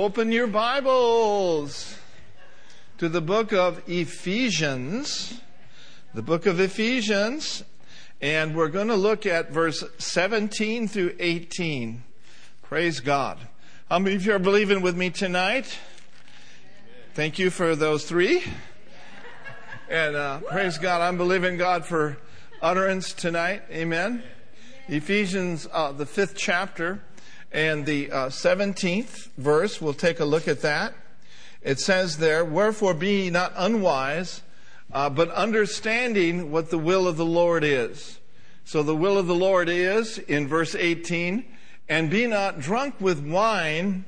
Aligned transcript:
Open 0.00 0.32
your 0.32 0.46
Bibles 0.46 1.98
to 2.96 3.06
the 3.06 3.20
book 3.20 3.52
of 3.52 3.86
Ephesians. 3.86 5.42
The 6.14 6.22
book 6.22 6.46
of 6.46 6.58
Ephesians. 6.58 7.64
And 8.22 8.56
we're 8.56 8.70
going 8.70 8.88
to 8.88 8.94
look 8.94 9.26
at 9.26 9.50
verse 9.50 9.84
17 9.98 10.88
through 10.88 11.16
18. 11.18 12.02
Praise 12.62 13.00
God. 13.00 13.40
How 13.90 13.98
many 13.98 14.16
of 14.16 14.24
you 14.24 14.32
are 14.32 14.38
believing 14.38 14.80
with 14.80 14.96
me 14.96 15.10
tonight? 15.10 15.78
Thank 17.12 17.38
you 17.38 17.50
for 17.50 17.76
those 17.76 18.06
three. 18.06 18.42
And 19.90 20.16
uh, 20.16 20.40
praise 20.48 20.78
God. 20.78 21.02
I'm 21.02 21.18
believing 21.18 21.58
God 21.58 21.84
for 21.84 22.16
utterance 22.62 23.12
tonight. 23.12 23.64
Amen. 23.70 24.22
Ephesians, 24.88 25.68
uh, 25.70 25.92
the 25.92 26.06
fifth 26.06 26.36
chapter 26.38 27.02
and 27.52 27.86
the 27.86 28.10
uh, 28.10 28.28
17th 28.28 29.28
verse. 29.36 29.80
We'll 29.80 29.94
take 29.94 30.20
a 30.20 30.24
look 30.24 30.48
at 30.48 30.62
that. 30.62 30.94
It 31.62 31.80
says 31.80 32.18
there, 32.18 32.44
Wherefore 32.44 32.94
be 32.94 33.24
ye 33.24 33.30
not 33.30 33.52
unwise, 33.56 34.42
uh, 34.92 35.10
but 35.10 35.30
understanding 35.30 36.50
what 36.50 36.70
the 36.70 36.78
will 36.78 37.06
of 37.06 37.16
the 37.16 37.26
Lord 37.26 37.64
is. 37.64 38.18
So 38.64 38.82
the 38.82 38.96
will 38.96 39.18
of 39.18 39.26
the 39.26 39.34
Lord 39.34 39.68
is, 39.68 40.18
in 40.18 40.46
verse 40.46 40.74
18, 40.74 41.44
and 41.88 42.08
be 42.08 42.26
not 42.26 42.60
drunk 42.60 43.00
with 43.00 43.20
wine, 43.20 44.04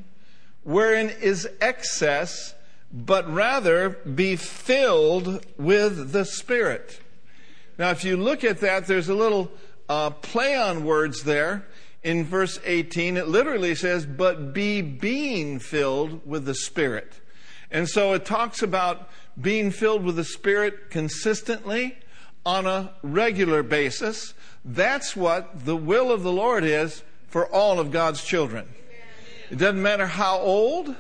wherein 0.62 1.10
is 1.10 1.48
excess, 1.60 2.54
but 2.92 3.28
rather 3.32 3.90
be 3.90 4.36
filled 4.36 5.44
with 5.58 6.12
the 6.12 6.24
Spirit. 6.24 7.00
Now, 7.78 7.90
if 7.90 8.04
you 8.04 8.16
look 8.16 8.44
at 8.44 8.60
that, 8.60 8.86
there's 8.86 9.08
a 9.08 9.14
little 9.14 9.50
uh, 9.88 10.10
play 10.10 10.54
on 10.54 10.84
words 10.84 11.24
there. 11.24 11.66
In 12.02 12.24
verse 12.24 12.58
18, 12.64 13.16
it 13.16 13.28
literally 13.28 13.74
says, 13.74 14.06
but 14.06 14.52
be 14.52 14.82
being 14.82 15.58
filled 15.60 16.26
with 16.26 16.44
the 16.44 16.54
Spirit. 16.54 17.20
And 17.70 17.88
so 17.88 18.12
it 18.12 18.24
talks 18.24 18.62
about 18.62 19.08
being 19.40 19.70
filled 19.70 20.04
with 20.04 20.16
the 20.16 20.24
Spirit 20.24 20.90
consistently 20.90 21.96
on 22.44 22.66
a 22.66 22.92
regular 23.02 23.62
basis. 23.62 24.34
That's 24.64 25.16
what 25.16 25.64
the 25.64 25.76
will 25.76 26.10
of 26.10 26.22
the 26.22 26.32
Lord 26.32 26.64
is 26.64 27.02
for 27.28 27.46
all 27.46 27.78
of 27.78 27.92
God's 27.92 28.24
children. 28.24 28.68
It 29.50 29.58
doesn't 29.58 29.82
matter 29.82 30.06
how 30.06 30.38
old, 30.38 30.94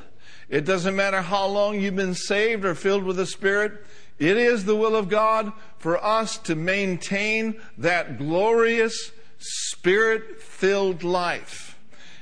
it 0.48 0.64
doesn't 0.64 0.94
matter 0.94 1.20
how 1.22 1.46
long 1.46 1.80
you've 1.80 1.96
been 1.96 2.14
saved 2.14 2.64
or 2.64 2.74
filled 2.74 3.02
with 3.02 3.16
the 3.16 3.26
Spirit. 3.26 3.72
It 4.18 4.36
is 4.36 4.64
the 4.64 4.76
will 4.76 4.94
of 4.94 5.08
God 5.08 5.52
for 5.78 6.02
us 6.02 6.38
to 6.38 6.54
maintain 6.54 7.60
that 7.78 8.18
glorious 8.18 9.10
Spirit 9.42 10.40
filled 10.40 11.02
life. 11.02 11.78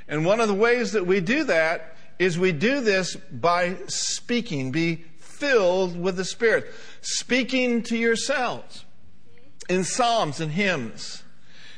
And 0.09 0.25
one 0.25 0.41
of 0.41 0.49
the 0.49 0.55
ways 0.55 0.93
that 0.93 1.07
we 1.07 1.21
do 1.21 1.45
that 1.45 1.97
is 2.19 2.39
we 2.39 2.53
do 2.53 2.81
this 2.81 3.17
by 3.17 3.77
speaking, 3.87 4.73
be 4.73 5.05
filled 5.19 6.01
with 6.01 6.17
the 6.17 6.25
Spirit, 6.25 6.67
speaking 7.01 7.83
to 7.85 7.97
yourselves 7.97 8.85
in 9.69 9.85
psalms 9.85 10.41
and 10.41 10.53
hymns, 10.53 11.23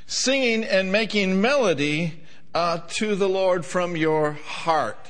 singing 0.06 0.64
and 0.64 0.90
making 0.90 1.40
melody 1.40 2.20
uh, 2.54 2.78
to 2.88 3.14
the 3.14 3.28
Lord 3.28 3.64
from 3.64 3.96
your 3.96 4.32
heart. 4.32 5.06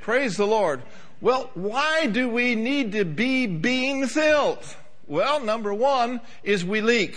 Praise 0.00 0.36
the 0.36 0.46
Lord. 0.46 0.82
Well, 1.20 1.50
why 1.54 2.06
do 2.06 2.28
we 2.28 2.54
need 2.54 2.92
to 2.92 3.04
be 3.04 3.46
being 3.46 4.06
filled? 4.06 4.76
Well, 5.06 5.40
number 5.40 5.72
one 5.72 6.20
is 6.42 6.64
we 6.64 6.80
leak. 6.80 7.16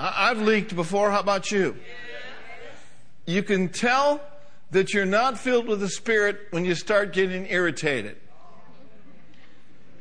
I've 0.00 0.40
leaked 0.40 0.74
before. 0.74 1.10
How 1.10 1.20
about 1.20 1.50
you? 1.50 1.76
You 3.26 3.42
can 3.42 3.68
tell 3.68 4.20
that 4.70 4.94
you're 4.94 5.04
not 5.04 5.38
filled 5.38 5.66
with 5.66 5.80
the 5.80 5.88
Spirit 5.88 6.38
when 6.50 6.64
you 6.64 6.74
start 6.74 7.12
getting 7.12 7.46
irritated. 7.46 8.16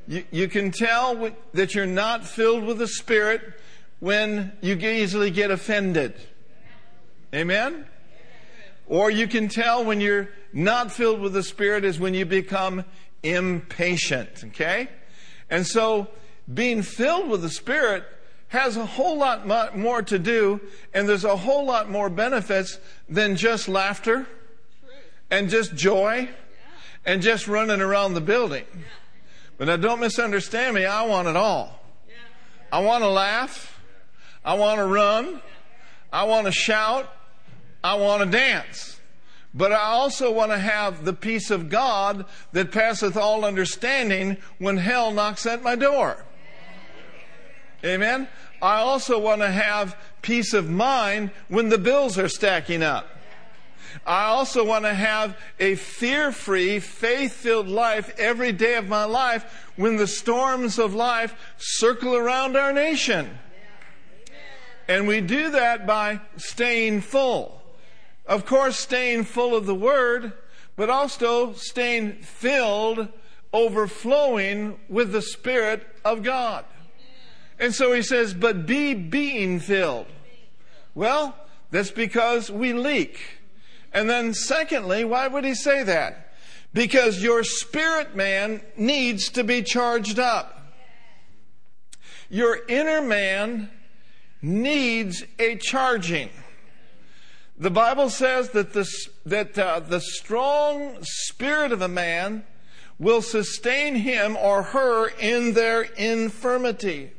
You, 0.07 0.23
you 0.31 0.47
can 0.47 0.71
tell 0.71 1.31
that 1.53 1.75
you're 1.75 1.85
not 1.85 2.25
filled 2.25 2.63
with 2.63 2.77
the 2.77 2.87
Spirit 2.87 3.41
when 3.99 4.53
you 4.61 4.75
easily 4.75 5.31
get 5.31 5.51
offended. 5.51 6.13
Amen? 7.35 7.85
Or 8.87 9.11
you 9.11 9.27
can 9.27 9.49
tell 9.49 9.83
when 9.83 10.01
you're 10.01 10.29
not 10.53 10.91
filled 10.91 11.19
with 11.19 11.33
the 11.33 11.43
Spirit 11.43 11.83
is 11.83 11.99
when 11.99 12.13
you 12.13 12.25
become 12.25 12.85
impatient. 13.21 14.45
Okay? 14.45 14.87
And 15.49 15.67
so, 15.67 16.07
being 16.51 16.81
filled 16.83 17.29
with 17.29 17.41
the 17.41 17.49
Spirit 17.49 18.03
has 18.49 18.77
a 18.77 18.85
whole 18.85 19.17
lot 19.17 19.77
more 19.77 20.01
to 20.01 20.19
do, 20.19 20.59
and 20.93 21.07
there's 21.07 21.23
a 21.23 21.37
whole 21.37 21.65
lot 21.65 21.89
more 21.89 22.09
benefits 22.09 22.79
than 23.07 23.35
just 23.35 23.67
laughter 23.67 24.27
and 25.31 25.49
just 25.49 25.75
joy 25.75 26.27
and 27.05 27.21
just 27.21 27.47
running 27.47 27.81
around 27.81 28.13
the 28.13 28.21
building. 28.21 28.65
But 29.57 29.67
now 29.67 29.77
don't 29.77 29.99
misunderstand 29.99 30.75
me, 30.75 30.85
I 30.85 31.05
want 31.05 31.27
it 31.27 31.35
all. 31.35 31.79
I 32.71 32.79
want 32.79 33.03
to 33.03 33.09
laugh. 33.09 33.79
I 34.43 34.53
want 34.55 34.79
to 34.79 34.85
run. 34.85 35.41
I 36.11 36.23
want 36.23 36.45
to 36.45 36.51
shout. 36.51 37.11
I 37.83 37.95
want 37.95 38.23
to 38.23 38.29
dance. 38.29 38.99
But 39.53 39.71
I 39.71 39.83
also 39.83 40.31
want 40.31 40.51
to 40.51 40.57
have 40.57 41.05
the 41.05 41.13
peace 41.13 41.49
of 41.49 41.69
God 41.69 42.25
that 42.51 42.71
passeth 42.71 43.17
all 43.17 43.45
understanding 43.45 44.37
when 44.59 44.77
hell 44.77 45.11
knocks 45.11 45.45
at 45.45 45.63
my 45.63 45.75
door. 45.75 46.23
Amen. 47.83 48.27
I 48.61 48.79
also 48.79 49.17
want 49.19 49.41
to 49.41 49.51
have 49.51 49.95
peace 50.21 50.53
of 50.53 50.69
mind 50.69 51.31
when 51.47 51.69
the 51.69 51.77
bills 51.77 52.17
are 52.17 52.27
stacking 52.27 52.83
up. 52.83 53.07
I 54.05 54.25
also 54.25 54.63
want 54.65 54.85
to 54.85 54.93
have 54.93 55.37
a 55.59 55.75
fear 55.75 56.31
free, 56.31 56.79
faith 56.79 57.33
filled 57.33 57.67
life 57.67 58.13
every 58.17 58.51
day 58.51 58.75
of 58.75 58.87
my 58.87 59.05
life 59.05 59.71
when 59.75 59.97
the 59.97 60.07
storms 60.07 60.77
of 60.77 60.93
life 60.93 61.35
circle 61.57 62.15
around 62.15 62.55
our 62.55 62.73
nation. 62.73 63.37
And 64.87 65.07
we 65.07 65.21
do 65.21 65.51
that 65.51 65.87
by 65.87 66.19
staying 66.37 67.01
full. 67.01 67.61
Of 68.25 68.45
course, 68.45 68.77
staying 68.77 69.23
full 69.23 69.55
of 69.55 69.65
the 69.65 69.75
Word, 69.75 70.33
but 70.75 70.89
also 70.89 71.53
staying 71.53 72.13
filled, 72.21 73.07
overflowing 73.53 74.79
with 74.87 75.11
the 75.11 75.21
Spirit 75.21 75.87
of 76.03 76.23
God. 76.23 76.65
And 77.59 77.75
so 77.75 77.93
he 77.93 78.01
says, 78.01 78.33
but 78.33 78.65
be 78.65 78.93
being 78.93 79.59
filled. 79.59 80.07
Well, 80.95 81.35
that's 81.71 81.91
because 81.91 82.49
we 82.49 82.73
leak. 82.73 83.19
And 83.91 84.09
then 84.09 84.33
secondly, 84.33 85.03
why 85.03 85.27
would 85.27 85.43
he 85.43 85.53
say 85.53 85.83
that? 85.83 86.33
Because 86.73 87.21
your 87.21 87.43
spirit 87.43 88.15
man 88.15 88.61
needs 88.77 89.29
to 89.29 89.43
be 89.43 89.61
charged 89.61 90.19
up. 90.19 90.73
Your 92.29 92.59
inner 92.67 93.01
man 93.01 93.71
needs 94.41 95.23
a 95.39 95.55
charging. 95.57 96.29
The 97.57 97.71
Bible 97.71 98.09
says 98.09 98.51
that 98.51 98.71
the, 98.71 98.87
that, 99.25 99.57
uh, 99.59 99.81
the 99.81 99.99
strong 99.99 100.99
spirit 101.01 101.71
of 101.71 101.81
a 101.81 101.89
man 101.89 102.45
will 102.99 103.21
sustain 103.21 103.95
him 103.95 104.37
or 104.37 104.63
her 104.63 105.07
in 105.07 105.53
their 105.53 105.81
infirmity. 105.81 107.11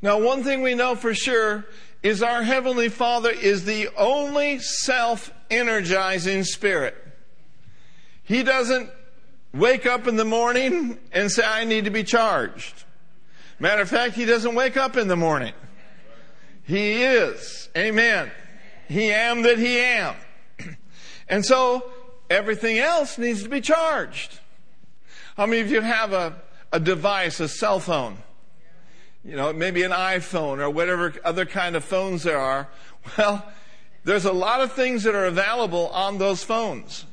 Now, 0.00 0.18
one 0.18 0.44
thing 0.44 0.62
we 0.62 0.74
know 0.74 0.94
for 0.94 1.14
sure 1.14 1.66
is 2.02 2.22
our 2.22 2.42
Heavenly 2.42 2.88
Father 2.88 3.30
is 3.30 3.64
the 3.64 3.88
only 3.96 4.60
self 4.60 5.32
energizing 5.50 6.44
spirit. 6.44 6.94
He 8.22 8.42
doesn't 8.42 8.90
wake 9.52 9.86
up 9.86 10.06
in 10.06 10.16
the 10.16 10.24
morning 10.24 10.98
and 11.12 11.30
say, 11.30 11.42
I 11.44 11.64
need 11.64 11.84
to 11.86 11.90
be 11.90 12.04
charged. 12.04 12.84
Matter 13.58 13.82
of 13.82 13.88
fact, 13.88 14.14
He 14.14 14.24
doesn't 14.24 14.54
wake 14.54 14.76
up 14.76 14.96
in 14.96 15.08
the 15.08 15.16
morning. 15.16 15.54
He 16.62 17.02
is. 17.02 17.70
Amen. 17.76 18.30
He 18.88 19.10
am 19.10 19.42
that 19.42 19.58
he 19.58 19.78
am. 19.78 20.14
And 21.30 21.44
so 21.44 21.90
everything 22.30 22.78
else 22.78 23.18
needs 23.18 23.42
to 23.42 23.50
be 23.50 23.60
charged. 23.60 24.40
How 25.36 25.44
many 25.44 25.60
of 25.60 25.70
you 25.70 25.82
have 25.82 26.14
a, 26.14 26.36
a 26.72 26.80
device, 26.80 27.38
a 27.38 27.48
cell 27.48 27.80
phone? 27.80 28.16
You 29.28 29.36
know, 29.36 29.52
maybe 29.52 29.82
an 29.82 29.90
iPhone 29.90 30.58
or 30.58 30.70
whatever 30.70 31.12
other 31.22 31.44
kind 31.44 31.76
of 31.76 31.84
phones 31.84 32.22
there 32.22 32.38
are. 32.38 32.68
Well, 33.16 33.46
there's 34.04 34.24
a 34.24 34.32
lot 34.32 34.60
of 34.60 34.72
things 34.72 35.02
that 35.04 35.14
are 35.14 35.26
available 35.26 35.88
on 35.88 36.18
those 36.18 36.42
phones. 36.42 37.04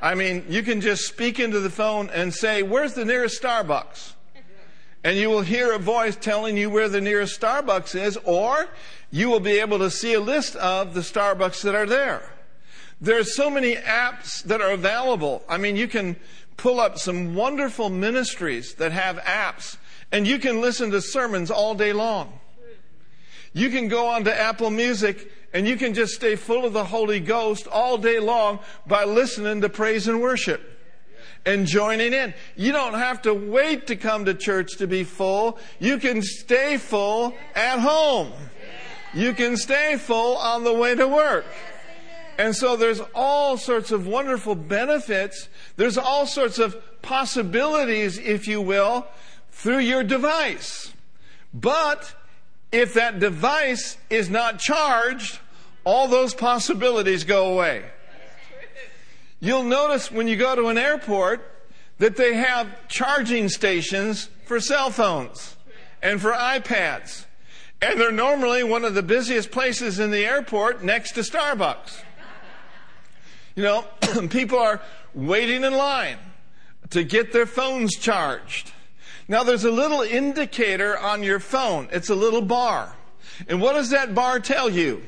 I 0.00 0.14
mean, 0.14 0.44
you 0.48 0.62
can 0.62 0.80
just 0.80 1.06
speak 1.06 1.40
into 1.40 1.60
the 1.60 1.70
phone 1.70 2.10
and 2.10 2.32
say, 2.32 2.62
Where's 2.62 2.92
the 2.92 3.04
nearest 3.04 3.42
Starbucks? 3.42 4.12
And 5.02 5.18
you 5.18 5.28
will 5.30 5.42
hear 5.42 5.72
a 5.72 5.78
voice 5.78 6.16
telling 6.16 6.56
you 6.56 6.68
where 6.68 6.88
the 6.88 7.00
nearest 7.00 7.40
Starbucks 7.40 7.94
is, 7.94 8.18
or 8.24 8.68
you 9.10 9.30
will 9.30 9.40
be 9.40 9.58
able 9.58 9.78
to 9.78 9.90
see 9.90 10.14
a 10.14 10.20
list 10.20 10.56
of 10.56 10.92
the 10.92 11.00
Starbucks 11.00 11.62
that 11.62 11.74
are 11.74 11.86
there. 11.86 12.30
There's 13.00 13.34
so 13.34 13.48
many 13.48 13.74
apps 13.74 14.42
that 14.44 14.60
are 14.60 14.72
available. 14.72 15.42
I 15.48 15.56
mean, 15.56 15.76
you 15.76 15.88
can 15.88 16.16
pull 16.56 16.78
up 16.78 16.98
some 16.98 17.34
wonderful 17.34 17.90
ministries 17.90 18.74
that 18.74 18.92
have 18.92 19.16
apps 19.18 19.76
and 20.14 20.26
you 20.26 20.38
can 20.38 20.60
listen 20.60 20.90
to 20.92 21.02
sermons 21.02 21.50
all 21.50 21.74
day 21.74 21.92
long. 21.92 22.38
You 23.52 23.68
can 23.68 23.88
go 23.88 24.06
on 24.08 24.24
to 24.24 24.34
Apple 24.34 24.70
Music 24.70 25.30
And 25.54 25.68
you 25.68 25.76
can 25.76 25.94
just 25.94 26.14
stay 26.14 26.34
full 26.34 26.66
of 26.66 26.72
the 26.72 26.84
Holy 26.84 27.20
Ghost 27.20 27.68
all 27.68 27.96
day 27.96 28.18
long 28.18 28.58
by 28.88 29.04
listening 29.04 29.60
to 29.60 29.68
praise 29.68 30.08
and 30.08 30.20
worship 30.20 30.60
and 31.46 31.64
joining 31.64 32.12
in. 32.12 32.34
You 32.56 32.72
don't 32.72 32.94
have 32.94 33.22
to 33.22 33.32
wait 33.32 33.86
to 33.86 33.94
come 33.94 34.24
to 34.24 34.34
church 34.34 34.78
to 34.78 34.88
be 34.88 35.04
full. 35.04 35.58
You 35.78 35.98
can 35.98 36.22
stay 36.22 36.76
full 36.76 37.34
at 37.54 37.78
home. 37.78 38.32
You 39.14 39.32
can 39.32 39.56
stay 39.56 39.96
full 39.96 40.36
on 40.38 40.64
the 40.64 40.74
way 40.74 40.96
to 40.96 41.06
work. 41.06 41.46
And 42.36 42.56
so 42.56 42.74
there's 42.74 43.00
all 43.14 43.56
sorts 43.56 43.92
of 43.92 44.08
wonderful 44.08 44.56
benefits. 44.56 45.48
There's 45.76 45.96
all 45.96 46.26
sorts 46.26 46.58
of 46.58 46.76
possibilities, 47.00 48.18
if 48.18 48.48
you 48.48 48.60
will, 48.60 49.06
through 49.54 49.78
your 49.78 50.02
device. 50.02 50.92
But 51.54 52.14
if 52.72 52.94
that 52.94 53.20
device 53.20 53.96
is 54.10 54.28
not 54.28 54.58
charged, 54.58 55.38
all 55.84 56.08
those 56.08 56.34
possibilities 56.34 57.24
go 57.24 57.52
away. 57.52 57.84
You'll 59.40 59.62
notice 59.62 60.10
when 60.10 60.26
you 60.26 60.36
go 60.36 60.56
to 60.56 60.66
an 60.66 60.78
airport 60.78 61.50
that 61.98 62.16
they 62.16 62.34
have 62.34 62.88
charging 62.88 63.48
stations 63.48 64.28
for 64.44 64.58
cell 64.58 64.90
phones 64.90 65.56
and 66.02 66.20
for 66.20 66.32
iPads. 66.32 67.24
And 67.80 68.00
they're 68.00 68.10
normally 68.10 68.64
one 68.64 68.84
of 68.84 68.94
the 68.94 69.02
busiest 69.02 69.50
places 69.50 70.00
in 70.00 70.10
the 70.10 70.26
airport 70.26 70.82
next 70.82 71.12
to 71.12 71.20
Starbucks. 71.20 72.02
You 73.54 73.62
know, 73.62 73.84
people 74.30 74.58
are 74.58 74.80
waiting 75.14 75.62
in 75.62 75.74
line 75.74 76.18
to 76.90 77.04
get 77.04 77.32
their 77.32 77.46
phones 77.46 77.94
charged. 77.96 78.72
Now 79.26 79.42
there's 79.42 79.64
a 79.64 79.70
little 79.70 80.02
indicator 80.02 80.98
on 80.98 81.22
your 81.22 81.40
phone. 81.40 81.88
It's 81.92 82.10
a 82.10 82.14
little 82.14 82.42
bar. 82.42 82.94
And 83.48 83.60
what 83.60 83.72
does 83.72 83.90
that 83.90 84.14
bar 84.14 84.38
tell 84.40 84.68
you? 84.68 85.02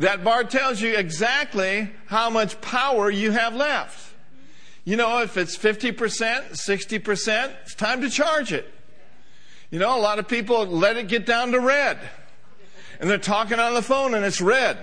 That 0.00 0.24
bar 0.24 0.42
tells 0.44 0.80
you 0.80 0.96
exactly 0.96 1.90
how 2.06 2.28
much 2.28 2.60
power 2.60 3.08
you 3.08 3.30
have 3.30 3.54
left. 3.54 4.14
You 4.84 4.96
know, 4.96 5.22
if 5.22 5.36
it's 5.36 5.56
50%, 5.56 5.94
60%, 5.94 7.52
it's 7.62 7.74
time 7.76 8.00
to 8.00 8.10
charge 8.10 8.52
it. 8.52 8.68
You 9.70 9.78
know, 9.78 9.96
a 9.96 10.00
lot 10.00 10.18
of 10.18 10.26
people 10.26 10.66
let 10.66 10.96
it 10.96 11.06
get 11.06 11.24
down 11.24 11.52
to 11.52 11.60
red. 11.60 11.98
And 13.00 13.08
they're 13.08 13.18
talking 13.18 13.60
on 13.60 13.74
the 13.74 13.82
phone 13.82 14.14
and 14.14 14.24
it's 14.24 14.40
red. 14.40 14.76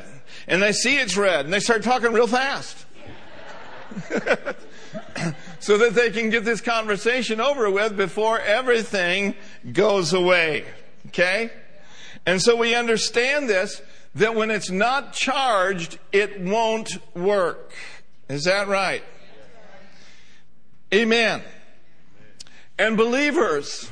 And 0.48 0.62
they 0.62 0.72
see 0.72 0.98
it's 0.98 1.18
red 1.18 1.44
and 1.46 1.54
they 1.54 1.60
start 1.60 1.84
talking 1.84 2.14
real 2.14 2.28
fast. 2.28 2.86
so 5.60 5.78
that 5.78 5.94
they 5.94 6.10
can 6.10 6.30
get 6.30 6.46
this 6.46 6.62
conversation 6.62 7.40
over 7.40 7.70
with 7.70 7.96
before 7.98 8.40
everything 8.40 9.36
goes 9.72 10.14
away. 10.14 10.66
Okay? 11.08 11.50
And 12.26 12.42
so 12.42 12.56
we 12.56 12.76
understand 12.76 13.50
this 13.50 13.82
that 14.16 14.36
when 14.36 14.52
it's 14.52 14.70
not 14.70 15.14
charged, 15.14 16.00
it 16.12 16.42
won't 16.42 16.98
work. 17.16 17.74
Is 18.28 18.46
that 18.46 18.68
right? 18.68 19.04
Amen. 20.94 21.42
And 22.78 22.98
believers, 22.98 23.90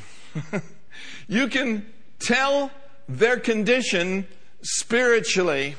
you 1.28 1.48
can 1.48 1.86
tell 2.20 2.72
their 3.08 3.40
condition 3.40 4.28
spiritually 4.62 5.76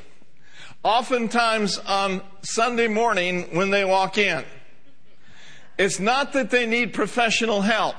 oftentimes 0.83 1.79
on 1.79 2.23
Sunday 2.43 2.89
morning 2.89 3.55
when 3.55 3.71
they 3.71 3.85
walk 3.85 4.19
in. 4.19 4.45
It's 5.79 6.01
not 6.01 6.33
that 6.33 6.51
they 6.51 6.67
need 6.67 6.93
professional 6.93 7.63
help, 7.63 7.97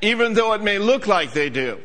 even 0.00 0.34
though 0.34 0.52
it 0.52 0.62
may 0.62 0.78
look 0.78 1.06
like 1.06 1.32
they 1.32 1.50
do. 1.50 1.80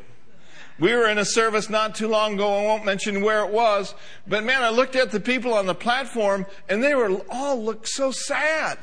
We 0.77 0.93
were 0.93 1.07
in 1.07 1.17
a 1.17 1.25
service 1.25 1.69
not 1.69 1.95
too 1.95 2.07
long 2.07 2.33
ago. 2.33 2.53
I 2.53 2.63
won't 2.63 2.85
mention 2.85 3.21
where 3.21 3.45
it 3.45 3.51
was, 3.51 3.95
but 4.27 4.43
man, 4.43 4.61
I 4.61 4.69
looked 4.69 4.95
at 4.95 5.09
the 5.09 5.19
people 5.19 5.53
on 5.53 5.65
the 5.65 5.75
platform 5.75 6.45
and 6.69 6.83
they 6.83 6.93
were 6.93 7.21
all 7.29 7.63
looked 7.63 7.87
so 7.87 8.11
sad. 8.11 8.77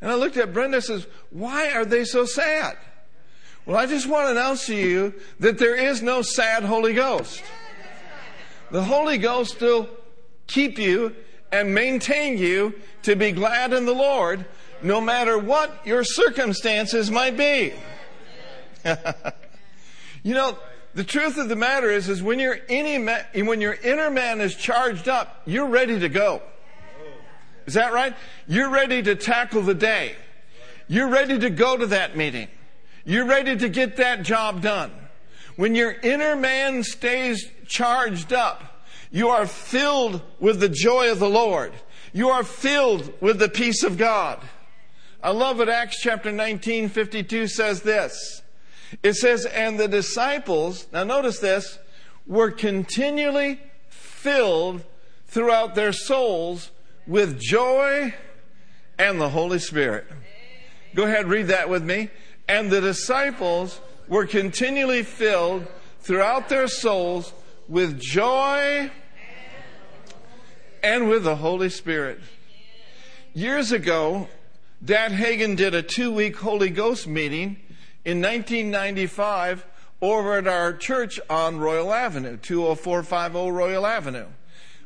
And 0.00 0.10
I 0.10 0.14
looked 0.14 0.36
at 0.36 0.52
Brenda 0.52 0.78
and 0.78 0.84
says, 0.84 1.06
why 1.30 1.72
are 1.72 1.84
they 1.84 2.04
so 2.04 2.24
sad? 2.24 2.76
Well, 3.66 3.76
I 3.76 3.86
just 3.86 4.06
want 4.08 4.26
to 4.26 4.32
announce 4.32 4.66
to 4.66 4.74
you 4.74 5.14
that 5.40 5.58
there 5.58 5.76
is 5.76 6.02
no 6.02 6.22
sad 6.22 6.64
Holy 6.64 6.92
Ghost. 6.92 7.42
The 8.70 8.82
Holy 8.82 9.18
Ghost 9.18 9.60
will 9.60 9.88
keep 10.46 10.78
you 10.78 11.14
and 11.52 11.74
maintain 11.74 12.36
you 12.36 12.74
to 13.02 13.14
be 13.14 13.30
glad 13.30 13.72
in 13.72 13.84
the 13.84 13.94
Lord 13.94 14.44
no 14.84 15.00
matter 15.00 15.38
what 15.38 15.86
your 15.86 16.04
circumstances 16.04 17.10
might 17.10 17.36
be. 17.36 17.72
you 20.22 20.34
know, 20.34 20.58
the 20.94 21.04
truth 21.04 21.38
of 21.38 21.48
the 21.48 21.56
matter 21.56 21.90
is, 21.90 22.08
is 22.08 22.22
when 22.22 22.38
your, 22.38 22.58
when 22.68 23.60
your 23.60 23.74
inner 23.74 24.10
man 24.10 24.40
is 24.40 24.54
charged 24.54 25.08
up, 25.08 25.42
you're 25.46 25.66
ready 25.66 25.98
to 25.98 26.08
go. 26.08 26.42
Is 27.66 27.74
that 27.74 27.94
right? 27.94 28.14
You're 28.46 28.70
ready 28.70 29.02
to 29.02 29.14
tackle 29.14 29.62
the 29.62 29.74
day. 29.74 30.16
You're 30.86 31.08
ready 31.08 31.38
to 31.38 31.48
go 31.48 31.78
to 31.78 31.86
that 31.86 32.14
meeting. 32.14 32.48
You're 33.06 33.24
ready 33.24 33.56
to 33.56 33.68
get 33.70 33.96
that 33.96 34.22
job 34.22 34.60
done. 34.60 34.92
When 35.56 35.74
your 35.74 35.92
inner 35.92 36.36
man 36.36 36.82
stays 36.82 37.48
charged 37.66 38.34
up, 38.34 38.86
you 39.10 39.28
are 39.28 39.46
filled 39.46 40.20
with 40.40 40.60
the 40.60 40.68
joy 40.68 41.10
of 41.10 41.20
the 41.20 41.28
Lord. 41.28 41.72
You 42.12 42.28
are 42.28 42.44
filled 42.44 43.12
with 43.22 43.38
the 43.38 43.48
peace 43.48 43.82
of 43.82 43.96
God. 43.96 44.40
I 45.24 45.30
love 45.30 45.56
what 45.56 45.70
Acts 45.70 46.00
chapter 46.02 46.30
19, 46.30 46.90
52 46.90 47.46
says 47.48 47.80
this. 47.80 48.42
It 49.02 49.14
says, 49.14 49.46
and 49.46 49.80
the 49.80 49.88
disciples, 49.88 50.86
now 50.92 51.04
notice 51.04 51.38
this, 51.38 51.78
were 52.26 52.50
continually 52.50 53.58
filled 53.88 54.84
throughout 55.26 55.74
their 55.74 55.94
souls 55.94 56.70
with 57.06 57.40
joy 57.40 58.12
and 58.98 59.18
the 59.18 59.30
Holy 59.30 59.58
Spirit. 59.58 60.06
Go 60.94 61.04
ahead, 61.04 61.26
read 61.26 61.46
that 61.46 61.70
with 61.70 61.82
me. 61.82 62.10
And 62.46 62.70
the 62.70 62.82
disciples 62.82 63.80
were 64.06 64.26
continually 64.26 65.02
filled 65.02 65.66
throughout 66.00 66.50
their 66.50 66.68
souls 66.68 67.32
with 67.66 67.98
joy 67.98 68.90
and 70.82 71.08
with 71.08 71.24
the 71.24 71.36
Holy 71.36 71.70
Spirit. 71.70 72.20
Years 73.32 73.72
ago, 73.72 74.28
Dad 74.84 75.12
Hagin 75.12 75.56
did 75.56 75.74
a 75.74 75.82
two 75.82 76.12
week 76.12 76.36
Holy 76.36 76.68
Ghost 76.68 77.06
meeting 77.06 77.56
in 78.04 78.20
1995 78.20 79.64
over 80.02 80.36
at 80.36 80.46
our 80.46 80.74
church 80.74 81.18
on 81.30 81.58
Royal 81.58 81.90
Avenue, 81.90 82.36
20450 82.36 83.50
Royal 83.50 83.86
Avenue. 83.86 84.26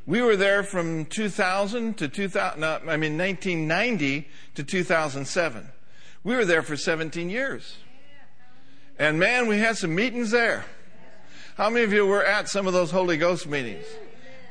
We 0.07 0.23
were 0.23 0.37
there 0.37 0.63
from 0.63 1.07
2000 1.07 1.99
to 1.99 2.07
2000, 2.07 2.61
no, 2.61 2.75
I 2.87 2.97
mean 2.97 3.19
1990 3.19 4.29
to 4.55 4.63
2007. 4.63 5.69
We 6.23 6.37
were 6.37 6.45
there 6.45 6.63
for 6.63 6.77
17 6.77 7.29
years. 7.29 7.79
And 9.01 9.19
man, 9.19 9.49
we 9.49 9.59
had 9.59 9.77
some 9.79 9.97
meetings 9.97 10.31
there. 10.31 10.65
How 11.57 11.71
many 11.71 11.85
of 11.85 11.93
you 11.93 12.07
were 12.07 12.25
at 12.25 12.49
some 12.49 12.69
of 12.69 12.73
those 12.73 12.93
Holy 12.93 13.17
Ghost 13.17 13.49
meetings? 13.49 13.87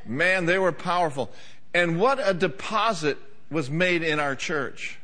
Man, 0.06 0.46
they 0.46 0.60
were 0.60 0.74
powerful. 0.74 1.32
And 1.74 2.02
what 2.02 2.20
a 2.22 2.34
deposit 2.34 3.18
was 3.50 3.70
made 3.70 4.04
in 4.04 4.20
our 4.20 4.36
church. 4.36 5.00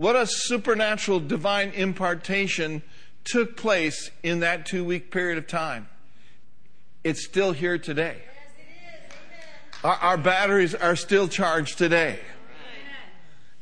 What 0.00 0.16
a 0.16 0.26
supernatural 0.26 1.20
divine 1.20 1.72
impartation 1.72 2.80
took 3.22 3.54
place 3.54 4.10
in 4.22 4.40
that 4.40 4.64
two 4.64 4.82
week 4.82 5.10
period 5.10 5.36
of 5.36 5.46
time. 5.46 5.90
It's 7.04 7.22
still 7.22 7.52
here 7.52 7.76
today. 7.76 8.16
Our, 9.84 9.94
our, 9.96 10.16
batteries 10.16 10.74
are 10.74 10.96
still 10.96 11.28
charged 11.28 11.76
today. 11.76 12.18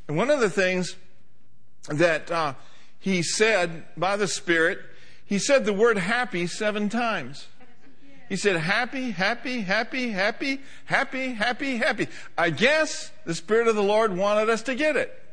And 0.07 0.17
one 0.17 0.31
of 0.31 0.39
the 0.39 0.49
things 0.49 0.95
that 1.89 2.31
uh, 2.31 2.55
he 3.01 3.25
said 3.25 3.83
by 3.97 4.17
the 4.17 4.29
Spirit, 4.29 4.79
he 5.25 5.41
said 5.41 5.65
the 5.65 5.73
word 5.73 5.99
happy 5.99 6.47
seven 6.47 6.89
times. 6.89 7.49
He 8.29 8.37
said, 8.37 8.55
happy, 8.59 9.11
happy, 9.11 9.63
happy, 9.63 10.11
happy, 10.11 10.61
happy, 10.85 11.33
happy, 11.33 11.79
happy. 11.79 12.07
I 12.37 12.51
guess 12.51 13.11
the 13.25 13.35
Spirit 13.35 13.67
of 13.67 13.75
the 13.75 13.83
Lord 13.83 14.17
wanted 14.17 14.49
us 14.49 14.63
to 14.63 14.77
get 14.77 14.95
it. 14.95 15.25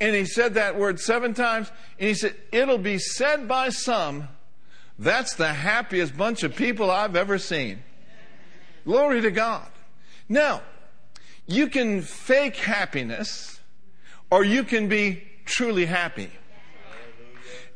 And 0.00 0.14
he 0.14 0.24
said 0.24 0.54
that 0.54 0.78
word 0.78 1.00
seven 1.00 1.34
times. 1.34 1.70
And 1.98 2.08
he 2.08 2.14
said, 2.14 2.36
It'll 2.52 2.78
be 2.78 2.98
said 2.98 3.48
by 3.48 3.70
some, 3.70 4.28
that's 4.98 5.34
the 5.34 5.52
happiest 5.52 6.16
bunch 6.16 6.42
of 6.42 6.54
people 6.56 6.90
I've 6.90 7.16
ever 7.16 7.38
seen. 7.38 7.82
Glory 8.84 9.20
to 9.20 9.30
God. 9.30 9.68
Now, 10.28 10.62
you 11.46 11.68
can 11.68 12.02
fake 12.02 12.56
happiness 12.56 13.60
or 14.30 14.44
you 14.44 14.64
can 14.64 14.88
be 14.88 15.22
truly 15.44 15.86
happy. 15.86 16.30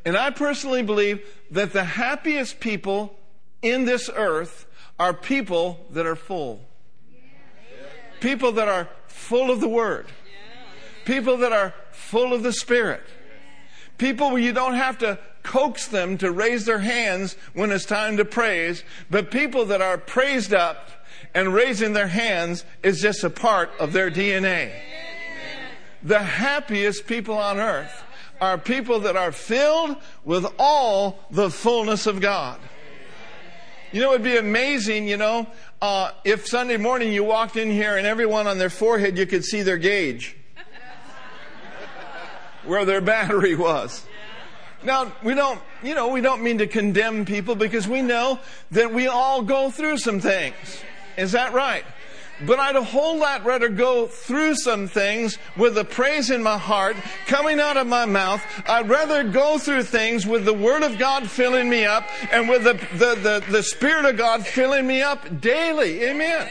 And 0.05 0.17
I 0.17 0.31
personally 0.31 0.83
believe 0.83 1.25
that 1.51 1.71
the 1.71 1.83
happiest 1.83 2.59
people 2.59 3.15
in 3.61 3.85
this 3.85 4.09
earth 4.13 4.65
are 4.99 5.13
people 5.13 5.85
that 5.91 6.05
are 6.05 6.15
full. 6.15 6.61
People 8.19 8.53
that 8.53 8.67
are 8.67 8.89
full 9.07 9.49
of 9.49 9.61
the 9.61 9.67
Word. 9.67 10.07
People 11.05 11.37
that 11.37 11.51
are 11.51 11.73
full 11.95 12.33
of 12.33 12.43
the 12.43 12.53
Spirit. 12.53 13.03
People 13.97 14.37
you 14.37 14.53
don't 14.53 14.73
have 14.73 14.97
to 14.99 15.19
coax 15.43 15.87
them 15.87 16.17
to 16.17 16.31
raise 16.31 16.65
their 16.65 16.79
hands 16.79 17.35
when 17.53 17.71
it's 17.71 17.85
time 17.85 18.17
to 18.17 18.25
praise, 18.25 18.83
but 19.09 19.29
people 19.29 19.65
that 19.65 19.81
are 19.81 19.97
praised 19.97 20.53
up 20.53 20.89
and 21.33 21.53
raising 21.53 21.93
their 21.93 22.07
hands 22.07 22.65
is 22.81 23.01
just 23.01 23.23
a 23.23 23.29
part 23.29 23.71
of 23.79 23.93
their 23.93 24.09
DNA. 24.09 24.71
The 26.01 26.19
happiest 26.19 27.07
people 27.07 27.37
on 27.37 27.59
earth 27.59 28.03
are 28.41 28.57
people 28.57 29.01
that 29.01 29.15
are 29.15 29.31
filled 29.31 29.95
with 30.25 30.45
all 30.59 31.19
the 31.31 31.49
fullness 31.49 32.07
of 32.07 32.19
God. 32.19 32.59
You 33.91 34.01
know, 34.01 34.09
it'd 34.13 34.23
be 34.23 34.37
amazing, 34.37 35.07
you 35.07 35.17
know, 35.17 35.47
uh, 35.81 36.11
if 36.25 36.47
Sunday 36.47 36.77
morning 36.77 37.13
you 37.13 37.23
walked 37.23 37.57
in 37.57 37.69
here 37.69 37.95
and 37.95 38.07
everyone 38.07 38.47
on 38.47 38.57
their 38.57 38.71
forehead 38.71 39.17
you 39.17 39.27
could 39.27 39.45
see 39.45 39.61
their 39.61 39.77
gauge, 39.77 40.35
where 42.65 42.85
their 42.85 43.01
battery 43.01 43.55
was. 43.55 44.05
Now, 44.83 45.13
we 45.23 45.33
don't, 45.33 45.61
you 45.81 45.95
know, 45.95 46.09
we 46.09 46.21
don't 46.21 46.43
mean 46.43 46.57
to 46.57 46.67
condemn 46.67 47.25
people 47.25 47.55
because 47.55 47.87
we 47.87 48.01
know 48.01 48.39
that 48.71 48.93
we 48.93 49.07
all 49.07 49.41
go 49.41 49.71
through 49.71 49.97
some 49.97 50.19
things. 50.19 50.55
Is 51.17 51.31
that 51.31 51.53
right? 51.53 51.85
But 52.45 52.59
I'd 52.59 52.75
a 52.75 52.83
whole 52.83 53.17
lot 53.17 53.45
rather 53.45 53.69
go 53.69 54.07
through 54.07 54.55
some 54.55 54.87
things 54.87 55.37
with 55.55 55.75
the 55.75 55.85
praise 55.85 56.29
in 56.29 56.43
my 56.43 56.57
heart 56.57 56.97
coming 57.27 57.59
out 57.59 57.77
of 57.77 57.87
my 57.87 58.05
mouth. 58.05 58.43
I'd 58.67 58.89
rather 58.89 59.23
go 59.23 59.57
through 59.57 59.83
things 59.83 60.25
with 60.25 60.43
the 60.43 60.53
Word 60.53 60.83
of 60.83 60.97
God 60.97 61.29
filling 61.29 61.69
me 61.69 61.85
up 61.85 62.03
and 62.31 62.49
with 62.49 62.63
the, 62.63 62.73
the, 62.97 63.15
the, 63.15 63.51
the 63.51 63.63
Spirit 63.63 64.05
of 64.05 64.17
God 64.17 64.45
filling 64.45 64.85
me 64.87 65.01
up 65.01 65.39
daily. 65.39 66.03
Amen. 66.03 66.49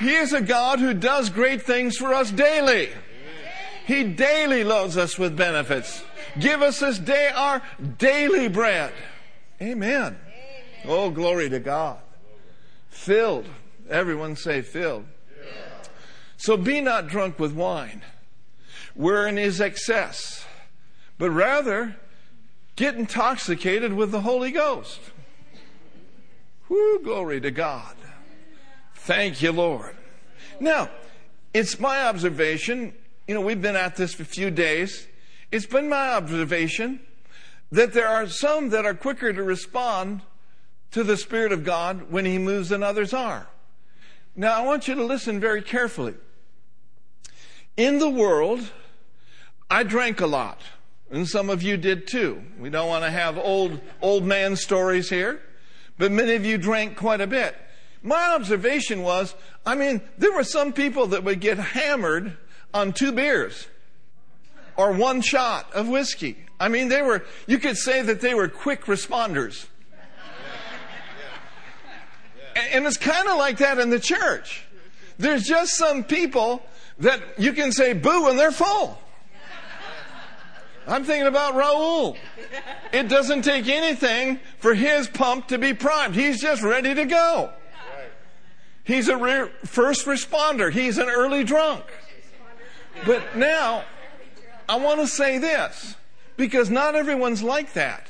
He 0.00 0.14
is 0.14 0.32
a 0.32 0.40
God 0.40 0.80
who 0.80 0.92
does 0.92 1.30
great 1.30 1.62
things 1.62 1.96
for 1.96 2.12
us 2.12 2.30
daily. 2.30 2.90
He 3.92 4.04
daily 4.04 4.64
loads 4.64 4.96
us 4.96 5.18
with 5.18 5.36
benefits. 5.36 6.02
Give 6.38 6.62
us 6.62 6.80
this 6.80 6.98
day 6.98 7.28
our 7.28 7.62
daily 7.98 8.48
bread. 8.48 8.92
Amen. 9.60 10.18
Oh, 10.86 11.10
glory 11.10 11.50
to 11.50 11.60
God. 11.60 11.98
Filled 12.88 13.46
Everyone 13.92 14.36
say 14.36 14.62
filled. 14.62 15.04
So 16.38 16.56
be 16.56 16.80
not 16.80 17.08
drunk 17.08 17.38
with 17.38 17.52
wine, 17.52 18.02
wherein 18.94 19.38
is 19.38 19.60
excess, 19.60 20.46
but 21.18 21.30
rather 21.30 21.96
get 22.74 22.96
intoxicated 22.96 23.92
with 23.92 24.10
the 24.10 24.22
Holy 24.22 24.50
Ghost. 24.50 25.00
Whoo, 26.68 27.00
glory 27.04 27.40
to 27.42 27.50
God. 27.50 27.94
Thank 28.94 29.42
you, 29.42 29.52
Lord. 29.52 29.94
Now, 30.58 30.88
it's 31.52 31.78
my 31.78 32.06
observation, 32.06 32.94
you 33.26 33.34
know, 33.34 33.40
we've 33.40 33.62
been 33.62 33.76
at 33.76 33.96
this 33.96 34.14
for 34.14 34.22
a 34.22 34.26
few 34.26 34.50
days. 34.50 35.06
It's 35.50 35.66
been 35.66 35.88
my 35.88 36.14
observation 36.14 37.00
that 37.70 37.92
there 37.92 38.08
are 38.08 38.28
some 38.28 38.70
that 38.70 38.84
are 38.84 38.94
quicker 38.94 39.32
to 39.32 39.42
respond 39.42 40.20
to 40.90 41.02
the 41.02 41.16
Spirit 41.16 41.52
of 41.52 41.64
God 41.64 42.10
when 42.10 42.24
He 42.24 42.38
moves 42.38 42.68
than 42.68 42.82
others 42.82 43.14
are. 43.14 43.46
Now, 44.36 44.54
I 44.54 44.64
want 44.64 44.88
you 44.88 44.94
to 44.94 45.04
listen 45.04 45.40
very 45.40 45.62
carefully. 45.62 46.14
In 47.76 47.98
the 47.98 48.10
world, 48.10 48.70
I 49.70 49.82
drank 49.82 50.20
a 50.20 50.26
lot, 50.26 50.60
and 51.10 51.26
some 51.26 51.48
of 51.48 51.62
you 51.62 51.76
did 51.76 52.06
too. 52.06 52.42
We 52.58 52.68
don't 52.68 52.88
want 52.88 53.04
to 53.04 53.10
have 53.10 53.38
old, 53.38 53.80
old 54.02 54.24
man 54.24 54.56
stories 54.56 55.08
here, 55.08 55.40
but 55.96 56.12
many 56.12 56.34
of 56.34 56.44
you 56.44 56.58
drank 56.58 56.96
quite 56.96 57.20
a 57.20 57.26
bit. 57.26 57.56
My 58.02 58.34
observation 58.34 59.02
was, 59.02 59.34
I 59.64 59.74
mean, 59.74 60.02
there 60.18 60.32
were 60.32 60.44
some 60.44 60.72
people 60.72 61.06
that 61.08 61.24
would 61.24 61.40
get 61.40 61.58
hammered 61.58 62.36
on 62.74 62.92
two 62.92 63.12
beers 63.12 63.66
or 64.76 64.92
one 64.92 65.20
shot 65.20 65.72
of 65.72 65.88
whiskey. 65.88 66.36
I 66.58 66.68
mean, 66.68 66.88
they 66.88 67.02
were, 67.02 67.24
you 67.46 67.58
could 67.58 67.76
say 67.76 68.02
that 68.02 68.20
they 68.20 68.34
were 68.34 68.48
quick 68.48 68.84
responders. 68.84 69.66
And 72.54 72.86
it's 72.86 72.98
kind 72.98 73.28
of 73.28 73.38
like 73.38 73.58
that 73.58 73.78
in 73.78 73.90
the 73.90 73.98
church. 73.98 74.64
There's 75.18 75.44
just 75.44 75.74
some 75.74 76.04
people 76.04 76.62
that 76.98 77.38
you 77.38 77.52
can 77.52 77.72
say 77.72 77.92
boo 77.92 78.28
and 78.28 78.38
they're 78.38 78.52
full. 78.52 78.98
I'm 80.86 81.04
thinking 81.04 81.28
about 81.28 81.54
Raul. 81.54 82.16
It 82.92 83.08
doesn't 83.08 83.42
take 83.42 83.68
anything 83.68 84.40
for 84.58 84.74
his 84.74 85.08
pump 85.08 85.48
to 85.48 85.58
be 85.58 85.74
primed. 85.74 86.14
He's 86.14 86.40
just 86.40 86.62
ready 86.62 86.94
to 86.94 87.04
go. 87.04 87.50
He's 88.84 89.08
a 89.08 89.16
re- 89.16 89.48
first 89.64 90.06
responder. 90.06 90.72
He's 90.72 90.98
an 90.98 91.08
early 91.08 91.44
drunk. 91.44 91.84
But 93.04 93.36
now, 93.36 93.84
I 94.68 94.76
want 94.76 95.00
to 95.00 95.06
say 95.06 95.38
this 95.38 95.96
because 96.36 96.70
not 96.70 96.94
everyone's 96.94 97.42
like 97.42 97.72
that. 97.74 98.08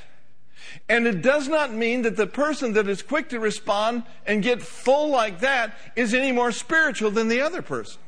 And 0.89 1.07
it 1.07 1.23
does 1.23 1.49
not 1.49 1.73
mean 1.73 2.03
that 2.03 2.17
the 2.17 2.27
person 2.27 2.73
that 2.75 2.89
is 2.89 3.03
quick 3.03 3.29
to 3.31 3.41
respond 3.41 4.05
and 4.27 4.43
get 4.43 4.63
full 4.63 5.09
like 5.09 5.41
that 5.41 5.75
is 5.97 6.15
any 6.15 6.33
more 6.33 6.53
spiritual 6.53 7.11
than 7.11 7.29
the 7.29 7.41
other 7.41 7.63
person. 7.63 8.01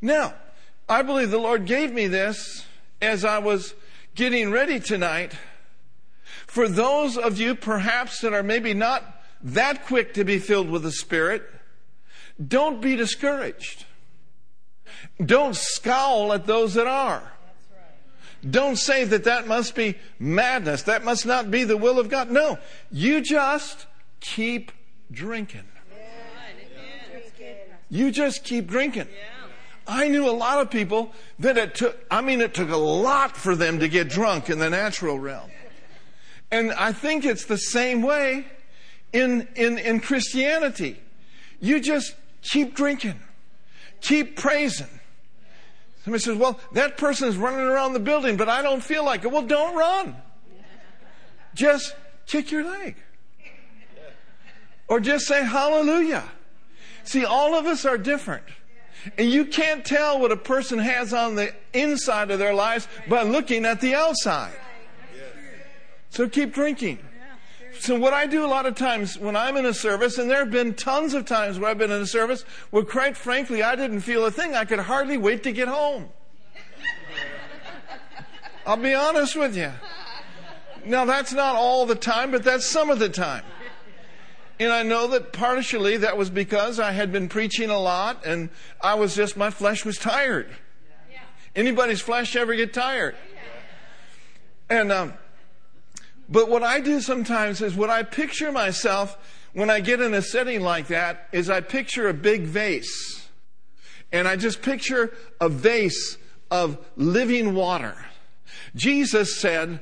Now, 0.00 0.34
I 0.88 1.02
believe 1.02 1.30
the 1.30 1.38
Lord 1.38 1.66
gave 1.66 1.92
me 1.92 2.06
this 2.06 2.64
as 3.00 3.24
I 3.24 3.38
was 3.38 3.74
getting 4.14 4.50
ready 4.50 4.80
tonight. 4.80 5.34
For 6.46 6.68
those 6.68 7.16
of 7.16 7.38
you 7.38 7.54
perhaps 7.54 8.20
that 8.20 8.32
are 8.32 8.42
maybe 8.42 8.74
not 8.74 9.04
that 9.42 9.86
quick 9.86 10.14
to 10.14 10.24
be 10.24 10.38
filled 10.38 10.70
with 10.70 10.82
the 10.82 10.92
Spirit, 10.92 11.42
don't 12.46 12.80
be 12.80 12.96
discouraged. 12.96 13.84
Don't 15.24 15.56
scowl 15.56 16.32
at 16.32 16.46
those 16.46 16.74
that 16.74 16.86
are. 16.86 17.32
Don't 18.48 18.76
say 18.76 19.04
that 19.04 19.24
that 19.24 19.46
must 19.46 19.74
be 19.74 19.96
madness. 20.18 20.82
That 20.82 21.04
must 21.04 21.26
not 21.26 21.50
be 21.50 21.64
the 21.64 21.76
will 21.76 21.98
of 21.98 22.08
God. 22.08 22.30
No, 22.30 22.58
you 22.90 23.20
just 23.20 23.86
keep 24.20 24.72
drinking. 25.10 25.64
You 27.88 28.10
just 28.10 28.44
keep 28.44 28.66
drinking. 28.66 29.08
I 29.86 30.08
knew 30.08 30.28
a 30.28 30.32
lot 30.32 30.60
of 30.60 30.70
people 30.70 31.12
that 31.38 31.56
it 31.56 31.76
took, 31.76 31.96
I 32.10 32.20
mean, 32.20 32.40
it 32.40 32.54
took 32.54 32.70
a 32.70 32.76
lot 32.76 33.36
for 33.36 33.54
them 33.54 33.78
to 33.78 33.88
get 33.88 34.08
drunk 34.08 34.50
in 34.50 34.58
the 34.58 34.68
natural 34.68 35.18
realm. 35.18 35.50
And 36.50 36.72
I 36.72 36.92
think 36.92 37.24
it's 37.24 37.44
the 37.44 37.56
same 37.56 38.02
way 38.02 38.46
in, 39.12 39.46
in, 39.54 39.78
in 39.78 40.00
Christianity. 40.00 41.00
You 41.60 41.80
just 41.80 42.14
keep 42.42 42.74
drinking, 42.74 43.20
keep 44.00 44.36
praising, 44.36 44.88
Somebody 46.06 46.22
says, 46.22 46.36
well, 46.36 46.60
that 46.70 46.98
person 46.98 47.28
is 47.28 47.36
running 47.36 47.66
around 47.66 47.92
the 47.92 47.98
building, 47.98 48.36
but 48.36 48.48
I 48.48 48.62
don't 48.62 48.80
feel 48.80 49.04
like 49.04 49.24
it. 49.24 49.32
Well, 49.32 49.42
don't 49.42 49.74
run. 49.74 50.14
Just 51.52 51.96
kick 52.26 52.52
your 52.52 52.62
leg. 52.62 52.94
Or 54.86 55.00
just 55.00 55.26
say 55.26 55.44
hallelujah. 55.44 56.22
See, 57.02 57.24
all 57.24 57.56
of 57.56 57.66
us 57.66 57.84
are 57.84 57.98
different. 57.98 58.44
And 59.18 59.28
you 59.28 59.46
can't 59.46 59.84
tell 59.84 60.20
what 60.20 60.30
a 60.30 60.36
person 60.36 60.78
has 60.78 61.12
on 61.12 61.34
the 61.34 61.52
inside 61.72 62.30
of 62.30 62.38
their 62.38 62.54
lives 62.54 62.86
by 63.08 63.24
looking 63.24 63.64
at 63.64 63.80
the 63.80 63.96
outside. 63.96 64.56
So 66.10 66.28
keep 66.28 66.54
drinking. 66.54 67.00
So 67.78 67.98
what 67.98 68.12
I 68.12 68.26
do 68.26 68.44
a 68.44 68.48
lot 68.48 68.66
of 68.66 68.74
times 68.74 69.18
when 69.18 69.36
I'm 69.36 69.56
in 69.56 69.66
a 69.66 69.74
service, 69.74 70.18
and 70.18 70.30
there 70.30 70.38
have 70.38 70.50
been 70.50 70.74
tons 70.74 71.14
of 71.14 71.24
times 71.24 71.58
where 71.58 71.70
I've 71.70 71.78
been 71.78 71.90
in 71.90 72.02
a 72.02 72.06
service 72.06 72.42
where 72.70 72.84
quite 72.84 73.16
frankly 73.16 73.62
I 73.62 73.76
didn't 73.76 74.00
feel 74.00 74.24
a 74.24 74.30
thing. 74.30 74.54
I 74.54 74.64
could 74.64 74.80
hardly 74.80 75.16
wait 75.16 75.42
to 75.44 75.52
get 75.52 75.68
home. 75.68 76.08
I'll 78.66 78.76
be 78.76 78.94
honest 78.94 79.36
with 79.36 79.56
you. 79.56 79.70
Now 80.84 81.04
that's 81.04 81.32
not 81.32 81.54
all 81.54 81.86
the 81.86 81.94
time, 81.94 82.30
but 82.30 82.42
that's 82.42 82.66
some 82.66 82.90
of 82.90 82.98
the 82.98 83.08
time. 83.08 83.44
And 84.58 84.72
I 84.72 84.82
know 84.82 85.08
that 85.08 85.32
partially 85.32 85.98
that 85.98 86.16
was 86.16 86.30
because 86.30 86.80
I 86.80 86.92
had 86.92 87.12
been 87.12 87.28
preaching 87.28 87.70
a 87.70 87.78
lot 87.78 88.24
and 88.24 88.48
I 88.80 88.94
was 88.94 89.14
just, 89.14 89.36
my 89.36 89.50
flesh 89.50 89.84
was 89.84 89.98
tired. 89.98 90.48
Anybody's 91.54 92.00
flesh 92.00 92.36
ever 92.36 92.54
get 92.54 92.72
tired? 92.72 93.16
And, 94.68 94.90
um, 94.90 95.14
but 96.28 96.48
what 96.48 96.62
I 96.62 96.80
do 96.80 97.00
sometimes 97.00 97.60
is 97.62 97.74
what 97.74 97.90
I 97.90 98.02
picture 98.02 98.50
myself 98.50 99.16
when 99.52 99.70
I 99.70 99.80
get 99.80 100.00
in 100.00 100.12
a 100.12 100.22
setting 100.22 100.60
like 100.60 100.88
that 100.88 101.28
is 101.32 101.48
I 101.48 101.60
picture 101.60 102.08
a 102.08 102.14
big 102.14 102.42
vase. 102.42 103.28
And 104.12 104.28
I 104.28 104.36
just 104.36 104.62
picture 104.62 105.12
a 105.40 105.48
vase 105.48 106.18
of 106.50 106.78
living 106.96 107.54
water. 107.54 107.96
Jesus 108.74 109.36
said, 109.36 109.80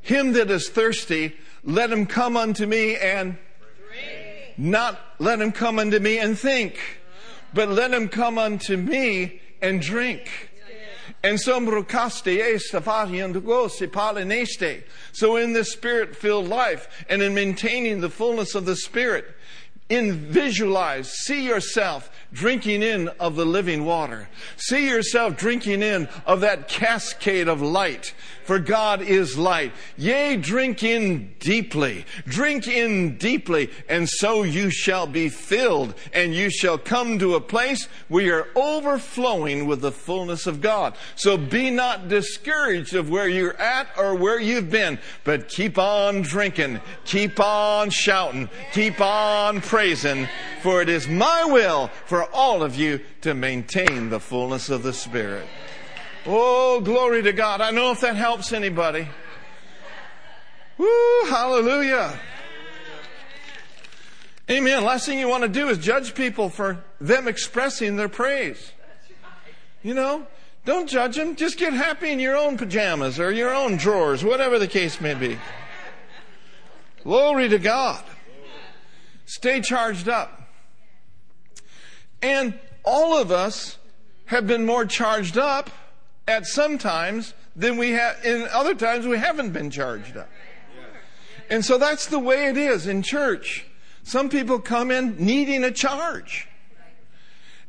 Him 0.00 0.32
that 0.32 0.50
is 0.50 0.68
thirsty, 0.68 1.36
let 1.62 1.90
him 1.90 2.06
come 2.06 2.36
unto 2.36 2.66
me 2.66 2.96
and 2.96 3.36
drink. 3.88 4.58
not 4.58 4.98
let 5.18 5.40
him 5.40 5.52
come 5.52 5.78
unto 5.78 5.98
me 5.98 6.18
and 6.18 6.38
think, 6.38 6.78
but 7.52 7.68
let 7.68 7.92
him 7.92 8.08
come 8.08 8.38
unto 8.38 8.76
me 8.76 9.40
and 9.60 9.80
drink. 9.80 10.50
And 11.24 11.38
eh, 14.82 14.82
so 15.12 15.36
in 15.36 15.54
this 15.54 15.72
spirit 15.72 16.14
filled 16.14 16.48
life 16.48 17.06
and 17.08 17.22
in 17.22 17.32
maintaining 17.32 18.02
the 18.02 18.10
fullness 18.10 18.54
of 18.54 18.66
the 18.66 18.76
spirit, 18.76 19.34
in 19.88 20.16
visualize, 20.16 21.10
see 21.10 21.46
yourself 21.46 22.10
drinking 22.34 22.82
in 22.82 23.08
of 23.20 23.36
the 23.36 23.46
living 23.46 23.84
water. 23.84 24.28
See 24.56 24.88
yourself 24.88 25.36
drinking 25.36 25.82
in 25.82 26.08
of 26.26 26.40
that 26.40 26.68
cascade 26.68 27.48
of 27.48 27.62
light. 27.62 28.12
For 28.44 28.58
God 28.58 29.00
is 29.00 29.38
light. 29.38 29.72
Yea, 29.96 30.36
drink 30.36 30.82
in 30.82 31.34
deeply. 31.38 32.04
Drink 32.26 32.68
in 32.68 33.16
deeply, 33.16 33.70
and 33.88 34.06
so 34.06 34.42
you 34.42 34.68
shall 34.68 35.06
be 35.06 35.30
filled, 35.30 35.94
and 36.12 36.34
you 36.34 36.50
shall 36.50 36.76
come 36.76 37.18
to 37.18 37.36
a 37.36 37.40
place 37.40 37.88
where 38.08 38.22
you're 38.22 38.48
overflowing 38.54 39.66
with 39.66 39.80
the 39.80 39.92
fullness 39.92 40.46
of 40.46 40.60
God. 40.60 40.94
So 41.16 41.38
be 41.38 41.70
not 41.70 42.08
discouraged 42.08 42.94
of 42.94 43.08
where 43.08 43.28
you're 43.28 43.58
at 43.58 43.88
or 43.96 44.14
where 44.14 44.38
you've 44.38 44.70
been, 44.70 44.98
but 45.24 45.48
keep 45.48 45.78
on 45.78 46.20
drinking, 46.20 46.80
keep 47.06 47.40
on 47.40 47.88
shouting, 47.88 48.50
keep 48.72 49.00
on 49.00 49.62
praising, 49.62 50.28
for 50.60 50.82
it 50.82 50.90
is 50.90 51.08
my 51.08 51.44
will 51.46 51.88
for 52.04 52.23
all 52.32 52.62
of 52.62 52.76
you 52.76 53.00
to 53.22 53.34
maintain 53.34 54.10
the 54.10 54.20
fullness 54.20 54.68
of 54.68 54.82
the 54.82 54.92
Spirit. 54.92 55.46
Oh, 56.26 56.80
glory 56.80 57.22
to 57.22 57.32
God. 57.32 57.60
I 57.60 57.70
know 57.70 57.90
if 57.90 58.00
that 58.00 58.16
helps 58.16 58.52
anybody. 58.52 59.08
Woo, 60.78 61.24
hallelujah. 61.28 62.18
Amen. 64.50 64.84
Last 64.84 65.06
thing 65.06 65.18
you 65.18 65.28
want 65.28 65.42
to 65.42 65.48
do 65.48 65.68
is 65.68 65.78
judge 65.78 66.14
people 66.14 66.50
for 66.50 66.84
them 67.00 67.28
expressing 67.28 67.96
their 67.96 68.08
praise. 68.08 68.72
You 69.82 69.94
know, 69.94 70.26
don't 70.64 70.88
judge 70.88 71.16
them. 71.16 71.36
Just 71.36 71.58
get 71.58 71.72
happy 71.72 72.10
in 72.10 72.20
your 72.20 72.36
own 72.36 72.56
pajamas 72.56 73.20
or 73.20 73.30
your 73.30 73.54
own 73.54 73.76
drawers, 73.76 74.24
whatever 74.24 74.58
the 74.58 74.66
case 74.66 75.00
may 75.00 75.14
be. 75.14 75.38
Glory 77.02 77.48
to 77.50 77.58
God. 77.58 78.02
Stay 79.26 79.60
charged 79.60 80.08
up. 80.08 80.43
And 82.24 82.58
all 82.84 83.20
of 83.20 83.30
us 83.30 83.76
have 84.24 84.46
been 84.46 84.64
more 84.64 84.86
charged 84.86 85.36
up 85.36 85.68
at 86.26 86.46
some 86.46 86.78
times 86.78 87.34
than 87.54 87.76
we 87.76 87.90
have, 87.90 88.24
in 88.24 88.48
other 88.50 88.74
times 88.74 89.06
we 89.06 89.18
haven't 89.18 89.52
been 89.52 89.68
charged 89.70 90.16
up. 90.16 90.30
And 91.50 91.62
so 91.62 91.76
that's 91.76 92.06
the 92.06 92.18
way 92.18 92.46
it 92.46 92.56
is 92.56 92.86
in 92.86 93.02
church. 93.02 93.66
Some 94.04 94.30
people 94.30 94.58
come 94.58 94.90
in 94.90 95.16
needing 95.18 95.64
a 95.64 95.70
charge. 95.70 96.48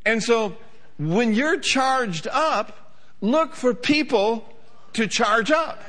And 0.06 0.24
so 0.24 0.56
when 0.98 1.34
you're 1.34 1.60
charged 1.60 2.26
up, 2.32 2.96
look 3.20 3.56
for 3.56 3.74
people 3.74 4.48
to 4.94 5.06
charge 5.06 5.52
up. 5.52 5.84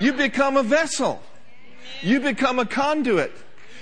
You 0.00 0.14
become 0.14 0.56
a 0.56 0.62
vessel. 0.62 1.22
You 2.00 2.18
become 2.20 2.58
a 2.58 2.64
conduit. 2.64 3.32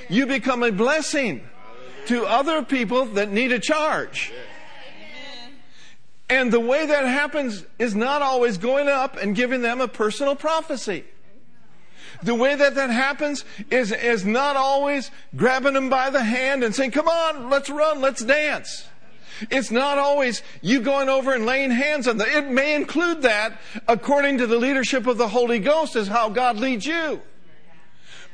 You 0.09 0.27
become 0.27 0.65
a 0.65 0.73
blessing 0.73 1.49
to 2.07 2.25
other 2.25 2.63
people 2.63 3.07
that 3.07 3.31
need 3.31 3.53
a 3.53 3.59
charge. 3.59 4.33
And 6.29 6.53
the 6.53 6.61
way 6.61 6.87
that 6.87 7.05
happens 7.05 7.65
is 7.79 7.95
not 7.95 8.23
always 8.23 8.59
going 8.59 8.89
up 8.89 9.17
and 9.17 9.37
giving 9.37 9.63
them 9.63 9.81
a 9.81 9.89
personal 9.89 10.35
prophecy. 10.35 11.05
The 12.23 12.35
way 12.35 12.55
that 12.55 12.75
that 12.77 12.91
happens 12.91 13.45
is, 13.71 13.93
is 13.93 14.25
not 14.25 14.57
always 14.57 15.11
grabbing 15.37 15.75
them 15.75 15.91
by 15.91 16.11
the 16.11 16.23
hand 16.23 16.65
and 16.65 16.75
saying, 16.75 16.93
come 16.93 17.09
on, 17.09 17.51
let's 17.51 17.69
run, 17.69 18.01
let's 18.01 18.25
dance. 18.25 18.89
It's 19.51 19.71
not 19.71 19.99
always 19.99 20.43
you 20.63 20.81
going 20.81 21.09
over 21.09 21.35
and 21.35 21.45
laying 21.45 21.71
hands 21.71 22.07
on 22.07 22.17
them. 22.19 22.29
It 22.31 22.51
may 22.51 22.75
include 22.75 23.23
that 23.23 23.61
according 23.89 24.39
to 24.39 24.47
the 24.47 24.57
leadership 24.57 25.07
of 25.07 25.19
the 25.19 25.29
Holy 25.29 25.59
Ghost 25.59 25.97
is 25.97 26.09
how 26.09 26.29
God 26.29 26.57
leads 26.57 26.87
you. 26.87 27.21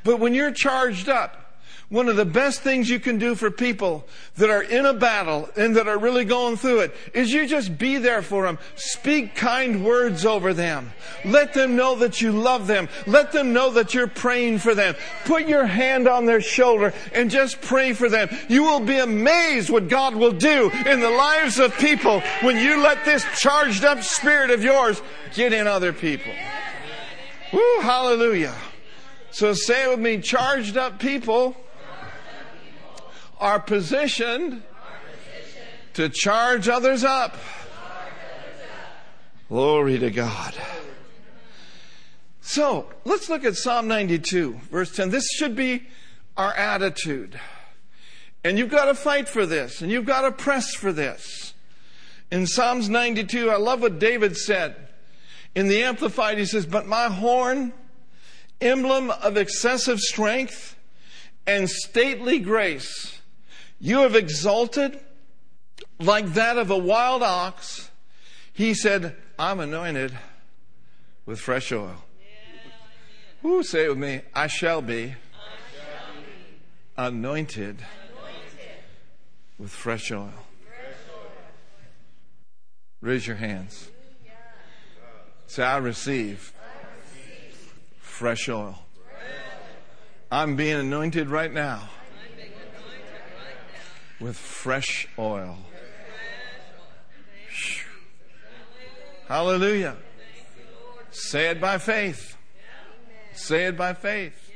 But 0.04 0.20
when 0.20 0.34
you're 0.34 0.52
charged 0.52 1.08
up, 1.08 1.49
one 1.90 2.08
of 2.08 2.14
the 2.14 2.24
best 2.24 2.60
things 2.62 2.88
you 2.88 3.00
can 3.00 3.18
do 3.18 3.34
for 3.34 3.50
people 3.50 4.04
that 4.36 4.48
are 4.48 4.62
in 4.62 4.86
a 4.86 4.94
battle 4.94 5.48
and 5.56 5.74
that 5.74 5.88
are 5.88 5.98
really 5.98 6.24
going 6.24 6.56
through 6.56 6.78
it 6.78 6.94
is 7.14 7.32
you 7.32 7.48
just 7.48 7.76
be 7.76 7.96
there 7.96 8.22
for 8.22 8.44
them. 8.44 8.60
Speak 8.76 9.34
kind 9.34 9.84
words 9.84 10.24
over 10.24 10.54
them. 10.54 10.92
Let 11.24 11.52
them 11.52 11.74
know 11.74 11.96
that 11.96 12.20
you 12.20 12.30
love 12.30 12.68
them. 12.68 12.88
Let 13.08 13.32
them 13.32 13.52
know 13.52 13.72
that 13.72 13.92
you're 13.92 14.06
praying 14.06 14.60
for 14.60 14.72
them. 14.72 14.94
Put 15.24 15.48
your 15.48 15.66
hand 15.66 16.06
on 16.06 16.26
their 16.26 16.40
shoulder 16.40 16.94
and 17.12 17.28
just 17.28 17.60
pray 17.60 17.92
for 17.92 18.08
them. 18.08 18.28
You 18.48 18.62
will 18.62 18.80
be 18.80 18.98
amazed 18.98 19.68
what 19.68 19.88
God 19.88 20.14
will 20.14 20.30
do 20.30 20.70
in 20.86 21.00
the 21.00 21.10
lives 21.10 21.58
of 21.58 21.76
people 21.78 22.20
when 22.42 22.56
you 22.56 22.80
let 22.80 23.04
this 23.04 23.24
charged 23.36 23.84
up 23.84 24.04
spirit 24.04 24.50
of 24.50 24.62
yours 24.62 25.02
get 25.34 25.52
in 25.52 25.66
other 25.66 25.92
people. 25.92 26.32
Woo, 27.52 27.80
hallelujah. 27.80 28.54
So 29.32 29.54
say 29.54 29.86
it 29.86 29.90
with 29.90 29.98
me, 29.98 30.20
charged 30.20 30.76
up 30.76 31.00
people 31.00 31.56
are 33.40 33.58
positioned 33.58 34.62
to 35.94 36.08
charge 36.08 36.68
others 36.68 37.02
up. 37.02 37.36
Glory 39.48 39.98
to 39.98 40.10
God. 40.10 40.54
So 42.40 42.86
let's 43.04 43.28
look 43.28 43.44
at 43.44 43.56
Psalm 43.56 43.88
92, 43.88 44.60
verse 44.70 44.94
10. 44.94 45.10
This 45.10 45.28
should 45.32 45.56
be 45.56 45.86
our 46.36 46.52
attitude. 46.52 47.38
And 48.44 48.58
you've 48.58 48.70
got 48.70 48.86
to 48.86 48.94
fight 48.94 49.28
for 49.28 49.44
this, 49.44 49.82
and 49.82 49.90
you've 49.90 50.06
got 50.06 50.22
to 50.22 50.32
press 50.32 50.74
for 50.74 50.92
this. 50.92 51.54
In 52.30 52.46
Psalms 52.46 52.88
92, 52.88 53.50
I 53.50 53.56
love 53.56 53.82
what 53.82 53.98
David 53.98 54.36
said. 54.36 54.76
In 55.54 55.68
the 55.68 55.82
Amplified, 55.82 56.38
he 56.38 56.44
says, 56.44 56.64
But 56.64 56.86
my 56.86 57.08
horn, 57.08 57.72
emblem 58.60 59.10
of 59.10 59.36
excessive 59.36 59.98
strength 59.98 60.76
and 61.46 61.68
stately 61.68 62.38
grace, 62.38 63.19
you 63.80 64.00
have 64.00 64.14
exalted 64.14 65.00
like 65.98 66.34
that 66.34 66.58
of 66.58 66.70
a 66.70 66.76
wild 66.76 67.22
ox. 67.22 67.90
He 68.52 68.74
said, 68.74 69.16
I'm 69.38 69.58
anointed 69.58 70.16
with 71.24 71.40
fresh 71.40 71.72
oil. 71.72 71.96
Who 73.42 73.62
say 73.62 73.86
it 73.86 73.88
with 73.88 73.98
me? 73.98 74.20
I 74.34 74.48
shall 74.48 74.82
be, 74.82 75.14
anointed, 76.96 77.78
with 79.58 79.70
fresh 79.70 80.12
oil. 80.12 80.32
Raise 83.00 83.26
your 83.26 83.36
hands. 83.36 83.88
Say, 85.46 85.62
I 85.62 85.78
receive 85.78 86.52
fresh 88.02 88.46
oil. 88.50 88.78
I'm 90.30 90.54
being 90.54 90.76
anointed 90.76 91.30
right 91.30 91.52
now 91.52 91.88
with 94.20 94.36
fresh 94.36 95.08
oil. 95.18 95.58
Hallelujah. 99.26 99.96
Say 101.10 101.50
it 101.50 101.60
by 101.60 101.78
faith. 101.78 102.36
Say 103.32 103.66
it 103.66 103.76
by 103.76 103.94
faith. 103.94 104.50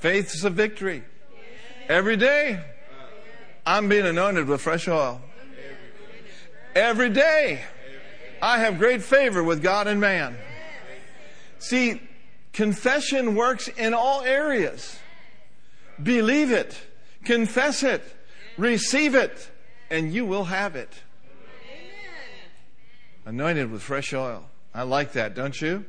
Faith 0.00 0.34
is 0.34 0.44
a 0.44 0.50
victory. 0.50 1.02
Every 1.88 2.16
day, 2.16 2.62
I'm 3.64 3.88
being 3.88 4.06
anointed 4.06 4.46
with 4.46 4.60
fresh 4.60 4.86
oil. 4.88 5.20
Every 6.74 7.10
day, 7.10 7.62
I 8.40 8.58
have 8.58 8.78
great 8.78 9.02
favor 9.02 9.42
with 9.42 9.62
God 9.62 9.86
and 9.86 10.00
man. 10.00 10.36
See, 11.58 12.00
confession 12.52 13.34
works 13.34 13.68
in 13.68 13.94
all 13.94 14.22
areas. 14.22 14.98
Believe 16.02 16.50
it. 16.50 16.78
Confess 17.24 17.82
it. 17.82 18.02
Receive 18.56 19.14
it, 19.14 19.50
and 19.90 20.12
you 20.12 20.24
will 20.24 20.44
have 20.44 20.76
it. 20.76 20.92
Anointed 23.24 23.70
with 23.70 23.82
fresh 23.82 24.12
oil. 24.12 24.46
I 24.74 24.82
like 24.82 25.12
that, 25.12 25.34
don't 25.34 25.60
you? 25.60 25.84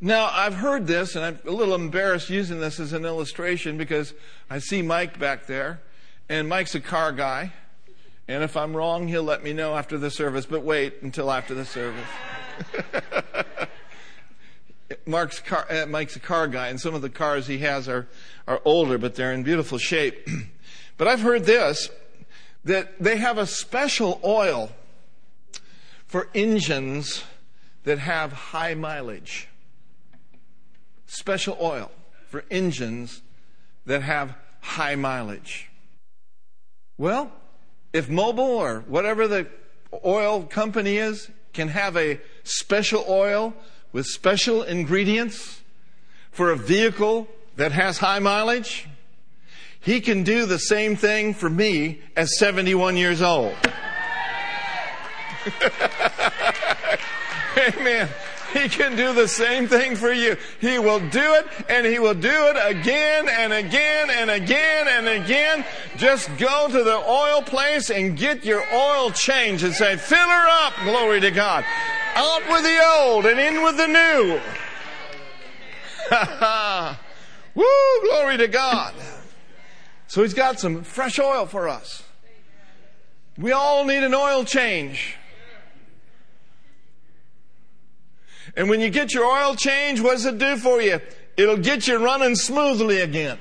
Now, 0.00 0.30
I've 0.32 0.54
heard 0.54 0.86
this, 0.86 1.16
and 1.16 1.24
I'm 1.24 1.40
a 1.44 1.50
little 1.50 1.74
embarrassed 1.74 2.30
using 2.30 2.60
this 2.60 2.78
as 2.78 2.92
an 2.92 3.04
illustration 3.04 3.76
because 3.76 4.14
I 4.48 4.60
see 4.60 4.80
Mike 4.80 5.18
back 5.18 5.46
there, 5.46 5.80
and 6.28 6.48
Mike's 6.48 6.76
a 6.76 6.80
car 6.80 7.10
guy. 7.10 7.52
And 8.28 8.44
if 8.44 8.56
I'm 8.56 8.76
wrong, 8.76 9.08
he'll 9.08 9.24
let 9.24 9.42
me 9.42 9.52
know 9.52 9.74
after 9.74 9.98
the 9.98 10.10
service, 10.10 10.46
but 10.46 10.62
wait 10.62 11.02
until 11.02 11.32
after 11.32 11.54
the 11.54 11.64
service. 11.64 12.06
Mark's 15.06 15.40
car, 15.40 15.66
uh, 15.68 15.86
Mike's 15.86 16.14
a 16.14 16.20
car 16.20 16.46
guy, 16.46 16.68
and 16.68 16.80
some 16.80 16.94
of 16.94 17.02
the 17.02 17.10
cars 17.10 17.48
he 17.48 17.58
has 17.58 17.88
are, 17.88 18.06
are 18.46 18.62
older, 18.64 18.98
but 18.98 19.16
they're 19.16 19.32
in 19.32 19.42
beautiful 19.42 19.78
shape. 19.78 20.28
But 20.98 21.08
I've 21.08 21.22
heard 21.22 21.44
this 21.44 21.88
that 22.64 22.98
they 23.00 23.16
have 23.16 23.38
a 23.38 23.46
special 23.46 24.20
oil 24.22 24.70
for 26.06 26.28
engines 26.34 27.24
that 27.84 27.98
have 27.98 28.32
high 28.32 28.74
mileage. 28.74 29.48
Special 31.06 31.56
oil 31.60 31.90
for 32.26 32.44
engines 32.50 33.22
that 33.86 34.02
have 34.02 34.34
high 34.60 34.96
mileage. 34.96 35.70
Well, 36.98 37.32
if 37.92 38.08
Mobil 38.08 38.40
or 38.40 38.80
whatever 38.80 39.28
the 39.28 39.46
oil 40.04 40.42
company 40.42 40.98
is 40.98 41.30
can 41.52 41.68
have 41.68 41.96
a 41.96 42.20
special 42.42 43.04
oil 43.08 43.54
with 43.92 44.06
special 44.06 44.62
ingredients 44.62 45.62
for 46.30 46.50
a 46.50 46.56
vehicle 46.56 47.28
that 47.56 47.72
has 47.72 47.98
high 47.98 48.18
mileage, 48.18 48.88
He 49.80 50.00
can 50.00 50.24
do 50.24 50.46
the 50.46 50.58
same 50.58 50.96
thing 50.96 51.34
for 51.34 51.48
me 51.48 52.00
at 52.16 52.28
71 52.28 52.96
years 52.96 53.22
old. 53.22 53.54
Amen. 57.56 58.08
He 58.52 58.68
can 58.68 58.96
do 58.96 59.12
the 59.12 59.28
same 59.28 59.68
thing 59.68 59.94
for 59.94 60.10
you. 60.10 60.36
He 60.60 60.78
will 60.78 61.00
do 61.10 61.34
it 61.34 61.46
and 61.68 61.86
he 61.86 61.98
will 61.98 62.14
do 62.14 62.30
it 62.30 62.56
again 62.60 63.28
and 63.28 63.52
again 63.52 64.08
and 64.10 64.30
again 64.30 64.88
and 64.88 65.06
again. 65.06 65.66
Just 65.96 66.34
go 66.38 66.68
to 66.68 66.82
the 66.82 66.96
oil 66.96 67.42
place 67.42 67.90
and 67.90 68.16
get 68.16 68.44
your 68.44 68.64
oil 68.72 69.10
changed 69.10 69.64
and 69.64 69.74
say, 69.74 69.96
fill 69.96 70.28
her 70.28 70.48
up. 70.66 70.72
Glory 70.82 71.20
to 71.20 71.30
God. 71.30 71.64
Out 72.14 72.48
with 72.48 72.62
the 72.62 72.80
old 72.98 73.26
and 73.26 73.38
in 73.38 73.62
with 73.62 73.76
the 73.76 73.86
new. 73.86 74.40
Woo, 77.54 78.08
glory 78.08 78.38
to 78.38 78.48
God. 78.48 78.94
So 80.08 80.22
he's 80.22 80.34
got 80.34 80.58
some 80.58 80.82
fresh 80.82 81.18
oil 81.18 81.46
for 81.46 81.68
us. 81.68 82.02
We 83.36 83.52
all 83.52 83.84
need 83.84 84.02
an 84.02 84.14
oil 84.14 84.42
change. 84.42 85.16
And 88.56 88.70
when 88.70 88.80
you 88.80 88.88
get 88.88 89.12
your 89.12 89.24
oil 89.24 89.54
change, 89.54 90.00
what 90.00 90.12
does 90.12 90.24
it 90.24 90.38
do 90.38 90.56
for 90.56 90.80
you? 90.80 91.00
It'll 91.36 91.58
get 91.58 91.86
you 91.86 92.02
running 92.02 92.34
smoothly 92.34 93.00
again. 93.00 93.38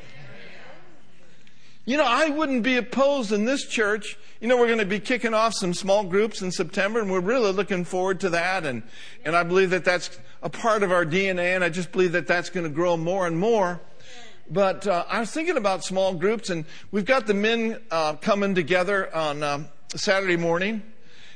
You 1.86 1.96
know, 1.96 2.06
I 2.06 2.30
wouldn't 2.30 2.64
be 2.64 2.76
opposed 2.76 3.32
in 3.32 3.46
this 3.46 3.66
church. 3.66 4.18
You 4.42 4.50
know, 4.50 4.58
we're 4.58 4.68
going 4.68 4.80
to 4.80 4.86
be 4.86 5.00
kicking 5.00 5.34
off 5.34 5.54
some 5.54 5.74
small 5.74 6.04
groups 6.04 6.42
in 6.42 6.52
September, 6.52 7.00
and 7.00 7.10
we're 7.10 7.22
really 7.22 7.54
looking 7.54 7.86
forward 7.86 8.20
to 8.20 8.30
that. 8.32 8.66
And, 8.66 8.84
and 9.24 9.38
I 9.38 9.44
believe 9.44 9.70
that 9.70 9.86
that's 9.86 10.20
a 10.44 10.50
part 10.50 10.84
of 10.84 10.92
our 10.92 11.06
DNA, 11.06 11.56
and 11.56 11.64
I 11.64 11.70
just 11.70 11.94
believe 11.94 12.12
that 12.12 12.28
that's 12.28 12.50
going 12.50 12.66
to 12.66 12.70
grow 12.70 12.98
more 12.98 13.26
and 13.26 13.40
more. 13.40 13.80
But 14.50 14.88
uh, 14.88 15.04
I 15.10 15.20
was 15.20 15.32
thinking 15.32 15.58
about 15.58 15.84
small 15.84 16.14
groups, 16.14 16.50
and 16.50 16.66
we've 16.92 17.06
got 17.06 17.28
the 17.28 17.34
men 17.34 17.82
uh, 17.92 18.14
coming 18.14 18.56
together 18.56 19.14
on 19.14 19.44
um, 19.44 19.68
Saturday 19.90 20.38
morning. 20.38 20.84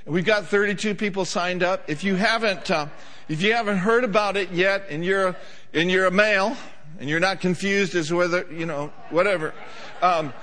We've 0.06 0.26
got 0.26 0.46
32 0.46 0.96
people 0.96 1.26
signed 1.26 1.62
up. 1.62 1.90
If 1.90 2.04
you 2.04 2.16
haven't, 2.16 2.72
uh, 2.72 2.88
if 3.28 3.42
you 3.42 3.54
haven't 3.54 3.80
heard 3.80 4.04
about 4.04 4.38
it 4.38 4.52
yet 4.52 4.88
and 4.90 5.04
you're, 5.04 5.36
and 5.74 5.92
you're 5.92 6.06
a 6.06 6.12
male 6.12 6.56
and 7.00 7.10
you're 7.10 7.20
not 7.20 7.42
confused 7.42 7.96
as 7.96 8.14
whether, 8.14 8.48
you 8.50 8.66
know, 8.66 8.94
whatever. 9.10 9.54
Um, 10.02 10.34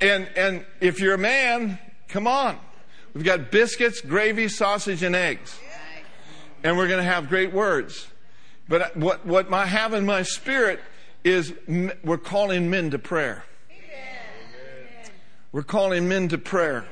and, 0.00 0.28
and 0.36 0.64
if 0.80 1.00
you're 1.00 1.14
a 1.14 1.18
man, 1.18 1.78
come 2.08 2.26
on. 2.26 2.58
We've 3.14 3.24
got 3.24 3.50
biscuits, 3.50 4.00
gravy, 4.00 4.48
sausage, 4.48 5.02
and 5.02 5.16
eggs. 5.16 5.58
And 6.62 6.76
we're 6.76 6.88
going 6.88 7.02
to 7.02 7.10
have 7.10 7.28
great 7.28 7.52
words. 7.52 8.08
But 8.68 8.96
what, 8.96 9.24
what 9.24 9.52
I 9.52 9.66
have 9.66 9.94
in 9.94 10.04
my 10.04 10.22
spirit 10.22 10.80
is 11.24 11.54
we're 12.04 12.18
calling 12.18 12.70
men 12.70 12.90
to 12.90 12.98
prayer. 12.98 13.44
We're 15.52 15.62
calling 15.62 16.08
men 16.08 16.28
to 16.28 16.38
prayer 16.38 16.84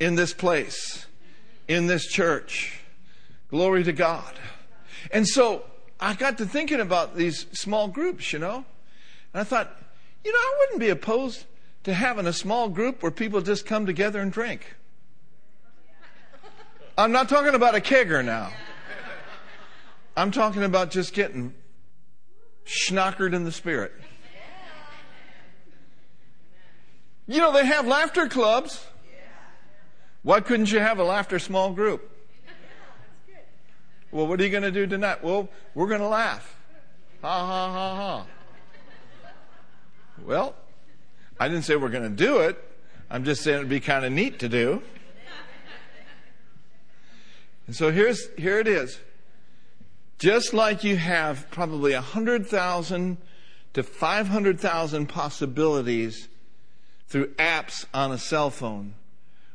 in 0.00 0.16
this 0.16 0.32
place, 0.32 1.06
in 1.68 1.86
this 1.86 2.06
church. 2.06 2.80
Glory 3.48 3.84
to 3.84 3.92
God. 3.92 4.34
And 5.12 5.26
so 5.26 5.64
I 6.00 6.14
got 6.14 6.38
to 6.38 6.46
thinking 6.46 6.80
about 6.80 7.16
these 7.16 7.46
small 7.52 7.88
groups, 7.88 8.32
you 8.32 8.38
know. 8.38 8.64
And 9.32 9.40
I 9.40 9.44
thought, 9.44 9.76
you 10.24 10.32
know, 10.32 10.38
I 10.38 10.56
wouldn't 10.58 10.80
be 10.80 10.88
opposed 10.88 11.44
to 11.84 11.94
having 11.94 12.26
a 12.26 12.32
small 12.32 12.68
group 12.68 13.02
where 13.02 13.12
people 13.12 13.40
just 13.40 13.66
come 13.66 13.86
together 13.86 14.20
and 14.20 14.32
drink. 14.32 14.74
I'm 16.98 17.12
not 17.12 17.28
talking 17.28 17.54
about 17.54 17.74
a 17.74 17.80
kegger 17.80 18.24
now. 18.24 18.52
I'm 20.16 20.30
talking 20.30 20.64
about 20.64 20.90
just 20.90 21.14
getting 21.14 21.54
schnockered 22.70 23.34
in 23.34 23.44
the 23.44 23.52
spirit. 23.52 23.92
You 27.26 27.38
know, 27.38 27.52
they 27.52 27.66
have 27.66 27.86
laughter 27.86 28.28
clubs. 28.28 28.86
Why 30.22 30.40
couldn't 30.40 30.70
you 30.70 30.80
have 30.80 30.98
a 30.98 31.04
laughter 31.04 31.38
small 31.38 31.72
group? 31.72 32.06
Well, 34.12 34.26
what 34.26 34.40
are 34.40 34.44
you 34.44 34.50
going 34.50 34.64
to 34.64 34.72
do 34.72 34.86
tonight? 34.86 35.22
Well, 35.22 35.48
we're 35.74 35.86
going 35.86 36.00
to 36.00 36.08
laugh. 36.08 36.56
Ha 37.22 37.46
ha 37.46 37.72
ha 37.72 37.94
ha. 37.96 38.26
Well, 40.24 40.54
I 41.38 41.48
didn't 41.48 41.64
say 41.64 41.76
we're 41.76 41.88
going 41.88 42.02
to 42.02 42.08
do 42.10 42.40
it. 42.40 42.62
I'm 43.10 43.24
just 43.24 43.42
saying 43.42 43.58
it'd 43.58 43.68
be 43.68 43.80
kind 43.80 44.04
of 44.04 44.12
neat 44.12 44.38
to 44.40 44.48
do. 44.48 44.82
And 47.66 47.76
so 47.76 47.90
here's, 47.90 48.28
here 48.36 48.58
it 48.58 48.66
is. 48.66 48.98
Just 50.20 50.52
like 50.52 50.84
you 50.84 50.98
have 50.98 51.50
probably 51.50 51.94
100,000 51.94 53.16
to 53.72 53.82
500,000 53.82 55.06
possibilities 55.06 56.28
through 57.08 57.28
apps 57.36 57.86
on 57.94 58.12
a 58.12 58.18
cell 58.18 58.50
phone, 58.50 58.96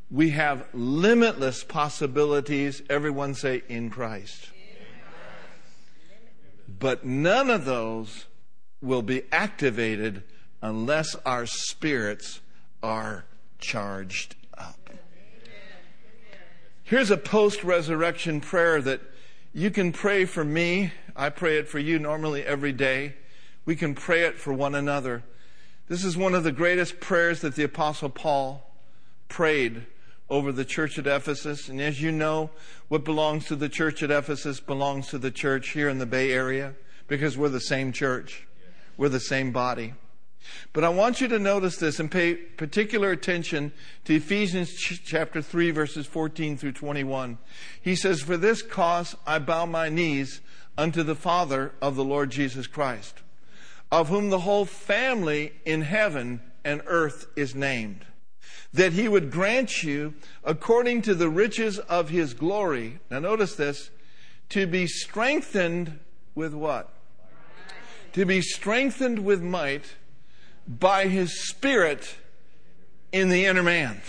we 0.10 0.32
have 0.32 0.66
limitless 0.74 1.64
possibilities, 1.64 2.82
everyone 2.90 3.36
say, 3.36 3.62
in 3.70 3.92
Christ. 3.92 4.50
But 6.68 7.06
none 7.06 7.52
of 7.52 7.66
those 7.66 8.26
will 8.82 9.04
be 9.04 9.22
activated 9.32 10.24
unless 10.64 11.16
our 11.28 11.46
spirits 11.46 12.42
are 12.82 13.26
charged 13.60 14.36
up. 14.58 14.90
Here's 16.84 17.12
a 17.12 17.18
post 17.18 17.64
resurrection 17.64 18.42
prayer 18.42 18.82
that 18.82 19.02
you 19.56 19.72
can 19.72 19.94
pray 19.94 20.26
for 20.26 20.44
me. 20.44 20.92
I 21.16 21.30
pray 21.30 21.58
it 21.58 21.70
for 21.70 21.80
you 21.80 21.98
normally 21.98 22.44
every 22.44 22.74
day. 22.74 23.16
We 23.64 23.78
can 23.78 23.96
pray 23.96 24.24
it 24.24 24.38
for 24.38 24.52
one 24.52 24.76
another. 24.76 25.24
This 25.88 26.04
is 26.04 26.18
one 26.18 26.36
of 26.36 26.44
the 26.44 26.52
greatest 26.52 27.00
prayers 27.00 27.40
that 27.40 27.56
the 27.56 27.64
Apostle 27.64 28.10
Paul 28.10 28.70
prayed 29.30 29.86
over 30.30 30.52
the 30.52 30.66
church 30.66 31.00
at 31.00 31.08
Ephesus. 31.08 31.70
And 31.70 31.80
as 31.80 32.02
you 32.02 32.12
know, 32.12 32.50
what 32.90 33.06
belongs 33.06 33.46
to 33.46 33.56
the 33.56 33.70
church 33.70 34.04
at 34.04 34.12
Ephesus 34.12 34.60
belongs 34.60 35.08
to 35.08 35.18
the 35.18 35.32
church 35.32 35.70
here 35.70 35.88
in 35.88 36.00
the 36.00 36.06
Bay 36.06 36.34
Area 36.34 36.74
because 37.08 37.38
we're 37.38 37.48
the 37.48 37.62
same 37.62 37.94
church. 37.94 38.46
We're 38.98 39.08
the 39.08 39.22
same 39.22 39.54
body. 39.54 39.94
But 40.74 40.84
I 40.84 40.90
want 40.90 41.22
you 41.22 41.28
to 41.30 41.40
notice 41.40 41.78
this 41.78 42.00
and 42.00 42.12
pay 42.12 42.36
particular 42.36 43.12
attention 43.12 43.72
to 44.06 44.16
Ephesians 44.16 44.74
chapter 44.74 45.42
3 45.42 45.72
verses 45.72 46.06
14 46.06 46.58
through 46.58 46.74
21. 46.74 47.38
He 47.82 47.96
says, 47.96 48.22
For 48.22 48.38
this 48.38 48.62
cause 48.62 49.16
I 49.26 49.40
bow 49.40 49.66
my 49.66 49.90
knees 49.90 50.42
unto 50.78 51.04
the 51.04 51.16
Father 51.16 51.74
of 51.82 51.96
the 51.96 52.04
Lord 52.04 52.30
Jesus 52.30 52.68
Christ, 52.68 53.22
of 53.92 54.10
whom 54.10 54.30
the 54.30 54.40
whole 54.40 54.66
family 54.66 55.54
in 55.66 55.82
heaven 55.82 56.42
and 56.64 56.82
earth 56.86 57.28
is 57.36 57.56
named 57.56 58.06
that 58.76 58.94
he 58.94 59.08
would 59.08 59.32
grant 59.32 59.84
you, 59.84 60.14
according 60.44 61.02
to 61.02 61.16
the 61.16 61.30
riches 61.30 61.80
of 61.80 62.10
his 62.10 62.34
glory, 62.34 63.00
now 63.10 63.20
notice 63.20 63.56
this, 63.56 63.90
to 64.50 64.68
be 64.68 64.86
strengthened 64.86 65.98
with 66.36 66.54
what? 66.54 66.92
To 68.14 68.26
be 68.26 68.42
strengthened 68.42 69.20
with 69.20 69.42
might 69.42 69.96
by 70.68 71.08
his 71.08 71.48
Spirit 71.48 72.16
in 73.12 73.30
the 73.30 73.46
inner 73.46 73.64
man. 73.64 74.02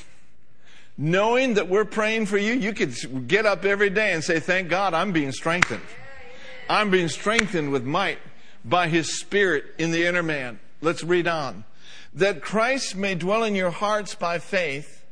Knowing 0.98 1.54
that 1.54 1.68
we're 1.68 1.84
praying 1.84 2.26
for 2.26 2.38
you, 2.38 2.54
you 2.54 2.72
could 2.72 3.28
get 3.28 3.44
up 3.44 3.64
every 3.64 3.90
day 3.90 4.12
and 4.12 4.24
say, 4.24 4.40
Thank 4.40 4.68
God 4.68 4.94
I'm 4.94 5.12
being 5.12 5.32
strengthened. 5.32 5.82
I'm 6.68 6.90
being 6.90 7.08
strengthened 7.08 7.70
with 7.70 7.84
might 7.84 8.18
by 8.64 8.88
his 8.88 9.18
Spirit 9.20 9.64
in 9.78 9.90
the 9.90 10.06
inner 10.06 10.22
man. 10.22 10.58
Let's 10.80 11.04
read 11.04 11.26
on 11.28 11.64
that 12.16 12.40
Christ 12.40 12.96
may 12.96 13.14
dwell 13.14 13.44
in 13.44 13.54
your 13.54 13.70
hearts 13.70 14.14
by 14.14 14.38
faith, 14.38 15.04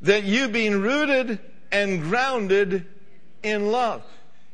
that 0.00 0.24
you 0.24 0.48
being 0.48 0.80
rooted 0.80 1.38
and 1.70 2.02
grounded 2.02 2.86
in 3.42 3.70
love. 3.70 4.02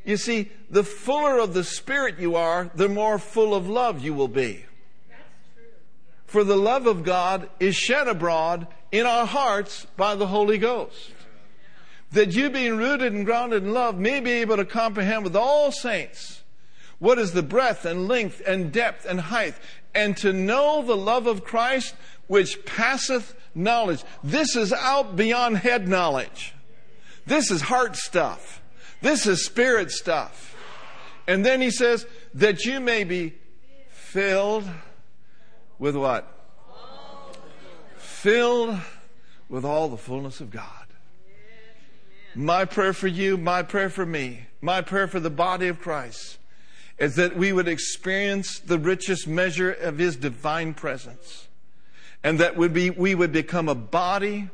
You 0.04 0.16
see, 0.16 0.50
the 0.68 0.84
fuller 0.84 1.38
of 1.38 1.54
the 1.54 1.64
Spirit 1.64 2.18
you 2.18 2.34
are, 2.34 2.70
the 2.74 2.88
more 2.88 3.18
full 3.18 3.54
of 3.54 3.68
love 3.68 4.00
you 4.00 4.12
will 4.12 4.28
be. 4.28 4.66
For 6.34 6.42
the 6.42 6.56
love 6.56 6.88
of 6.88 7.04
God 7.04 7.48
is 7.60 7.76
shed 7.76 8.08
abroad 8.08 8.66
in 8.90 9.06
our 9.06 9.24
hearts 9.24 9.86
by 9.96 10.16
the 10.16 10.26
Holy 10.26 10.58
Ghost. 10.58 11.12
That 12.10 12.34
you 12.34 12.50
being 12.50 12.76
rooted 12.76 13.12
and 13.12 13.24
grounded 13.24 13.62
in 13.62 13.72
love 13.72 13.96
may 13.96 14.18
be 14.18 14.32
able 14.32 14.56
to 14.56 14.64
comprehend 14.64 15.22
with 15.22 15.36
all 15.36 15.70
saints 15.70 16.42
what 16.98 17.20
is 17.20 17.34
the 17.34 17.44
breadth 17.44 17.84
and 17.84 18.08
length 18.08 18.42
and 18.44 18.72
depth 18.72 19.06
and 19.06 19.20
height 19.20 19.54
and 19.94 20.16
to 20.16 20.32
know 20.32 20.82
the 20.82 20.96
love 20.96 21.28
of 21.28 21.44
Christ 21.44 21.94
which 22.26 22.64
passeth 22.64 23.36
knowledge. 23.54 24.02
This 24.24 24.56
is 24.56 24.72
out 24.72 25.14
beyond 25.14 25.58
head 25.58 25.86
knowledge. 25.86 26.52
This 27.26 27.52
is 27.52 27.62
heart 27.62 27.94
stuff. 27.94 28.60
This 29.02 29.28
is 29.28 29.44
spirit 29.46 29.92
stuff. 29.92 30.56
And 31.28 31.46
then 31.46 31.60
he 31.60 31.70
says, 31.70 32.04
that 32.34 32.64
you 32.64 32.80
may 32.80 33.04
be 33.04 33.34
filled 33.90 34.68
with 35.78 35.96
what? 35.96 36.30
Filled 37.96 38.80
with 39.48 39.64
all 39.64 39.88
the 39.88 39.96
fullness 39.96 40.40
of 40.40 40.50
God. 40.50 40.86
My 42.34 42.64
prayer 42.64 42.92
for 42.92 43.06
you, 43.06 43.36
my 43.36 43.62
prayer 43.62 43.90
for 43.90 44.04
me, 44.04 44.46
my 44.60 44.80
prayer 44.80 45.06
for 45.06 45.20
the 45.20 45.30
body 45.30 45.68
of 45.68 45.80
Christ 45.80 46.38
is 46.98 47.16
that 47.16 47.36
we 47.36 47.52
would 47.52 47.68
experience 47.68 48.58
the 48.58 48.78
richest 48.78 49.28
measure 49.28 49.70
of 49.70 49.98
His 49.98 50.16
divine 50.16 50.74
presence. 50.74 51.48
and 52.22 52.40
that 52.40 52.56
would 52.56 52.72
be, 52.72 52.88
we 52.90 53.14
would 53.14 53.32
become 53.32 53.68
a 53.68 53.74
body 53.74 54.48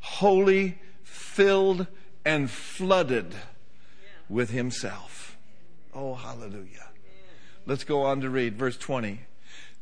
holy, 0.00 0.78
filled, 1.02 1.86
and 2.24 2.48
flooded 2.48 3.34
with 4.28 4.50
Himself. 4.50 5.36
Oh, 5.92 6.14
hallelujah. 6.14 6.88
Let's 7.66 7.82
go 7.82 8.02
on 8.02 8.20
to 8.20 8.30
read 8.30 8.56
verse 8.56 8.76
20. 8.76 9.20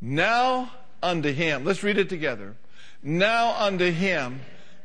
Now 0.00 0.72
unto 1.04 1.32
Him, 1.32 1.64
let's 1.64 1.82
read 1.82 1.98
it 1.98 2.08
together. 2.08 2.56
Now 3.02 3.54
unto 3.58 3.90
Him 3.90 4.40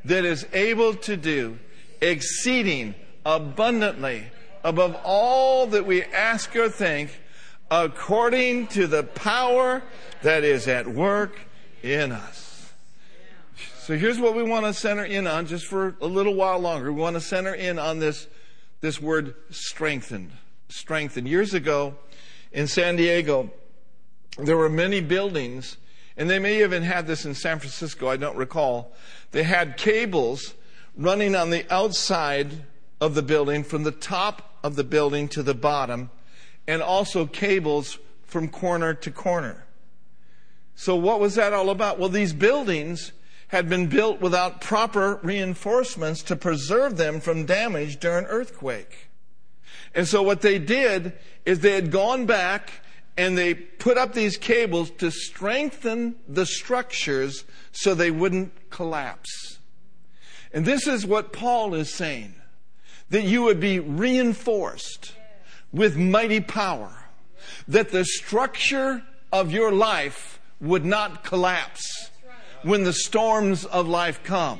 that 0.05 0.25
is 0.25 0.45
able 0.53 0.93
to 0.95 1.17
do 1.17 1.57
exceeding 2.01 2.95
abundantly 3.25 4.25
above 4.63 4.95
all 5.03 5.67
that 5.67 5.85
we 5.85 6.03
ask 6.03 6.55
or 6.55 6.69
think, 6.69 7.19
according 7.71 8.67
to 8.67 8.87
the 8.87 9.03
power 9.03 9.81
that 10.21 10.43
is 10.43 10.67
at 10.67 10.87
work 10.87 11.39
in 11.81 12.11
us. 12.11 12.71
So 13.89 13.97
here's 13.97 14.19
what 14.19 14.35
we 14.35 14.43
want 14.43 14.65
to 14.65 14.73
center 14.73 15.03
in 15.03 15.25
on 15.25 15.47
just 15.47 15.65
for 15.65 15.95
a 16.01 16.05
little 16.05 16.35
while 16.35 16.59
longer. 16.59 16.91
We 16.91 17.01
want 17.01 17.15
to 17.15 17.21
center 17.21 17.53
in 17.53 17.79
on 17.79 17.99
this, 17.99 18.27
this 18.81 19.01
word 19.01 19.33
strengthened. 19.49 20.31
Strengthened. 20.67 21.27
Years 21.27 21.53
ago 21.53 21.95
in 22.51 22.67
San 22.67 22.97
Diego, 22.97 23.49
there 24.37 24.57
were 24.57 24.69
many 24.69 25.01
buildings, 25.01 25.77
and 26.19 26.29
they 26.29 26.37
may 26.37 26.61
even 26.61 26.83
had 26.83 27.07
this 27.07 27.25
in 27.25 27.33
San 27.33 27.59
Francisco, 27.59 28.09
I 28.09 28.17
don't 28.17 28.35
recall. 28.35 28.93
They 29.31 29.43
had 29.43 29.77
cables 29.77 30.53
running 30.97 31.33
on 31.33 31.49
the 31.49 31.65
outside 31.73 32.65
of 32.99 33.15
the 33.15 33.21
building 33.21 33.63
from 33.63 33.83
the 33.83 33.93
top 33.93 34.57
of 34.61 34.75
the 34.75 34.83
building 34.83 35.29
to 35.29 35.41
the 35.41 35.53
bottom, 35.53 36.09
and 36.67 36.81
also 36.81 37.25
cables 37.25 37.99
from 38.25 38.49
corner 38.49 38.93
to 38.93 39.09
corner. 39.09 39.65
So, 40.75 40.93
what 40.93 41.21
was 41.21 41.35
that 41.35 41.53
all 41.53 41.69
about? 41.69 41.99
Well, 41.99 42.09
these 42.09 42.33
buildings 42.33 43.13
had 43.47 43.69
been 43.69 43.87
built 43.87 44.19
without 44.19 44.59
proper 44.59 45.21
reinforcements 45.23 46.21
to 46.23 46.35
preserve 46.35 46.97
them 46.97 47.21
from 47.21 47.45
damage 47.45 47.97
during 47.97 48.25
earthquake. 48.25 49.07
And 49.95 50.05
so, 50.05 50.21
what 50.21 50.41
they 50.41 50.59
did 50.59 51.13
is 51.45 51.61
they 51.61 51.75
had 51.75 51.91
gone 51.91 52.25
back 52.25 52.73
and 53.17 53.37
they 53.37 53.53
put 53.53 53.97
up 53.97 54.13
these 54.13 54.37
cables 54.37 54.89
to 54.91 55.11
strengthen 55.11 56.15
the 56.27 56.45
structures 56.45 57.43
so 57.71 57.93
they 57.93 58.11
wouldn't 58.11 58.69
collapse. 58.69 59.59
And 60.53 60.65
this 60.65 60.87
is 60.87 61.05
what 61.05 61.33
Paul 61.33 61.73
is 61.73 61.93
saying 61.93 62.35
that 63.09 63.23
you 63.23 63.43
would 63.43 63.59
be 63.59 63.79
reinforced 63.79 65.13
with 65.71 65.97
mighty 65.97 66.39
power, 66.39 66.91
that 67.67 67.89
the 67.89 68.05
structure 68.05 69.03
of 69.31 69.51
your 69.51 69.71
life 69.71 70.39
would 70.61 70.85
not 70.85 71.23
collapse 71.23 72.11
when 72.63 72.83
the 72.83 72.93
storms 72.93 73.65
of 73.65 73.87
life 73.87 74.23
come 74.23 74.59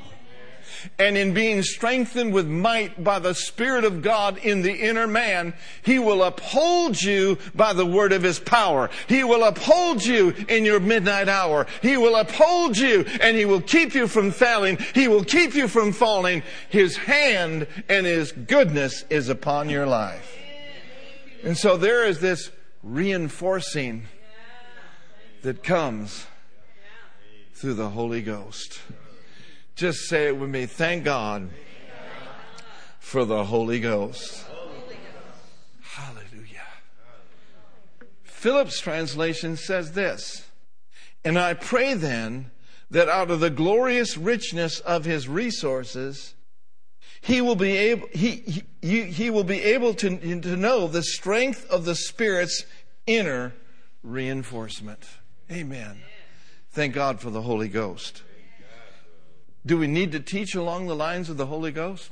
and 0.98 1.16
in 1.16 1.34
being 1.34 1.62
strengthened 1.62 2.32
with 2.32 2.46
might 2.46 3.02
by 3.02 3.18
the 3.18 3.34
Spirit 3.34 3.84
of 3.84 4.02
God 4.02 4.38
in 4.38 4.62
the 4.62 4.74
inner 4.74 5.06
man, 5.06 5.54
He 5.82 5.98
will 5.98 6.22
uphold 6.22 7.00
you 7.00 7.38
by 7.54 7.72
the 7.72 7.86
word 7.86 8.12
of 8.12 8.22
His 8.22 8.38
power. 8.38 8.90
He 9.08 9.24
will 9.24 9.44
uphold 9.44 10.04
you 10.04 10.34
in 10.48 10.64
your 10.64 10.80
midnight 10.80 11.28
hour. 11.28 11.66
He 11.82 11.96
will 11.96 12.16
uphold 12.16 12.76
you 12.76 13.04
and 13.20 13.36
He 13.36 13.44
will 13.44 13.60
keep 13.60 13.94
you 13.94 14.06
from 14.06 14.30
failing. 14.30 14.78
He 14.94 15.08
will 15.08 15.24
keep 15.24 15.54
you 15.54 15.68
from 15.68 15.92
falling. 15.92 16.42
His 16.68 16.96
hand 16.96 17.66
and 17.88 18.06
His 18.06 18.32
goodness 18.32 19.04
is 19.10 19.28
upon 19.28 19.68
your 19.68 19.86
life. 19.86 20.36
And 21.42 21.56
so 21.56 21.76
there 21.76 22.04
is 22.04 22.20
this 22.20 22.50
reinforcing 22.82 24.06
that 25.42 25.62
comes 25.62 26.26
through 27.54 27.74
the 27.74 27.90
Holy 27.90 28.22
Ghost. 28.22 28.80
Just 29.74 30.08
say 30.08 30.28
it 30.28 30.36
with 30.36 30.50
me. 30.50 30.66
Thank 30.66 31.04
God 31.04 31.50
for 32.98 33.24
the 33.24 33.44
Holy 33.44 33.80
Ghost. 33.80 34.46
Hallelujah. 35.82 36.66
Phillips' 38.22 38.80
translation 38.80 39.56
says 39.56 39.92
this 39.92 40.46
And 41.24 41.38
I 41.38 41.54
pray 41.54 41.94
then 41.94 42.50
that 42.90 43.08
out 43.08 43.30
of 43.30 43.40
the 43.40 43.50
glorious 43.50 44.16
richness 44.16 44.80
of 44.80 45.04
his 45.04 45.28
resources, 45.28 46.34
he 47.20 47.40
will 47.40 47.56
be 47.56 47.76
able, 47.76 48.08
he, 48.12 48.64
he, 48.80 49.04
he 49.04 49.30
will 49.30 49.44
be 49.44 49.62
able 49.62 49.94
to, 49.94 50.40
to 50.40 50.56
know 50.56 50.86
the 50.88 51.02
strength 51.02 51.68
of 51.70 51.84
the 51.84 51.94
Spirit's 51.94 52.64
inner 53.06 53.52
reinforcement. 54.02 55.04
Amen. 55.50 55.98
Thank 56.70 56.94
God 56.94 57.20
for 57.20 57.30
the 57.30 57.42
Holy 57.42 57.68
Ghost. 57.68 58.22
Do 59.64 59.76
we 59.76 59.86
need 59.86 60.12
to 60.12 60.20
teach 60.20 60.54
along 60.54 60.86
the 60.86 60.96
lines 60.96 61.28
of 61.28 61.36
the 61.36 61.46
Holy 61.46 61.72
Ghost? 61.72 62.10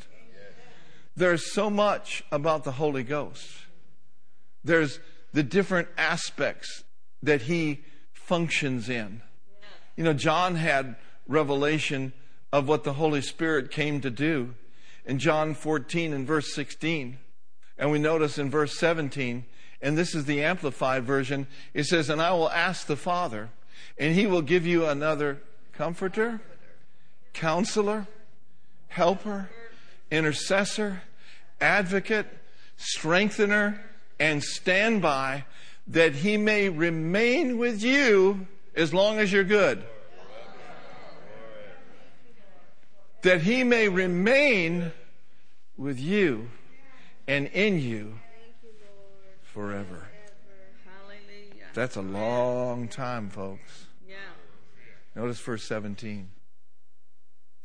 There's 1.16 1.52
so 1.52 1.70
much 1.70 2.22
about 2.30 2.64
the 2.64 2.72
Holy 2.72 3.02
Ghost. 3.02 3.48
There's 4.62 5.00
the 5.32 5.42
different 5.42 5.88
aspects 5.96 6.84
that 7.22 7.42
he 7.42 7.82
functions 8.12 8.88
in. 8.88 9.22
You 9.96 10.04
know, 10.04 10.12
John 10.12 10.56
had 10.56 10.96
revelation 11.26 12.12
of 12.52 12.68
what 12.68 12.84
the 12.84 12.92
Holy 12.94 13.20
Spirit 13.20 13.70
came 13.70 14.00
to 14.00 14.10
do 14.10 14.54
in 15.04 15.18
John 15.18 15.54
14 15.54 16.12
and 16.12 16.26
verse 16.26 16.54
16. 16.54 17.18
And 17.78 17.90
we 17.90 17.98
notice 17.98 18.38
in 18.38 18.50
verse 18.50 18.78
17, 18.78 19.44
and 19.80 19.96
this 19.96 20.14
is 20.14 20.26
the 20.26 20.42
amplified 20.42 21.04
version, 21.04 21.46
it 21.74 21.84
says, 21.84 22.10
And 22.10 22.20
I 22.20 22.32
will 22.32 22.50
ask 22.50 22.86
the 22.86 22.96
Father, 22.96 23.50
and 23.96 24.14
he 24.14 24.26
will 24.26 24.42
give 24.42 24.66
you 24.66 24.86
another 24.86 25.40
comforter 25.72 26.40
counselor, 27.38 28.04
helper, 28.88 29.48
intercessor, 30.10 31.02
advocate, 31.60 32.26
strengthener, 32.76 33.80
and 34.18 34.42
standby 34.42 35.44
that 35.86 36.16
he 36.16 36.36
may 36.36 36.68
remain 36.68 37.56
with 37.56 37.80
you 37.80 38.48
as 38.74 38.92
long 38.92 39.20
as 39.20 39.32
you're 39.32 39.44
good. 39.44 39.84
That 43.22 43.42
he 43.42 43.62
may 43.62 43.88
remain 43.88 44.92
with 45.76 46.00
you 46.00 46.50
and 47.28 47.46
in 47.46 47.78
you 47.78 48.18
forever. 49.42 50.08
That's 51.74 51.94
a 51.94 52.02
long 52.02 52.88
time, 52.88 53.30
folks. 53.30 53.86
Notice 55.14 55.38
verse 55.40 55.62
17 55.64 56.30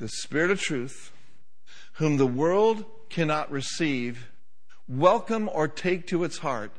the 0.04 0.10
Spirit 0.10 0.52
of 0.52 0.60
truth, 0.60 1.14
whom 1.94 2.18
the 2.18 2.28
world 2.28 2.84
cannot 3.10 3.50
receive, 3.50 4.28
welcome 4.86 5.50
or 5.54 5.66
take 5.66 6.06
to 6.06 6.26
its 6.26 6.40
heart, 6.40 6.74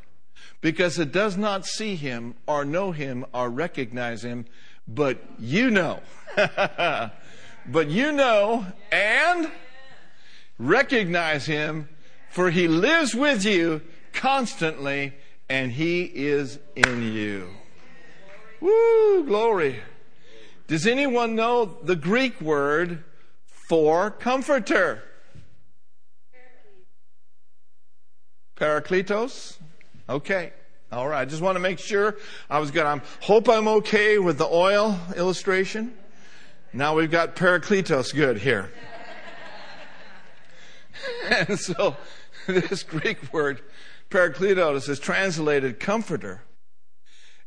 because 0.61 0.99
it 0.99 1.11
does 1.11 1.35
not 1.35 1.65
see 1.65 1.97
him 1.97 2.35
or 2.47 2.67
know 2.67 2.93
him 2.93 3.25
or 3.33 3.49
recognize 3.49 4.23
him, 4.23 4.45
but 4.87 5.17
you 5.39 5.71
know. 5.71 6.01
but 6.37 7.89
you 7.89 8.13
know 8.13 8.67
and 8.93 9.51
recognize 10.59 11.47
him, 11.47 11.89
for 12.29 12.51
he 12.51 12.69
lives 12.69 13.15
with 13.15 13.43
you 13.43 13.81
constantly 14.13 15.15
and 15.49 15.73
he 15.73 16.03
is 16.03 16.59
in 16.77 17.15
you. 17.15 17.49
Woo, 18.61 19.25
glory. 19.25 19.81
Does 20.67 20.87
anyone 20.87 21.35
know 21.35 21.77
the 21.83 21.97
Greek 21.97 22.41
word 22.41 23.05
for 23.69 24.11
comforter? 24.11 25.03
Parakletos? 28.57 29.57
Okay. 30.09 30.53
All 30.93 31.09
right. 31.09 31.23
I 31.23 31.25
just 31.25 31.43
want 31.43 31.57
to 31.57 31.61
make 31.61 31.79
sure 31.79 32.17
I 32.49 32.59
was 32.59 32.71
good. 32.71 32.87
I 32.87 33.01
hope 33.21 33.49
I'm 33.49 33.67
okay 33.67 34.19
with 34.19 34.39
the 34.39 34.47
oil 34.47 34.99
illustration. 35.17 35.95
Now 36.73 36.95
we've 36.95 37.11
got 37.11 37.37
Parakletos 37.37 38.15
good 38.15 38.39
here. 38.39 38.71
and 41.31 41.59
so 41.59 41.97
this 42.47 42.83
Greek 42.83 43.33
word, 43.33 43.63
Parakletos, 44.11 44.89
is 44.89 45.01
translated 45.01 45.81
comforter. 45.81 46.43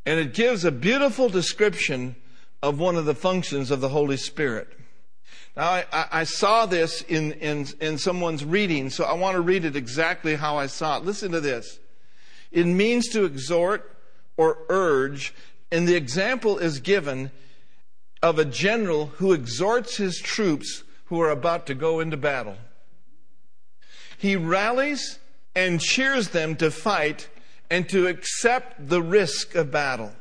And 0.05 0.19
it 0.19 0.33
gives 0.33 0.65
a 0.65 0.71
beautiful 0.71 1.29
description 1.29 2.15
of 2.63 2.79
one 2.79 2.95
of 2.95 3.05
the 3.05 3.15
functions 3.15 3.71
of 3.71 3.81
the 3.81 3.89
Holy 3.89 4.17
Spirit. 4.17 4.69
Now, 5.57 5.71
I, 5.91 6.05
I, 6.11 6.23
saw 6.23 6.67
this 6.67 7.01
in, 7.01 7.31
in, 7.31 7.65
in 7.81 7.97
someone's 7.97 8.45
reading, 8.45 8.91
so 8.91 9.05
I 9.05 9.13
want 9.13 9.33
to 9.33 9.41
read 9.41 9.65
it 9.65 9.75
exactly 9.75 10.35
how 10.35 10.57
I 10.57 10.67
saw 10.67 10.97
it. 10.97 11.03
Listen 11.03 11.31
to 11.31 11.39
this. 11.39 11.79
It 12.51 12.67
means 12.67 13.07
to 13.09 13.25
exhort 13.25 13.97
or 14.37 14.59
urge, 14.69 15.33
and 15.71 15.87
the 15.87 15.95
example 15.95 16.59
is 16.59 16.79
given 16.79 17.31
of 18.21 18.37
a 18.37 18.45
general 18.45 19.07
who 19.07 19.33
exhorts 19.33 19.97
his 19.97 20.19
troops 20.19 20.83
who 21.05 21.19
are 21.21 21.31
about 21.31 21.65
to 21.65 21.73
go 21.73 22.01
into 22.01 22.17
battle. 22.17 22.57
He 24.15 24.35
rallies 24.35 25.17
and 25.55 25.81
cheers 25.81 26.29
them 26.29 26.55
to 26.57 26.69
fight 26.69 27.29
and 27.71 27.89
to 27.89 28.05
accept 28.05 28.89
the 28.89 29.01
risk 29.01 29.55
of 29.55 29.71
battle. 29.71 30.11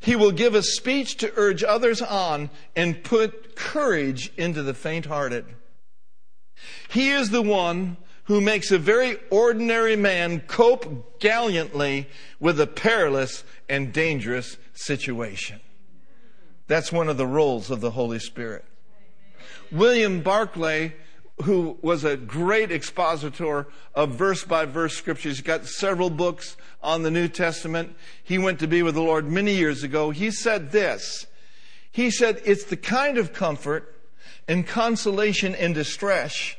He 0.00 0.16
will 0.16 0.32
give 0.32 0.54
a 0.54 0.62
speech 0.62 1.16
to 1.18 1.32
urge 1.36 1.62
others 1.62 2.00
on 2.02 2.50
and 2.74 3.02
put 3.04 3.56
courage 3.56 4.32
into 4.36 4.62
the 4.62 4.74
faint 4.74 5.06
hearted. 5.06 5.44
He 6.88 7.10
is 7.10 7.30
the 7.30 7.42
one 7.42 7.96
who 8.24 8.40
makes 8.40 8.70
a 8.70 8.78
very 8.78 9.18
ordinary 9.30 9.96
man 9.96 10.40
cope 10.40 11.20
gallantly 11.20 12.08
with 12.40 12.60
a 12.60 12.66
perilous 12.66 13.44
and 13.68 13.92
dangerous 13.92 14.56
situation. 14.74 15.60
That's 16.66 16.90
one 16.90 17.08
of 17.08 17.16
the 17.16 17.26
roles 17.26 17.70
of 17.70 17.80
the 17.80 17.92
Holy 17.92 18.18
Spirit. 18.18 18.64
William 19.70 20.22
Barclay, 20.22 20.94
who 21.42 21.78
was 21.82 22.04
a 22.04 22.16
great 22.16 22.72
expositor 22.72 23.66
of 23.94 24.14
verse 24.14 24.44
by 24.44 24.64
verse 24.64 24.96
scriptures, 24.96 25.36
he's 25.36 25.46
got 25.46 25.66
several 25.66 26.10
books 26.10 26.56
on 26.82 27.02
the 27.02 27.10
New 27.10 27.28
Testament. 27.28 27.94
He 28.22 28.38
went 28.38 28.58
to 28.60 28.66
be 28.66 28.82
with 28.82 28.94
the 28.94 29.02
Lord 29.02 29.30
many 29.30 29.54
years 29.54 29.82
ago. 29.82 30.10
He 30.10 30.30
said 30.30 30.72
this. 30.72 31.26
He 31.90 32.10
said, 32.10 32.40
it's 32.44 32.64
the 32.64 32.76
kind 32.76 33.18
of 33.18 33.32
comfort 33.32 33.94
and 34.48 34.66
consolation 34.66 35.54
in 35.54 35.72
distress 35.72 36.56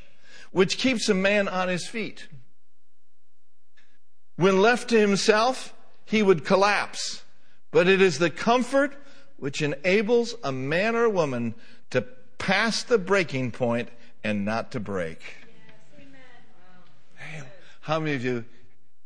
which 0.52 0.78
keeps 0.78 1.10
a 1.10 1.13
man 1.13 1.48
on 1.48 1.68
his 1.68 1.88
feet. 1.88 2.28
When 4.36 4.62
left 4.62 4.90
to 4.90 5.00
himself, 5.00 5.74
he 6.06 6.24
would 6.24 6.46
collapse. 6.46 7.24
But 7.72 7.88
it 7.88 8.02
is 8.02 8.20
the 8.20 8.30
comfort 8.30 8.96
which 9.38 9.62
enables 9.62 10.36
a 10.44 10.52
man 10.52 10.96
or 10.96 11.10
woman 11.10 11.54
to 11.92 12.02
pass 12.38 12.84
the 12.84 12.98
breaking 12.98 13.52
point 13.52 13.90
and 14.28 14.44
not 14.44 14.74
to 14.74 14.80
break. 14.82 15.22
Yes, 17.18 17.46
how 17.80 17.98
many 17.98 18.13
of 18.13 18.26
you 18.26 18.44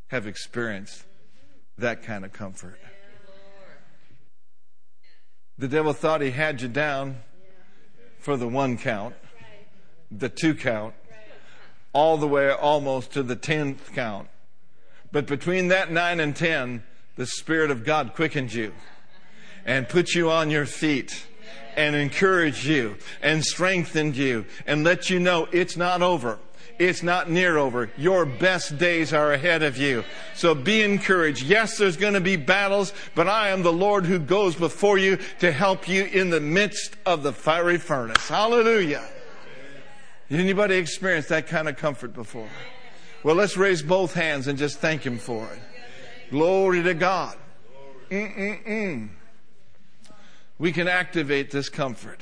have 0.08 0.26
experienced 0.26 1.04
that 1.78 2.02
kind 2.02 2.26
of 2.26 2.34
comfort? 2.34 2.80
The 5.60 5.68
devil 5.68 5.94
thought 5.94 6.22
he 6.22 6.32
had 6.32 6.60
you 6.60 6.70
down 6.70 7.18
for 8.18 8.36
the 8.36 8.48
one 8.48 8.80
count, 8.80 9.14
the 10.10 10.28
two 10.28 10.56
count, 10.56 10.96
all 11.94 12.18
the 12.18 12.28
way 12.28 12.52
almost 12.52 13.12
to 13.12 13.22
the 13.22 13.36
tenth 13.36 13.94
count. 13.94 14.28
But 15.12 15.28
between 15.28 15.68
that 15.68 15.92
nine 15.92 16.20
and 16.20 16.36
ten, 16.36 16.82
the 17.16 17.28
Spirit 17.28 17.70
of 17.70 17.86
God 17.86 18.16
quickened 18.16 18.54
you 18.54 18.74
and 19.68 19.88
put 19.88 20.16
you 20.16 20.32
on 20.32 20.50
your 20.50 20.66
feet 20.66 21.28
and 21.76 21.96
encouraged 21.96 22.66
you 22.66 22.98
and 23.22 23.44
strengthened 23.44 24.16
you 24.16 24.46
and 24.66 24.84
let 24.84 25.10
you 25.10 25.20
know 25.20 25.48
it's 25.52 25.78
not 25.78 26.02
over. 26.02 26.40
It's 26.80 27.04
not 27.04 27.30
near 27.30 27.58
over. 27.58 27.92
Your 27.96 28.26
best 28.26 28.80
days 28.80 29.14
are 29.14 29.34
ahead 29.34 29.62
of 29.62 29.78
you. 29.78 30.04
So 30.34 30.56
be 30.56 30.82
encouraged. 30.82 31.44
Yes, 31.44 31.78
there's 31.78 31.98
going 31.98 32.16
to 32.16 32.22
be 32.22 32.38
battles, 32.38 32.92
but 33.14 33.28
I 33.28 33.50
am 33.50 33.62
the 33.62 33.72
Lord 33.72 34.06
who 34.06 34.18
goes 34.18 34.56
before 34.56 34.98
you 34.98 35.20
to 35.40 35.52
help 35.52 35.88
you 35.88 36.06
in 36.06 36.32
the 36.32 36.40
midst 36.40 36.96
of 37.06 37.22
the 37.22 37.34
fiery 37.34 37.78
furnace. 37.78 38.28
Hallelujah. 38.28 39.04
Anybody 40.32 40.76
experienced 40.78 41.30
that 41.30 41.46
kind 41.46 41.70
of 41.70 41.78
comfort 41.78 42.14
before? 42.14 42.50
Well, 43.22 43.36
let's 43.36 43.58
raise 43.58 43.84
both 43.84 44.16
hands 44.16 44.48
and 44.48 44.58
just 44.58 44.80
thank 44.80 45.06
Him 45.06 45.20
for 45.20 45.46
it. 45.46 45.60
Glory 46.32 46.82
to 46.82 46.96
God. 46.96 47.38
Mm-mm-mm. 48.10 49.10
We 50.62 50.72
can 50.72 50.88
activate 50.88 51.50
this 51.50 51.70
comfort. 51.70 52.22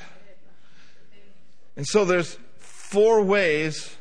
And 1.75 1.85
so 1.85 2.05
there's 2.05 2.37
four 2.57 3.21
ways 3.21 3.97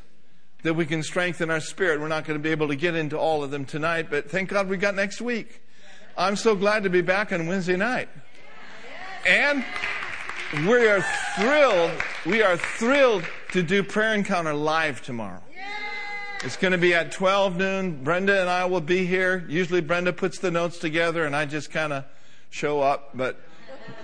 that 0.62 0.74
we 0.74 0.86
can 0.86 1.02
strengthen 1.02 1.50
our 1.50 1.58
spirit. 1.58 2.00
We're 2.00 2.06
not 2.06 2.24
going 2.24 2.38
to 2.38 2.42
be 2.42 2.52
able 2.52 2.68
to 2.68 2.76
get 2.76 2.94
into 2.94 3.18
all 3.18 3.42
of 3.42 3.50
them 3.50 3.64
tonight, 3.64 4.10
but 4.10 4.30
thank 4.30 4.50
God 4.50 4.68
we 4.68 4.76
got 4.76 4.94
next 4.94 5.20
week. 5.20 5.60
I'm 6.16 6.36
so 6.36 6.54
glad 6.54 6.84
to 6.84 6.88
be 6.88 7.00
back 7.00 7.32
on 7.32 7.48
Wednesday 7.48 7.74
night. 7.74 8.10
And 9.26 9.64
we 10.68 10.86
are 10.86 11.04
thrilled, 11.34 12.00
we 12.24 12.40
are 12.40 12.56
thrilled 12.56 13.24
to 13.50 13.64
do 13.64 13.82
prayer 13.82 14.14
encounter 14.14 14.54
live 14.54 15.02
tomorrow. 15.02 15.42
It's 16.44 16.56
going 16.56 16.70
to 16.70 16.78
be 16.78 16.94
at 16.94 17.10
12 17.10 17.56
noon. 17.56 18.04
Brenda 18.04 18.40
and 18.40 18.48
I 18.48 18.66
will 18.66 18.80
be 18.80 19.04
here. 19.04 19.44
Usually 19.48 19.80
Brenda 19.80 20.12
puts 20.12 20.38
the 20.38 20.52
notes 20.52 20.78
together 20.78 21.24
and 21.24 21.34
I 21.34 21.44
just 21.44 21.72
kind 21.72 21.92
of 21.92 22.04
show 22.50 22.80
up, 22.80 23.10
but 23.14 23.40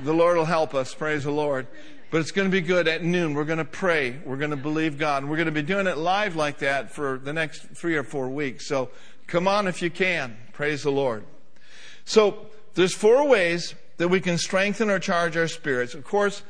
the 0.03 0.13
Lord 0.13 0.37
will 0.37 0.45
help 0.45 0.75
us. 0.75 0.95
Praise 0.95 1.25
the 1.25 1.31
Lord. 1.31 1.67
But 2.11 2.21
it's 2.21 2.31
going 2.31 2.49
to 2.49 2.53
be 2.53 2.61
good 2.61 2.87
at 2.87 3.03
noon. 3.03 3.35
We're 3.35 3.45
going 3.45 3.59
to 3.59 3.65
pray. 3.65 4.19
We're 4.25 4.37
going 4.37 4.51
to 4.51 4.57
believe 4.57 4.99
God. 4.99 5.23
And 5.23 5.31
we're 5.31 5.37
going 5.37 5.47
to 5.47 5.53
be 5.53 5.63
doing 5.63 5.87
it 5.87 5.99
live 5.99 6.37
like 6.37 6.59
that 6.59 6.93
for 6.93 7.19
the 7.19 7.33
next 7.33 7.63
three 7.75 7.97
or 7.97 8.05
four 8.05 8.29
weeks. 8.29 8.69
So 8.69 8.91
come 9.27 9.49
on 9.49 9.67
if 9.67 9.83
you 9.83 9.91
can. 9.91 10.37
Praise 10.53 10.85
the 10.85 10.93
Lord. 10.93 11.25
So 12.05 12.47
there's 12.75 12.95
four 12.95 13.27
ways 13.27 13.75
that 13.97 14.09
we 14.09 14.21
can 14.21 14.39
strengthen 14.39 14.91
or 14.91 14.99
charge 14.99 15.37
our 15.37 15.49
spirits. 15.49 15.95
Of 15.95 16.05
course, 16.05 16.43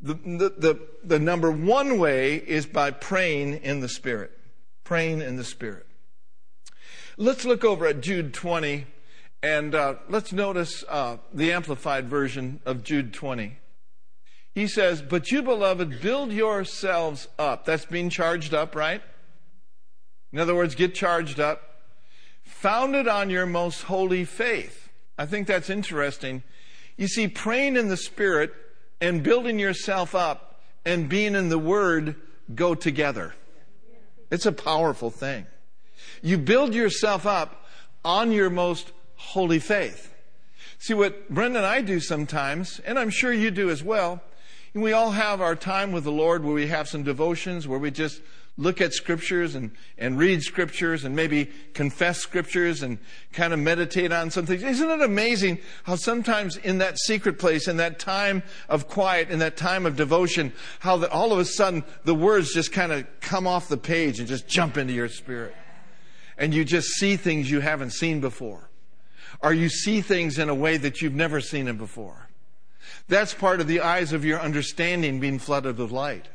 the, 0.00 0.14
the, 0.14 0.54
the, 0.56 0.88
the, 1.02 1.18
number 1.18 1.50
one 1.50 1.98
way 1.98 2.36
is 2.36 2.66
by 2.66 2.92
praying 2.92 3.54
in 3.64 3.80
the 3.80 3.88
Spirit. 3.88 4.30
Praying 4.84 5.20
in 5.20 5.36
the 5.36 5.44
Spirit. 5.44 5.86
Let's 7.16 7.44
look 7.44 7.64
over 7.64 7.86
at 7.86 8.00
Jude 8.00 8.32
20 8.32 8.86
and 9.42 9.74
uh, 9.74 9.94
let's 10.08 10.32
notice 10.32 10.84
uh, 10.88 11.18
the 11.32 11.52
amplified 11.52 12.08
version 12.08 12.60
of 12.66 12.82
Jude 12.82 13.12
20. 13.12 13.58
He 14.54 14.66
says, 14.66 15.02
But 15.02 15.30
you, 15.30 15.42
beloved, 15.42 16.00
build 16.00 16.32
yourselves 16.32 17.28
up. 17.38 17.64
That's 17.64 17.84
being 17.84 18.10
charged 18.10 18.54
up, 18.54 18.74
right? 18.74 19.02
In 20.32 20.38
other 20.38 20.54
words, 20.54 20.74
get 20.74 20.94
charged 20.94 21.38
up. 21.40 21.62
Founded 22.42 23.06
on 23.06 23.30
your 23.30 23.46
most 23.46 23.82
holy 23.82 24.24
faith. 24.24 24.88
I 25.16 25.26
think 25.26 25.46
that's 25.46 25.70
interesting 25.70 26.42
you 26.98 27.06
see, 27.06 27.28
praying 27.28 27.76
in 27.76 27.88
the 27.88 27.96
Spirit 27.96 28.52
and 29.00 29.22
building 29.22 29.58
yourself 29.58 30.14
up 30.14 30.60
and 30.84 31.08
being 31.08 31.34
in 31.36 31.48
the 31.48 31.58
Word 31.58 32.16
go 32.54 32.74
together. 32.74 33.34
It's 34.30 34.46
a 34.46 34.52
powerful 34.52 35.10
thing. 35.10 35.46
You 36.22 36.36
build 36.38 36.74
yourself 36.74 37.24
up 37.24 37.64
on 38.04 38.32
your 38.32 38.50
most 38.50 38.90
holy 39.18 39.58
faith. 39.58 40.14
See, 40.78 40.94
what 40.94 41.28
Brenda 41.28 41.58
and 41.58 41.66
I 41.66 41.82
do 41.82 42.00
sometimes, 42.00 42.80
and 42.80 42.98
I'm 42.98 43.10
sure 43.10 43.32
you 43.32 43.50
do 43.50 43.68
as 43.68 43.82
well, 43.82 44.22
we 44.74 44.92
all 44.92 45.10
have 45.10 45.40
our 45.40 45.56
time 45.56 45.92
with 45.92 46.04
the 46.04 46.12
Lord 46.12 46.44
where 46.44 46.54
we 46.54 46.68
have 46.68 46.88
some 46.88 47.02
devotions, 47.02 47.66
where 47.66 47.78
we 47.78 47.90
just 47.90 48.22
look 48.56 48.80
at 48.80 48.92
scriptures 48.92 49.54
and, 49.54 49.70
and 49.96 50.18
read 50.18 50.42
scriptures 50.42 51.04
and 51.04 51.14
maybe 51.14 51.46
confess 51.74 52.18
scriptures 52.18 52.82
and 52.82 52.98
kind 53.32 53.52
of 53.52 53.58
meditate 53.58 54.12
on 54.12 54.30
some 54.30 54.46
things. 54.46 54.62
Isn't 54.64 54.90
it 54.90 55.00
amazing 55.00 55.58
how 55.84 55.94
sometimes 55.94 56.56
in 56.56 56.78
that 56.78 56.98
secret 56.98 57.38
place, 57.38 57.68
in 57.68 57.76
that 57.76 57.98
time 57.98 58.42
of 58.68 58.88
quiet, 58.88 59.30
in 59.30 59.38
that 59.38 59.56
time 59.56 59.86
of 59.86 59.96
devotion, 59.96 60.52
how 60.80 60.96
that 60.98 61.10
all 61.10 61.32
of 61.32 61.38
a 61.38 61.44
sudden 61.44 61.84
the 62.04 62.14
words 62.14 62.52
just 62.52 62.72
kind 62.72 62.92
of 62.92 63.06
come 63.20 63.46
off 63.46 63.68
the 63.68 63.76
page 63.76 64.18
and 64.18 64.28
just 64.28 64.48
jump 64.48 64.76
into 64.76 64.92
your 64.92 65.08
spirit. 65.08 65.54
And 66.36 66.52
you 66.52 66.64
just 66.64 66.88
see 66.88 67.16
things 67.16 67.50
you 67.50 67.60
haven't 67.60 67.90
seen 67.90 68.20
before. 68.20 68.68
Or 69.40 69.52
you 69.52 69.68
see 69.68 70.00
things 70.00 70.38
in 70.38 70.48
a 70.48 70.54
way 70.54 70.76
that 70.76 71.00
you've 71.00 71.14
never 71.14 71.40
seen 71.40 71.66
them 71.66 71.76
before. 71.76 72.28
That's 73.08 73.34
part 73.34 73.60
of 73.60 73.66
the 73.66 73.80
eyes 73.80 74.12
of 74.12 74.24
your 74.24 74.40
understanding 74.40 75.20
being 75.20 75.38
flooded 75.38 75.78
with 75.78 75.90
light. 75.90 76.28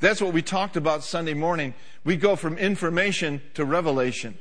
That's 0.00 0.20
what 0.20 0.32
we 0.32 0.42
talked 0.42 0.76
about 0.76 1.04
Sunday 1.04 1.34
morning. 1.34 1.74
We 2.04 2.16
go 2.16 2.36
from 2.36 2.58
information 2.58 3.42
to 3.54 3.64
revelation. 3.64 4.38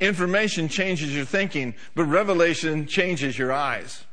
Information 0.00 0.68
changes 0.68 1.14
your 1.14 1.24
thinking, 1.24 1.74
but 1.94 2.04
revelation 2.04 2.86
changes 2.86 3.38
your 3.38 3.52
eyes. 3.52 4.04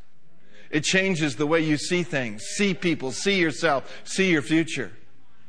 It 0.72 0.84
changes 0.84 1.36
the 1.36 1.46
way 1.46 1.62
you 1.62 1.78
see 1.78 2.04
things, 2.04 2.44
see 2.44 2.74
people, 2.74 3.12
see 3.12 3.40
yourself, 3.40 4.02
see 4.04 4.32
your 4.32 4.42
future. 4.42 4.92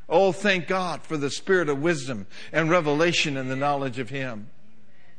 Oh, 0.07 0.31
thank 0.31 0.67
God 0.67 1.01
for 1.01 1.17
the 1.17 1.29
spirit 1.29 1.69
of 1.69 1.81
wisdom 1.81 2.27
and 2.51 2.69
revelation 2.69 3.35
and 3.35 3.49
the 3.49 3.55
knowledge 3.55 3.99
of 3.99 4.09
Him. 4.09 4.49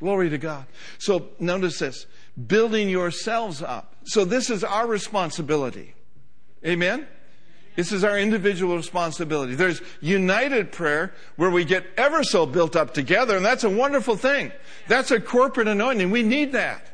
Glory 0.00 0.30
to 0.30 0.38
God. 0.38 0.66
So 0.98 1.28
notice 1.38 1.78
this 1.80 2.06
building 2.46 2.88
yourselves 2.88 3.62
up. 3.62 3.96
So 4.04 4.24
this 4.24 4.48
is 4.48 4.62
our 4.62 4.86
responsibility. 4.86 5.94
Amen? 6.64 7.06
This 7.74 7.92
is 7.92 8.02
our 8.02 8.18
individual 8.18 8.76
responsibility. 8.76 9.54
There's 9.54 9.80
united 10.00 10.72
prayer 10.72 11.14
where 11.36 11.50
we 11.50 11.64
get 11.64 11.86
ever 11.96 12.24
so 12.24 12.44
built 12.44 12.74
up 12.74 12.92
together, 12.92 13.36
and 13.36 13.44
that's 13.44 13.62
a 13.62 13.70
wonderful 13.70 14.16
thing. 14.16 14.50
That's 14.88 15.12
a 15.12 15.20
corporate 15.20 15.68
anointing. 15.68 16.10
We 16.10 16.24
need 16.24 16.52
that. 16.52 16.88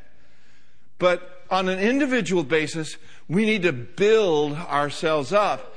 But 0.99 1.43
on 1.51 1.69
an 1.69 1.79
individual 1.79 2.45
basis, 2.45 2.99
we 3.29 3.47
need 3.47 3.63
to 3.63 3.73
build 3.73 4.53
ourselves 4.53 5.33
up 5.33 5.75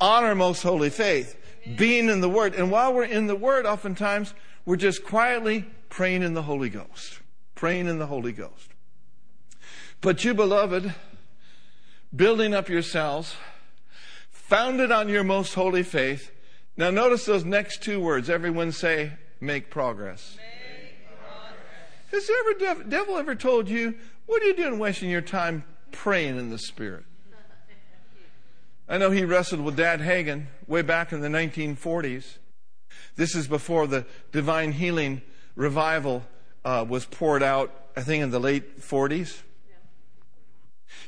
on 0.00 0.24
our 0.24 0.34
most 0.34 0.62
holy 0.62 0.90
faith, 0.90 1.36
being 1.76 2.08
in 2.08 2.20
the 2.20 2.28
Word. 2.28 2.54
And 2.54 2.70
while 2.70 2.92
we're 2.92 3.04
in 3.04 3.28
the 3.28 3.36
Word, 3.36 3.64
oftentimes 3.64 4.34
we're 4.64 4.76
just 4.76 5.04
quietly 5.04 5.66
praying 5.88 6.22
in 6.22 6.34
the 6.34 6.42
Holy 6.42 6.68
Ghost. 6.68 7.20
Praying 7.54 7.88
in 7.88 7.98
the 7.98 8.06
Holy 8.06 8.32
Ghost. 8.32 8.70
But 10.00 10.24
you, 10.24 10.34
beloved, 10.34 10.94
building 12.14 12.54
up 12.54 12.68
yourselves 12.68 13.36
founded 14.30 14.92
on 14.92 15.08
your 15.08 15.24
most 15.24 15.54
holy 15.54 15.82
faith. 15.82 16.30
Now, 16.76 16.90
notice 16.90 17.26
those 17.26 17.44
next 17.44 17.82
two 17.82 18.00
words. 18.00 18.30
Everyone 18.30 18.70
say, 18.70 19.12
make 19.40 19.70
progress. 19.70 20.36
Make 20.36 21.18
progress. 21.18 22.12
Has 22.12 22.26
the 22.26 22.66
ever, 22.68 22.84
devil 22.84 23.16
ever 23.16 23.34
told 23.34 23.68
you, 23.68 23.96
what 24.26 24.42
are 24.42 24.46
you 24.46 24.54
doing 24.54 24.78
wasting 24.78 25.10
your 25.10 25.20
time 25.20 25.64
praying 25.90 26.38
in 26.38 26.50
the 26.50 26.58
Spirit. 26.58 27.04
I 28.88 28.98
know 28.98 29.10
he 29.10 29.24
wrestled 29.24 29.60
with 29.60 29.76
Dad 29.76 30.00
Hagin 30.00 30.46
way 30.66 30.82
back 30.82 31.12
in 31.12 31.20
the 31.20 31.28
1940s. 31.28 32.38
This 33.16 33.34
is 33.34 33.46
before 33.46 33.86
the 33.86 34.06
divine 34.32 34.72
healing 34.72 35.20
revival 35.58 36.22
uh, 36.64 36.86
was 36.88 37.04
poured 37.04 37.42
out, 37.42 37.74
I 37.96 38.02
think, 38.02 38.22
in 38.22 38.30
the 38.30 38.38
late 38.38 38.80
40s. 38.80 39.42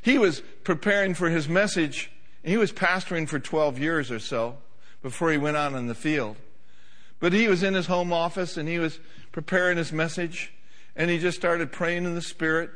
He 0.02 0.18
was 0.18 0.42
preparing 0.64 1.14
for 1.14 1.30
his 1.30 1.48
message. 1.48 2.10
And 2.42 2.50
he 2.50 2.58
was 2.58 2.72
pastoring 2.72 3.28
for 3.28 3.38
12 3.38 3.78
years 3.78 4.10
or 4.10 4.18
so 4.18 4.58
before 5.02 5.30
he 5.30 5.38
went 5.38 5.56
out 5.56 5.72
in 5.72 5.86
the 5.86 5.94
field. 5.94 6.36
But 7.20 7.32
he 7.32 7.48
was 7.48 7.62
in 7.62 7.74
his 7.74 7.86
home 7.86 8.12
office 8.12 8.56
and 8.56 8.68
he 8.68 8.78
was 8.78 8.98
preparing 9.30 9.76
his 9.76 9.92
message 9.92 10.52
and 10.96 11.10
he 11.10 11.18
just 11.18 11.38
started 11.38 11.70
praying 11.70 12.04
in 12.04 12.14
the 12.14 12.22
Spirit 12.22 12.70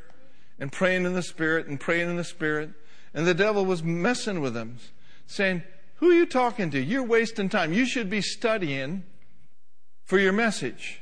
and 0.60 0.70
praying 0.70 1.04
in 1.04 1.14
the 1.14 1.22
Spirit 1.22 1.66
and 1.66 1.80
praying 1.80 2.08
in 2.08 2.16
the 2.16 2.24
Spirit. 2.24 2.70
And 3.12 3.26
the 3.26 3.34
devil 3.34 3.64
was 3.64 3.82
messing 3.82 4.40
with 4.40 4.56
him, 4.56 4.78
saying, 5.26 5.62
Who 5.96 6.10
are 6.10 6.14
you 6.14 6.26
talking 6.26 6.70
to? 6.70 6.80
You're 6.80 7.02
wasting 7.02 7.48
time. 7.48 7.72
You 7.72 7.86
should 7.86 8.10
be 8.10 8.20
studying 8.20 9.02
for 10.04 10.18
your 10.18 10.32
message. 10.32 11.00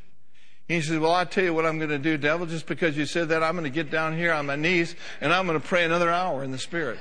He 0.72 0.80
says, 0.80 0.98
Well, 0.98 1.12
I'll 1.12 1.26
tell 1.26 1.44
you 1.44 1.52
what 1.52 1.66
I'm 1.66 1.78
going 1.78 1.90
to 1.90 1.98
do, 1.98 2.16
devil. 2.16 2.46
Just 2.46 2.66
because 2.66 2.96
you 2.96 3.04
said 3.04 3.28
that, 3.28 3.42
I'm 3.42 3.52
going 3.52 3.64
to 3.64 3.70
get 3.70 3.90
down 3.90 4.16
here 4.16 4.32
on 4.32 4.46
my 4.46 4.56
knees 4.56 4.96
and 5.20 5.32
I'm 5.32 5.46
going 5.46 5.60
to 5.60 5.66
pray 5.66 5.84
another 5.84 6.10
hour 6.10 6.42
in 6.42 6.50
the 6.50 6.58
Spirit. 6.58 6.98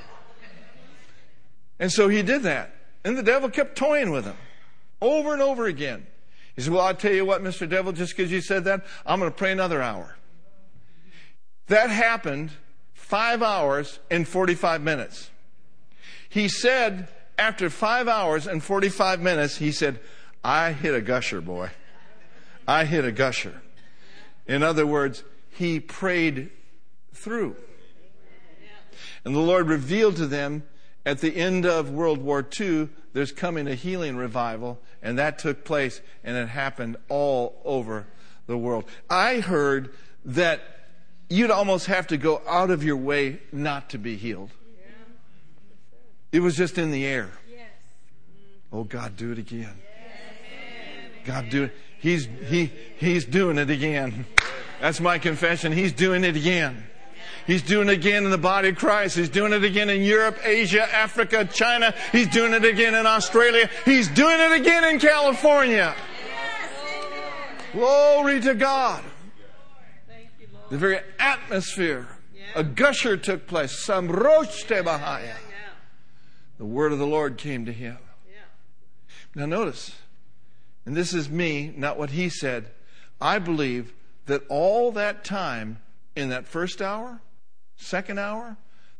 And 1.78 1.90
so 1.90 2.08
he 2.08 2.22
did 2.22 2.42
that. 2.42 2.74
And 3.04 3.16
the 3.16 3.22
devil 3.22 3.48
kept 3.48 3.76
toying 3.76 4.10
with 4.10 4.24
him 4.24 4.36
over 5.00 5.32
and 5.32 5.42
over 5.42 5.66
again. 5.66 6.06
He 6.54 6.62
said, 6.62 6.72
Well, 6.72 6.82
I'll 6.82 6.94
tell 6.94 7.12
you 7.12 7.24
what, 7.24 7.42
Mr. 7.42 7.68
Devil, 7.68 7.92
just 7.92 8.16
because 8.16 8.30
you 8.30 8.40
said 8.40 8.64
that, 8.64 8.84
I'm 9.06 9.18
going 9.18 9.30
to 9.30 9.36
pray 9.36 9.52
another 9.52 9.80
hour. 9.80 10.16
That 11.68 11.88
happened 11.90 12.50
five 12.92 13.42
hours 13.42 13.98
and 14.10 14.28
45 14.28 14.82
minutes. 14.82 15.30
He 16.28 16.48
said, 16.48 17.08
after 17.38 17.70
five 17.70 18.08
hours 18.08 18.46
and 18.46 18.62
45 18.62 19.20
minutes, 19.20 19.56
he 19.56 19.72
said, 19.72 20.00
I 20.44 20.72
hit 20.72 20.94
a 20.94 21.00
gusher, 21.00 21.40
boy. 21.40 21.70
I 22.72 22.86
hit 22.86 23.04
a 23.04 23.12
gusher. 23.12 23.60
In 24.46 24.62
other 24.62 24.86
words, 24.86 25.24
he 25.50 25.78
prayed 25.78 26.50
through. 27.12 27.54
And 29.26 29.34
the 29.34 29.40
Lord 29.40 29.68
revealed 29.68 30.16
to 30.16 30.26
them 30.26 30.62
at 31.04 31.20
the 31.20 31.36
end 31.36 31.66
of 31.66 31.90
World 31.90 32.22
War 32.22 32.46
II, 32.58 32.88
there's 33.12 33.30
coming 33.30 33.68
a 33.68 33.74
healing 33.74 34.16
revival, 34.16 34.80
and 35.02 35.18
that 35.18 35.38
took 35.38 35.64
place, 35.64 36.00
and 36.24 36.34
it 36.34 36.48
happened 36.48 36.96
all 37.10 37.60
over 37.64 38.06
the 38.46 38.56
world. 38.56 38.84
I 39.10 39.40
heard 39.40 39.92
that 40.24 40.62
you'd 41.28 41.50
almost 41.50 41.86
have 41.86 42.06
to 42.06 42.16
go 42.16 42.40
out 42.48 42.70
of 42.70 42.82
your 42.82 42.96
way 42.96 43.40
not 43.52 43.90
to 43.90 43.98
be 43.98 44.16
healed. 44.16 44.50
It 46.32 46.40
was 46.40 46.56
just 46.56 46.78
in 46.78 46.90
the 46.90 47.04
air. 47.04 47.32
Oh, 48.72 48.84
God, 48.84 49.16
do 49.16 49.30
it 49.30 49.38
again. 49.38 49.74
God, 51.26 51.50
do 51.50 51.64
it. 51.64 51.74
He's, 52.02 52.28
he, 52.48 52.72
he's 52.98 53.24
doing 53.24 53.58
it 53.58 53.70
again. 53.70 54.26
That's 54.80 55.00
my 55.00 55.18
confession. 55.18 55.70
He's 55.70 55.92
doing 55.92 56.24
it 56.24 56.34
again. 56.34 56.82
He's 57.46 57.62
doing 57.62 57.88
it 57.88 57.92
again 57.92 58.24
in 58.24 58.30
the 58.32 58.38
body 58.38 58.70
of 58.70 58.76
Christ. 58.76 59.16
He's 59.16 59.28
doing 59.28 59.52
it 59.52 59.62
again 59.62 59.88
in 59.88 60.02
Europe, 60.02 60.36
Asia, 60.44 60.82
Africa, 60.92 61.44
China. 61.44 61.94
He's 62.10 62.26
doing 62.26 62.54
it 62.54 62.64
again 62.64 62.96
in 62.96 63.06
Australia. 63.06 63.70
He's 63.84 64.08
doing 64.08 64.40
it 64.40 64.60
again 64.60 64.82
in 64.82 64.98
California. 64.98 65.94
Glory 67.72 68.40
to 68.40 68.54
God. 68.56 69.04
The 70.70 70.78
very 70.78 70.98
atmosphere, 71.20 72.08
a 72.56 72.64
gusher 72.64 73.16
took 73.16 73.46
place. 73.46 73.72
Samrochte 73.86 74.82
Bahaya. 74.82 75.36
The 76.58 76.64
word 76.64 76.90
of 76.90 76.98
the 76.98 77.06
Lord 77.06 77.38
came 77.38 77.64
to 77.66 77.72
him. 77.72 77.98
Now 79.36 79.46
notice, 79.46 79.94
and 80.84 80.96
this 80.96 81.14
is 81.14 81.28
me, 81.28 81.72
not 81.76 81.98
what 81.98 82.10
he 82.10 82.28
said. 82.28 82.70
I 83.20 83.38
believe 83.38 83.92
that 84.26 84.42
all 84.48 84.92
that 84.92 85.24
time 85.24 85.80
in 86.16 86.28
that 86.30 86.46
first 86.46 86.82
hour, 86.82 87.20
second 87.76 88.18
hour, 88.18 88.56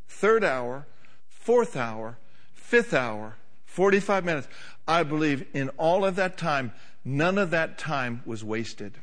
third 0.08 0.44
hour, 0.44 0.86
fourth 1.28 1.76
hour, 1.76 2.18
fifth 2.54 2.94
hour, 2.94 3.36
45 3.66 4.24
minutes, 4.24 4.48
I 4.86 5.02
believe 5.02 5.46
in 5.54 5.70
all 5.70 6.04
of 6.04 6.16
that 6.16 6.36
time, 6.36 6.72
none 7.04 7.38
of 7.38 7.50
that 7.50 7.78
time 7.78 8.22
was 8.24 8.44
wasted. 8.44 8.98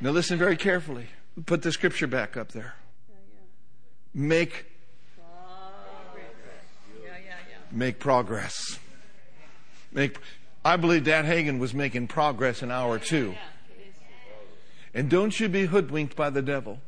Now 0.00 0.10
listen 0.10 0.38
very 0.38 0.56
carefully. 0.56 1.06
Put 1.46 1.62
the 1.62 1.72
scripture 1.72 2.06
back 2.06 2.36
up 2.36 2.52
there. 2.52 2.74
Make 4.12 4.66
make 7.70 7.98
progress. 7.98 8.78
Make, 9.96 10.18
I 10.62 10.76
believe 10.76 11.04
Dad 11.04 11.24
Hagin 11.24 11.58
was 11.58 11.72
making 11.72 12.08
progress 12.08 12.62
in 12.62 12.70
hour 12.70 12.98
two. 12.98 13.34
And 14.92 15.08
don't 15.08 15.40
you 15.40 15.48
be 15.48 15.64
hoodwinked 15.66 16.14
by 16.14 16.30
the 16.30 16.42
devil. 16.42 16.80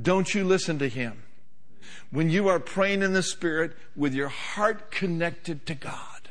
Don't 0.00 0.34
you 0.34 0.42
listen 0.42 0.78
to 0.78 0.88
him. 0.88 1.22
When 2.10 2.30
you 2.30 2.48
are 2.48 2.58
praying 2.58 3.02
in 3.02 3.12
the 3.12 3.22
Spirit 3.22 3.76
with 3.94 4.14
your 4.14 4.28
heart 4.28 4.90
connected 4.90 5.66
to 5.66 5.74
God, 5.74 6.30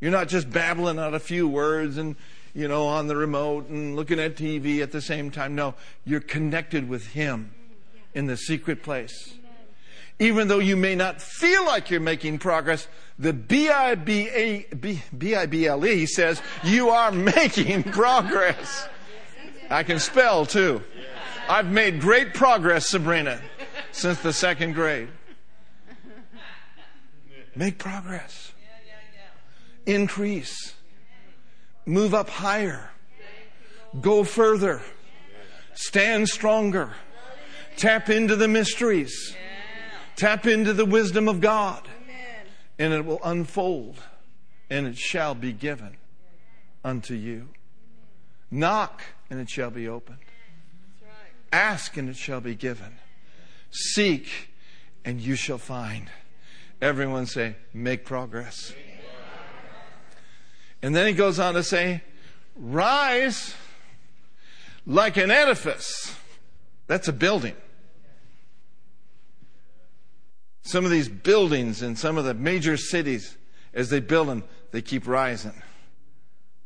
you're 0.00 0.12
not 0.12 0.28
just 0.28 0.50
babbling 0.50 0.98
out 0.98 1.14
a 1.14 1.20
few 1.20 1.48
words 1.48 1.98
and, 1.98 2.14
you 2.54 2.68
know, 2.68 2.86
on 2.86 3.08
the 3.08 3.16
remote 3.16 3.68
and 3.68 3.96
looking 3.96 4.20
at 4.20 4.36
TV 4.36 4.82
at 4.82 4.92
the 4.92 5.00
same 5.00 5.30
time. 5.30 5.54
No, 5.54 5.74
you're 6.04 6.20
connected 6.20 6.88
with 6.88 7.08
Him 7.08 7.52
mm, 7.54 8.02
in 8.14 8.26
the 8.26 8.36
secret 8.36 8.82
place 8.82 9.34
even 10.18 10.48
though 10.48 10.58
you 10.58 10.76
may 10.76 10.94
not 10.94 11.20
feel 11.20 11.64
like 11.66 11.90
you're 11.90 12.00
making 12.00 12.38
progress, 12.38 12.86
the 13.18 13.32
B-I-B-A-B-I-B-L-E 13.32 14.06
says 16.06 16.42
you 16.62 16.90
are 16.90 17.10
making 17.36 17.82
progress. 17.84 18.88
I 19.70 19.82
can 19.82 19.98
spell 19.98 20.46
too. 20.46 20.82
I've 21.48 21.66
made 21.66 22.00
great 22.00 22.34
progress, 22.34 22.88
Sabrina, 22.88 23.40
since 23.92 24.20
the 24.20 24.32
second 24.32 24.74
grade. 24.74 25.08
Make 27.56 27.78
progress. 27.78 28.52
Increase. 29.86 30.74
Move 31.86 32.14
up 32.14 32.28
higher. 32.28 32.90
Go 34.00 34.24
further. 34.24 34.80
Stand 35.74 36.28
stronger. 36.28 36.90
Tap 37.76 38.08
into 38.08 38.36
the 38.36 38.48
mysteries. 38.48 39.36
Tap 40.16 40.46
into 40.46 40.72
the 40.72 40.84
wisdom 40.84 41.28
of 41.28 41.40
God, 41.40 41.88
Amen. 42.04 42.46
and 42.78 42.92
it 42.92 43.04
will 43.04 43.20
unfold, 43.24 43.96
and 44.70 44.86
it 44.86 44.96
shall 44.96 45.34
be 45.34 45.52
given 45.52 45.96
unto 46.84 47.14
you. 47.14 47.48
Knock, 48.50 49.02
and 49.28 49.40
it 49.40 49.50
shall 49.50 49.70
be 49.70 49.88
opened. 49.88 50.18
Ask, 51.52 51.96
and 51.96 52.08
it 52.08 52.16
shall 52.16 52.40
be 52.40 52.54
given. 52.54 52.98
Seek, 53.70 54.50
and 55.04 55.20
you 55.20 55.34
shall 55.34 55.58
find. 55.58 56.10
Everyone 56.80 57.26
say, 57.26 57.56
make 57.72 58.04
progress. 58.04 58.72
And 60.82 60.94
then 60.94 61.06
he 61.06 61.12
goes 61.12 61.38
on 61.38 61.54
to 61.54 61.62
say, 61.62 62.02
rise 62.56 63.54
like 64.86 65.16
an 65.16 65.30
edifice. 65.30 66.14
That's 66.86 67.08
a 67.08 67.12
building. 67.12 67.56
Some 70.64 70.84
of 70.84 70.90
these 70.90 71.08
buildings 71.08 71.82
in 71.82 71.94
some 71.94 72.18
of 72.18 72.24
the 72.24 72.34
major 72.34 72.76
cities, 72.76 73.36
as 73.72 73.90
they 73.90 74.00
build 74.00 74.28
them, 74.28 74.44
they 74.72 74.82
keep 74.82 75.06
rising 75.06 75.62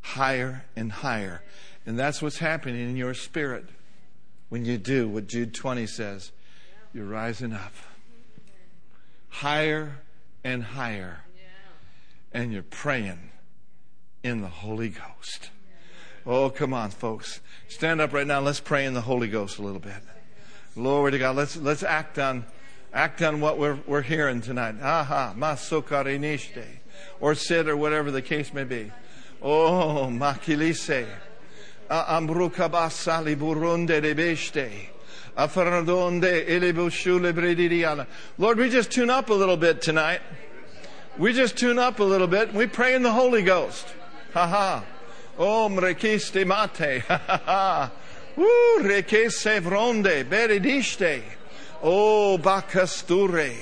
higher 0.00 0.64
and 0.74 0.90
higher. 0.90 1.42
And 1.84 1.98
that's 1.98 2.22
what's 2.22 2.38
happening 2.38 2.88
in 2.88 2.96
your 2.96 3.12
spirit 3.12 3.66
when 4.48 4.64
you 4.64 4.78
do 4.78 5.08
what 5.08 5.26
Jude 5.26 5.52
20 5.52 5.86
says. 5.86 6.32
You're 6.94 7.06
rising 7.06 7.52
up 7.52 7.72
higher 9.28 10.00
and 10.42 10.62
higher. 10.62 11.20
And 12.32 12.52
you're 12.52 12.62
praying 12.62 13.30
in 14.22 14.42
the 14.42 14.48
Holy 14.48 14.90
Ghost. 14.90 15.50
Oh, 16.26 16.50
come 16.50 16.74
on, 16.74 16.90
folks. 16.90 17.40
Stand 17.68 18.00
up 18.00 18.12
right 18.12 18.26
now. 18.26 18.40
Let's 18.40 18.60
pray 18.60 18.84
in 18.84 18.92
the 18.94 19.00
Holy 19.00 19.28
Ghost 19.28 19.58
a 19.58 19.62
little 19.62 19.80
bit. 19.80 19.94
Glory 20.74 21.12
to 21.12 21.18
God. 21.18 21.36
Let's, 21.36 21.56
let's 21.56 21.82
act 21.82 22.18
on 22.18 22.44
act 22.92 23.22
on 23.22 23.40
what 23.40 23.58
we're, 23.58 23.78
we're 23.86 24.02
hearing 24.02 24.40
tonight. 24.40 24.76
Aha, 24.82 25.34
masokarinishte. 25.36 26.64
Or 27.20 27.34
sit 27.34 27.68
or 27.68 27.76
whatever 27.76 28.10
the 28.10 28.22
case 28.22 28.52
may 28.52 28.64
be. 28.64 28.90
Oh, 29.42 30.08
makilise. 30.10 31.06
Ambrukabasali 31.90 33.36
burunde 33.36 34.00
rebeshte. 34.02 34.88
Lord, 38.38 38.58
we 38.58 38.68
just 38.68 38.90
tune 38.90 39.08
up 39.08 39.30
a 39.30 39.34
little 39.34 39.56
bit 39.56 39.80
tonight. 39.80 40.20
We 41.16 41.32
just 41.32 41.56
tune 41.56 41.78
up 41.78 42.00
a 42.00 42.04
little 42.04 42.26
bit. 42.26 42.52
We 42.52 42.66
pray 42.66 42.96
in 42.96 43.04
the 43.04 43.12
Holy 43.12 43.42
Ghost. 43.42 43.86
Ha 44.34 44.46
ha. 44.48 44.84
Oh, 45.38 45.68
mrekiste 45.70 46.44
mate. 46.44 47.02
Ha 47.02 47.22
ha 47.24 47.42
ha. 47.44 47.92
Woo, 48.34 48.82
beredishte. 50.24 51.22
Oh, 51.82 52.38
Bacasture. 52.40 53.54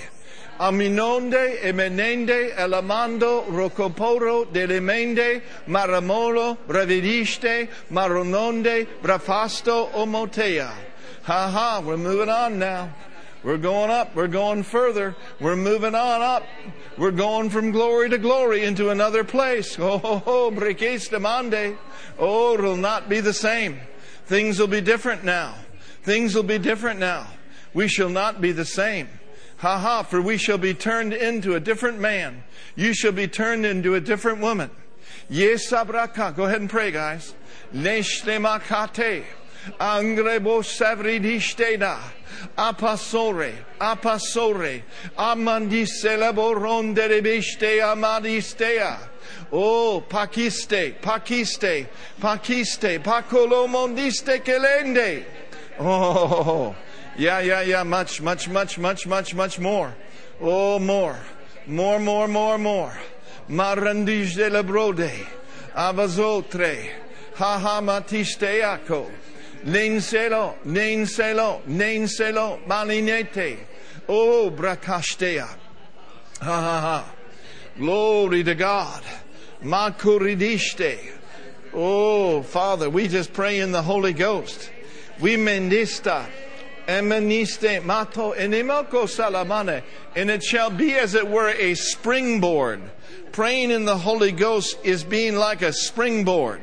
Aminonde, 0.59 1.61
Emenende, 1.61 2.55
Elamando, 2.55 3.45
Rocoporo, 3.47 4.47
Delimende, 4.47 5.43
Maramolo, 5.67 6.57
Bravidiste, 6.67 7.69
Marononde, 7.91 8.87
Brafasto, 9.03 9.91
Omotea. 9.93 10.73
Ha 11.25 11.51
ha, 11.51 11.83
we're 11.85 11.99
moving 11.99 12.31
on 12.31 12.59
now. 12.59 12.95
We're 13.47 13.59
going 13.59 13.91
up. 13.91 14.17
We're 14.17 14.29
going 14.29 14.63
further. 14.63 15.15
We're 15.41 15.57
moving 15.57 15.95
on 15.95 16.23
up. 16.23 16.43
We're 16.97 17.13
going 17.13 17.51
from 17.51 17.71
glory 17.71 18.09
to 18.11 18.19
glory 18.19 18.65
into 18.65 18.91
another 18.91 19.25
place. 19.25 19.79
Oh, 19.87 19.99
ho, 19.99 20.19
ho, 20.19 20.51
demande. 20.51 21.77
Oh, 22.19 22.55
it'll 22.55 22.77
not 22.77 23.09
be 23.09 23.21
the 23.21 23.33
same. 23.33 23.79
Things 24.25 24.59
will 24.59 24.67
be 24.67 24.81
different 24.81 25.23
now. 25.23 25.55
Things 26.03 26.35
will 26.35 26.43
be 26.43 26.59
different 26.59 26.99
now. 26.99 27.29
We 27.77 27.89
shall 27.89 28.09
not 28.09 28.41
be 28.41 28.53
the 28.53 28.65
same. 28.65 29.07
Ha 29.59 29.79
ha, 29.79 30.03
for 30.03 30.23
we 30.23 30.39
shall 30.39 30.57
be 30.57 30.73
turned 30.73 31.13
into 31.13 31.57
a 31.57 31.61
different 31.61 32.01
man. 32.01 32.43
You 32.75 32.95
shall 32.95 33.13
be 33.13 33.29
turned 33.29 33.67
into 33.67 33.95
a 33.95 34.01
different 34.01 34.41
woman. 34.41 34.71
Yes, 35.29 35.71
sabraka. 35.71 36.35
Go 36.35 36.45
ahead 36.45 36.63
and 36.63 36.71
pray, 36.71 36.91
guys. 36.91 37.35
Neshlemakate. 37.75 39.25
Angrebo 39.79 40.65
savridishteda. 40.65 41.99
Apasore. 42.57 43.53
Apasore. 43.79 44.83
Amandiselebo 45.19 46.55
rebiste 46.55 47.83
amadistea. 47.83 48.99
Oh, 49.53 50.03
Pakiste, 50.09 50.99
Pakiste, 51.03 51.89
Pakiste, 52.19 53.03
Pacolomondiste 53.03 54.43
Kelende. 54.43 55.25
Oh, 55.79 56.75
yeah, 57.19 57.41
yeah, 57.41 57.63
yeah, 57.63 57.83
much, 57.83 58.21
much, 58.21 58.49
much, 58.49 58.79
much, 58.79 59.07
much, 59.07 59.35
much 59.35 59.59
more. 59.59 59.95
Oh, 60.41 60.79
more, 60.79 61.19
more, 61.67 61.99
more, 61.99 62.29
more, 62.29 62.59
more. 62.59 62.99
Marandij 63.49 64.35
de 64.35 64.51
la 64.51 64.63
brode, 64.63 65.27
avazotre, 65.75 66.91
haha 67.37 67.81
matisteaco, 67.81 69.11
neinselo, 69.65 70.57
neinselo, 70.65 71.63
neinselo, 71.67 72.67
malinete. 72.67 73.59
Oh, 74.09 74.51
bracastea. 74.51 75.49
Ha 76.41 76.61
ha 76.61 76.81
ha. 76.81 77.13
Glory 77.79 78.43
to 78.45 78.55
God. 78.55 79.03
Makuridiste. 79.63 80.99
Oh, 81.75 82.43
Father, 82.43 82.89
we 82.89 83.09
just 83.09 83.33
pray 83.33 83.61
in 83.61 83.73
the 83.73 83.83
Holy 83.83 84.13
Ghost. 84.13 84.71
We 85.21 85.37
mendista. 85.37 86.27
Emaniste 86.87 87.85
mato 87.85 88.33
enimoko 88.33 89.07
salamane. 89.07 89.83
And 90.15 90.31
it 90.31 90.43
shall 90.43 90.71
be 90.71 90.95
as 90.95 91.15
it 91.15 91.29
were 91.29 91.51
a 91.51 91.75
springboard. 91.75 92.81
Praying 93.33 93.71
in 93.71 93.85
the 93.85 93.99
Holy 93.99 94.33
Ghost 94.33 94.79
is 94.85 95.05
being 95.05 95.37
like 95.37 95.63
a 95.63 95.73
springboard. 95.73 96.61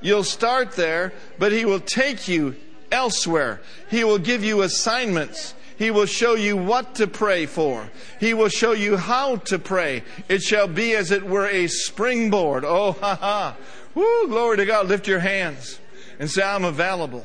You'll 0.00 0.24
start 0.24 0.72
there, 0.72 1.12
but 1.38 1.52
He 1.52 1.64
will 1.64 1.80
take 1.80 2.28
you 2.28 2.56
elsewhere. 2.90 3.60
He 3.90 4.04
will 4.04 4.18
give 4.18 4.44
you 4.44 4.62
assignments. 4.62 5.54
He 5.76 5.90
will 5.90 6.06
show 6.06 6.34
you 6.34 6.56
what 6.56 6.94
to 6.96 7.06
pray 7.06 7.46
for. 7.46 7.90
He 8.20 8.32
will 8.32 8.48
show 8.48 8.72
you 8.72 8.96
how 8.96 9.36
to 9.36 9.58
pray. 9.58 10.04
It 10.28 10.42
shall 10.42 10.68
be 10.68 10.94
as 10.94 11.10
it 11.10 11.24
were 11.24 11.48
a 11.48 11.66
springboard. 11.66 12.64
Oh, 12.64 12.92
ha 12.92 13.16
ha. 13.16 13.56
Woo, 13.94 14.28
glory 14.28 14.58
to 14.58 14.66
God. 14.66 14.86
Lift 14.86 15.08
your 15.08 15.18
hands 15.18 15.80
and 16.18 16.30
say, 16.30 16.42
I'm 16.42 16.64
available. 16.64 17.24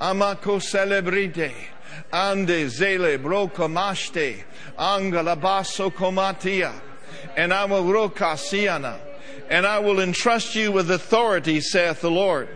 Amako 0.00 0.60
celebrite. 0.60 1.52
Ande 2.12 2.66
zele 2.66 3.18
brocamaste. 3.18 4.42
Angalabaso 4.78 5.92
comatia. 5.92 6.72
And 7.36 7.52
I 7.52 7.64
will 7.64 7.84
rocasiana. 7.84 8.98
And 9.48 9.66
I 9.66 9.78
will 9.78 10.00
entrust 10.00 10.54
you 10.54 10.72
with 10.72 10.90
authority, 10.90 11.60
saith 11.60 12.00
the 12.00 12.10
Lord 12.10 12.48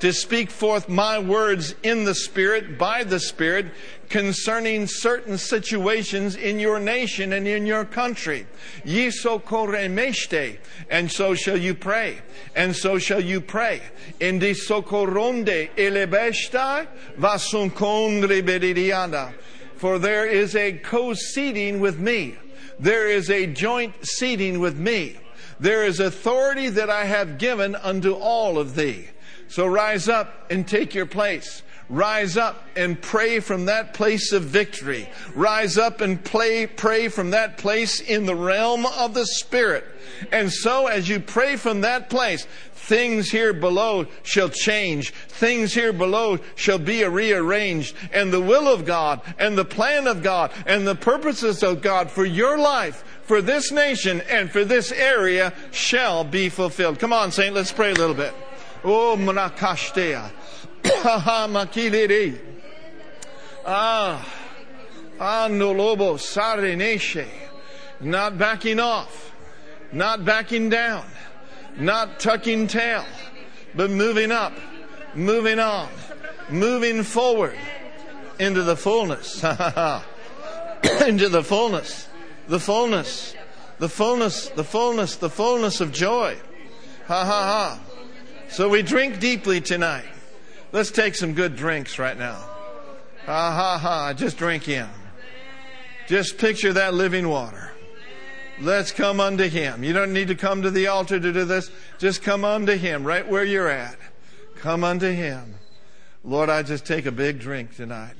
to 0.00 0.12
speak 0.12 0.50
forth 0.50 0.88
my 0.88 1.18
words 1.18 1.74
in 1.82 2.04
the 2.04 2.14
Spirit, 2.14 2.78
by 2.78 3.04
the 3.04 3.20
Spirit, 3.20 3.66
concerning 4.08 4.86
certain 4.86 5.38
situations 5.38 6.34
in 6.34 6.58
your 6.58 6.80
nation 6.80 7.32
and 7.32 7.46
in 7.46 7.64
your 7.64 7.84
country. 7.84 8.46
Yiso 8.84 9.40
koremeshte, 9.42 10.58
and 10.90 11.10
so 11.10 11.34
shall 11.34 11.56
you 11.56 11.74
pray, 11.74 12.18
and 12.56 12.74
so 12.74 12.98
shall 12.98 13.20
you 13.20 13.40
pray. 13.40 13.80
In 14.18 14.40
Indi 14.40 14.52
sokoronde 14.54 15.70
elebeshta 15.76 16.86
vasunkondre 17.18 18.42
beridiana. 18.42 19.32
For 19.76 19.98
there 19.98 20.26
is 20.26 20.56
a 20.56 20.72
co-seating 20.72 21.80
with 21.80 21.98
me. 21.98 22.36
There 22.78 23.08
is 23.08 23.30
a 23.30 23.46
joint 23.46 23.94
seating 24.02 24.60
with 24.60 24.76
me. 24.76 25.16
There 25.58 25.84
is 25.84 26.00
authority 26.00 26.70
that 26.70 26.88
I 26.88 27.04
have 27.04 27.38
given 27.38 27.76
unto 27.76 28.14
all 28.14 28.58
of 28.58 28.74
thee. 28.74 29.08
So 29.50 29.66
rise 29.66 30.08
up 30.08 30.50
and 30.50 30.66
take 30.66 30.94
your 30.94 31.06
place. 31.06 31.62
Rise 31.88 32.36
up 32.36 32.64
and 32.76 33.02
pray 33.02 33.40
from 33.40 33.64
that 33.64 33.94
place 33.94 34.30
of 34.30 34.44
victory. 34.44 35.08
Rise 35.34 35.76
up 35.76 36.00
and 36.00 36.22
play, 36.22 36.68
pray 36.68 37.08
from 37.08 37.30
that 37.30 37.58
place 37.58 38.00
in 38.00 38.26
the 38.26 38.34
realm 38.36 38.86
of 38.86 39.12
the 39.12 39.26
Spirit. 39.26 39.84
And 40.30 40.52
so 40.52 40.86
as 40.86 41.08
you 41.08 41.18
pray 41.18 41.56
from 41.56 41.80
that 41.80 42.08
place, 42.08 42.46
things 42.74 43.32
here 43.32 43.52
below 43.52 44.06
shall 44.22 44.50
change. 44.50 45.10
Things 45.10 45.74
here 45.74 45.92
below 45.92 46.38
shall 46.54 46.78
be 46.78 47.02
rearranged. 47.02 47.96
And 48.12 48.32
the 48.32 48.40
will 48.40 48.72
of 48.72 48.84
God 48.84 49.20
and 49.36 49.58
the 49.58 49.64
plan 49.64 50.06
of 50.06 50.22
God 50.22 50.52
and 50.66 50.86
the 50.86 50.94
purposes 50.94 51.64
of 51.64 51.82
God 51.82 52.08
for 52.08 52.24
your 52.24 52.56
life, 52.56 53.02
for 53.24 53.42
this 53.42 53.72
nation 53.72 54.20
and 54.30 54.48
for 54.48 54.64
this 54.64 54.92
area 54.92 55.52
shall 55.72 56.22
be 56.22 56.48
fulfilled. 56.48 57.00
Come 57.00 57.12
on, 57.12 57.32
Saint, 57.32 57.52
let's 57.52 57.72
pray 57.72 57.90
a 57.90 57.94
little 57.94 58.14
bit. 58.14 58.32
Oh, 58.82 59.16
Mrakashtea. 59.18 60.30
Makiliri. 60.82 62.38
Ah. 63.66 64.26
Andolobo 65.18 66.14
Sareneshe. 66.16 67.28
Not 68.00 68.38
backing 68.38 68.80
off. 68.80 69.32
Not 69.92 70.24
backing 70.24 70.70
down. 70.70 71.04
Not 71.76 72.20
tucking 72.20 72.68
tail. 72.68 73.04
But 73.74 73.90
moving 73.90 74.32
up. 74.32 74.54
Moving 75.14 75.58
on. 75.58 75.88
Moving 76.48 77.02
forward. 77.02 77.58
Into 78.38 78.62
the 78.62 78.76
fullness. 78.76 79.44
into 81.06 81.28
the 81.28 81.44
fullness. 81.44 82.08
The 82.48 82.58
fullness. 82.58 83.34
The 83.78 83.88
fullness. 83.90 84.48
The 84.48 84.64
fullness. 84.64 85.16
The 85.16 85.30
fullness 85.30 85.80
of 85.82 85.92
joy. 85.92 86.38
Ha 87.06 87.24
ha 87.24 87.24
ha. 87.26 87.89
So 88.50 88.68
we 88.68 88.82
drink 88.82 89.20
deeply 89.20 89.60
tonight. 89.60 90.08
Let's 90.72 90.90
take 90.90 91.14
some 91.14 91.34
good 91.34 91.54
drinks 91.54 92.00
right 92.00 92.18
now. 92.18 92.36
Ha 93.26 93.52
ha 93.52 93.78
ha. 93.78 94.12
Just 94.12 94.38
drink 94.38 94.68
in. 94.68 94.88
Just 96.08 96.36
picture 96.36 96.72
that 96.72 96.92
living 96.92 97.28
water. 97.28 97.70
Let's 98.60 98.90
come 98.90 99.20
unto 99.20 99.48
Him. 99.48 99.84
You 99.84 99.92
don't 99.92 100.12
need 100.12 100.28
to 100.28 100.34
come 100.34 100.62
to 100.62 100.70
the 100.70 100.88
altar 100.88 101.20
to 101.20 101.32
do 101.32 101.44
this. 101.44 101.70
Just 101.98 102.22
come 102.22 102.44
unto 102.44 102.76
Him 102.76 103.04
right 103.04 103.26
where 103.26 103.44
you're 103.44 103.68
at. 103.68 103.96
Come 104.56 104.82
unto 104.82 105.10
Him. 105.10 105.54
Lord, 106.24 106.50
I 106.50 106.64
just 106.64 106.84
take 106.84 107.06
a 107.06 107.12
big 107.12 107.38
drink 107.38 107.76
tonight. 107.76 108.14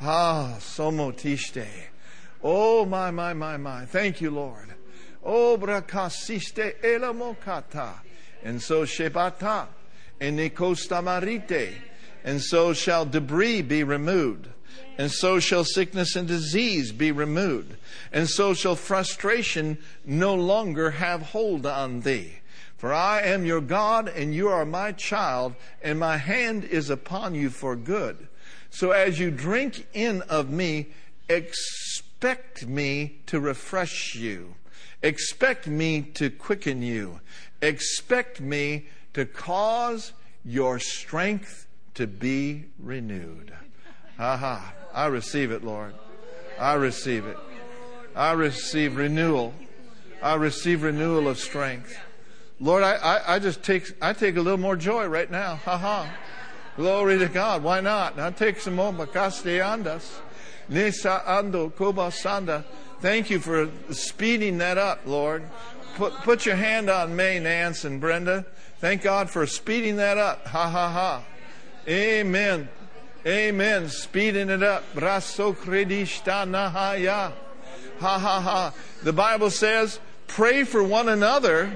Ah, 0.00 0.56
somotiste. 0.58 1.66
Oh, 2.42 2.84
my, 2.84 3.10
my, 3.10 3.32
my, 3.32 3.56
my. 3.56 3.84
Thank 3.84 4.20
you, 4.20 4.30
Lord. 4.30 4.74
Oh, 5.22 5.56
brakasiste 5.56 6.80
elamokata. 6.82 8.00
And 8.42 8.60
so 8.60 8.82
shebata. 8.82 9.66
And 10.20 10.38
nikostamarite. 10.38 11.74
And 12.24 12.40
so 12.40 12.72
shall 12.72 13.04
debris 13.04 13.62
be 13.62 13.84
removed. 13.84 14.48
And 14.98 15.10
so 15.10 15.40
shall 15.40 15.64
sickness 15.64 16.16
and 16.16 16.28
disease 16.28 16.92
be 16.92 17.12
removed. 17.12 17.76
And 18.12 18.28
so 18.28 18.54
shall 18.54 18.76
frustration 18.76 19.78
no 20.04 20.34
longer 20.34 20.92
have 20.92 21.22
hold 21.22 21.66
on 21.66 22.00
thee. 22.00 22.34
For 22.76 22.92
I 22.92 23.22
am 23.22 23.46
your 23.46 23.60
God, 23.60 24.08
and 24.08 24.34
you 24.34 24.48
are 24.48 24.64
my 24.64 24.90
child, 24.90 25.54
and 25.82 26.00
my 26.00 26.16
hand 26.16 26.64
is 26.64 26.90
upon 26.90 27.34
you 27.36 27.48
for 27.48 27.76
good. 27.76 28.26
So 28.70 28.90
as 28.90 29.20
you 29.20 29.30
drink 29.30 29.86
in 29.92 30.22
of 30.22 30.50
me, 30.50 30.88
expect 31.28 32.01
expect 32.22 32.68
me 32.68 33.18
to 33.26 33.40
refresh 33.40 34.14
you. 34.14 34.54
Expect 35.02 35.66
me 35.66 36.02
to 36.14 36.30
quicken 36.30 36.80
you. 36.80 37.18
Expect 37.60 38.40
me 38.40 38.86
to 39.12 39.26
cause 39.26 40.12
your 40.44 40.78
strength 40.78 41.66
to 41.94 42.06
be 42.06 42.66
renewed. 42.78 43.52
Aha. 44.20 44.72
I 44.94 45.06
receive 45.06 45.50
it, 45.50 45.64
Lord. 45.64 45.94
I 46.60 46.74
receive 46.74 47.26
it. 47.26 47.36
I 48.14 48.30
receive 48.32 48.96
renewal. 48.96 49.52
I 50.22 50.34
receive 50.34 50.84
renewal 50.84 51.26
of 51.26 51.40
strength. 51.40 51.98
Lord, 52.60 52.84
I, 52.84 52.92
I, 52.92 53.34
I 53.34 53.38
just 53.40 53.64
take, 53.64 53.96
I 54.00 54.12
take 54.12 54.36
a 54.36 54.40
little 54.40 54.60
more 54.60 54.76
joy 54.76 55.06
right 55.06 55.28
now. 55.28 55.56
Ha 55.56 55.76
ha. 55.76 56.08
Glory 56.76 57.18
to 57.18 57.26
God. 57.26 57.64
Why 57.64 57.80
not? 57.80 58.16
I 58.20 58.30
take 58.30 58.60
some 58.60 58.76
more 58.76 58.92
andas. 58.92 60.08
Nisa 60.68 61.22
ando 61.26 61.72
kobasanda. 61.72 62.64
Thank 63.00 63.30
you 63.30 63.40
for 63.40 63.68
speeding 63.90 64.58
that 64.58 64.78
up, 64.78 65.00
Lord. 65.06 65.42
Put, 65.96 66.14
put 66.22 66.46
your 66.46 66.56
hand 66.56 66.88
on 66.88 67.16
May, 67.16 67.38
Nance, 67.38 67.84
and 67.84 68.00
Brenda. 68.00 68.46
Thank 68.78 69.02
God 69.02 69.28
for 69.28 69.46
speeding 69.46 69.96
that 69.96 70.18
up. 70.18 70.46
Ha 70.46 70.68
ha 70.68 70.88
ha. 70.88 71.24
Amen. 71.88 72.68
Amen. 73.26 73.88
Speeding 73.88 74.48
it 74.50 74.62
up. 74.62 74.84
Braso 74.94 75.54
kredishta 75.54 76.46
nahaya. 76.48 77.32
Ha 78.00 78.18
ha 78.18 78.40
ha. 78.40 78.74
The 79.02 79.12
Bible 79.12 79.50
says, 79.50 80.00
pray 80.26 80.64
for 80.64 80.82
one 80.82 81.08
another 81.08 81.70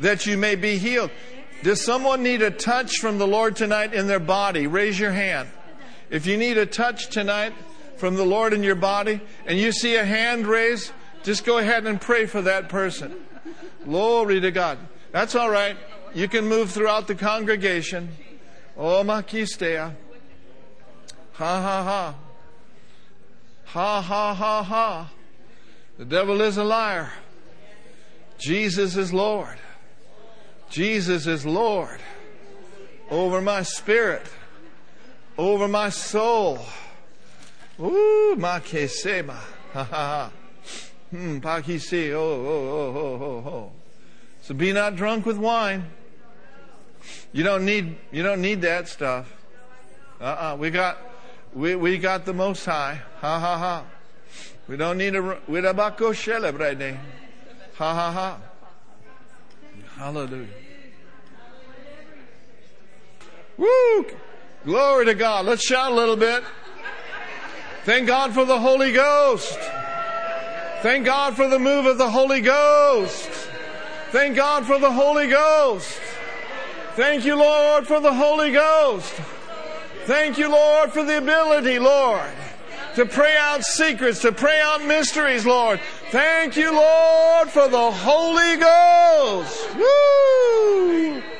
that 0.00 0.26
you 0.26 0.36
may 0.36 0.54
be 0.54 0.78
healed. 0.78 1.10
Does 1.62 1.84
someone 1.84 2.22
need 2.22 2.42
a 2.42 2.50
touch 2.50 2.98
from 2.98 3.18
the 3.18 3.26
Lord 3.26 3.56
tonight 3.56 3.92
in 3.92 4.06
their 4.06 4.20
body? 4.20 4.66
Raise 4.66 4.98
your 4.98 5.12
hand. 5.12 5.48
If 6.10 6.26
you 6.26 6.36
need 6.36 6.58
a 6.58 6.66
touch 6.66 7.08
tonight 7.08 7.52
from 7.96 8.16
the 8.16 8.24
Lord 8.24 8.52
in 8.52 8.62
your 8.62 8.74
body 8.74 9.20
and 9.46 9.58
you 9.58 9.72
see 9.72 9.96
a 9.96 10.04
hand 10.04 10.46
raised, 10.46 10.92
just 11.22 11.44
go 11.44 11.58
ahead 11.58 11.86
and 11.86 12.00
pray 12.00 12.26
for 12.26 12.42
that 12.42 12.68
person. 12.68 13.14
Glory 13.84 14.40
to 14.40 14.50
God. 14.50 14.78
That's 15.12 15.34
all 15.34 15.50
right. 15.50 15.76
You 16.14 16.28
can 16.28 16.46
move 16.46 16.70
throughout 16.70 17.06
the 17.06 17.14
congregation. 17.14 18.10
Oh, 18.76 19.02
makistea. 19.02 19.94
Ha 21.32 21.62
ha 21.62 21.82
ha. 21.84 22.14
Ha 23.64 24.00
ha 24.00 24.34
ha 24.34 24.62
ha. 24.62 25.12
The 25.98 26.04
devil 26.04 26.40
is 26.40 26.56
a 26.56 26.64
liar. 26.64 27.10
Jesus 28.38 28.96
is 28.96 29.12
Lord. 29.12 29.58
Jesus 30.70 31.26
is 31.26 31.44
Lord 31.44 32.00
over 33.10 33.40
my 33.40 33.62
spirit, 33.62 34.26
over 35.38 35.68
my 35.68 35.88
soul. 35.88 36.58
Ooh, 37.80 38.34
ma 38.36 38.58
kesema. 38.58 39.36
Ha 39.72 39.84
ha 39.84 39.84
ha. 39.84 40.32
Hmm, 41.10 41.38
pakisi. 41.38 42.12
Oh, 42.12 42.18
oh, 42.18 42.68
oh, 42.70 42.96
oh, 42.98 43.24
oh, 43.24 43.50
oh. 43.50 43.72
So 44.42 44.54
be 44.54 44.72
not 44.72 44.96
drunk 44.96 45.24
with 45.24 45.38
wine. 45.38 45.84
You 47.32 47.44
don't 47.44 47.64
need, 47.64 47.96
you 48.10 48.22
don't 48.22 48.42
need 48.42 48.60
that 48.62 48.88
stuff. 48.88 49.32
Uh-uh. 50.20 50.56
We 50.56 50.70
got, 50.70 50.98
we, 51.54 51.76
we 51.76 51.98
got 51.98 52.24
the 52.24 52.34
most 52.34 52.64
high. 52.64 53.00
Ha 53.20 53.38
ha 53.38 53.58
ha. 53.58 53.84
We 54.66 54.76
don't 54.76 54.98
need 54.98 55.14
a, 55.14 55.38
we 55.46 55.60
don't 55.60 56.16
celebrate. 56.16 56.80
Ha 57.76 57.94
ha 57.94 58.12
ha. 58.12 58.38
Hallelujah. 59.96 60.46
Woo! 63.56 64.06
Glory 64.68 65.06
to 65.06 65.14
God. 65.14 65.46
Let's 65.46 65.64
shout 65.64 65.92
a 65.92 65.94
little 65.94 66.14
bit. 66.14 66.44
Thank 67.84 68.06
God 68.06 68.34
for 68.34 68.44
the 68.44 68.60
Holy 68.60 68.92
Ghost. 68.92 69.58
Thank 70.82 71.06
God 71.06 71.36
for 71.36 71.48
the 71.48 71.58
move 71.58 71.86
of 71.86 71.96
the 71.96 72.10
Holy 72.10 72.42
Ghost. 72.42 73.30
Thank 74.10 74.36
God 74.36 74.66
for 74.66 74.78
the 74.78 74.92
Holy 74.92 75.26
Ghost. 75.26 75.98
Thank 76.96 77.24
you, 77.24 77.36
Lord, 77.36 77.86
for 77.86 77.98
the 77.98 78.12
Holy 78.12 78.52
Ghost. 78.52 79.10
Thank 80.04 80.36
you, 80.36 80.50
Lord, 80.50 80.92
for 80.92 81.02
the 81.02 81.16
ability, 81.16 81.78
Lord, 81.78 82.30
to 82.94 83.06
pray 83.06 83.38
out 83.38 83.62
secrets, 83.62 84.20
to 84.20 84.32
pray 84.32 84.60
out 84.62 84.84
mysteries, 84.84 85.46
Lord. 85.46 85.80
Thank 86.10 86.58
you, 86.58 86.74
Lord, 86.74 87.48
for 87.48 87.68
the 87.68 87.90
Holy 87.90 88.58
Ghost. 88.58 89.76
Woo! 89.76 91.37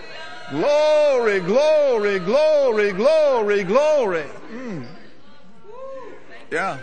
Glory, 0.50 1.40
glory, 1.40 2.18
glory, 2.20 2.92
glory, 2.92 3.64
glory. 3.64 4.26
Mm. 4.50 4.86
Yeah. 6.50 6.78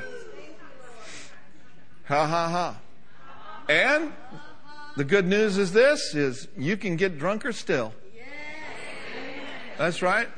Ha 2.05 2.27
ha 2.27 2.47
ha. 2.49 2.79
And 3.67 4.13
the 4.95 5.03
good 5.03 5.25
news 5.25 5.57
is 5.57 5.73
this 5.73 6.13
is 6.13 6.47
you 6.55 6.77
can 6.77 6.95
get 6.95 7.17
drunker 7.17 7.51
still. 7.51 7.93
That's 9.77 10.01
right. 10.01 10.29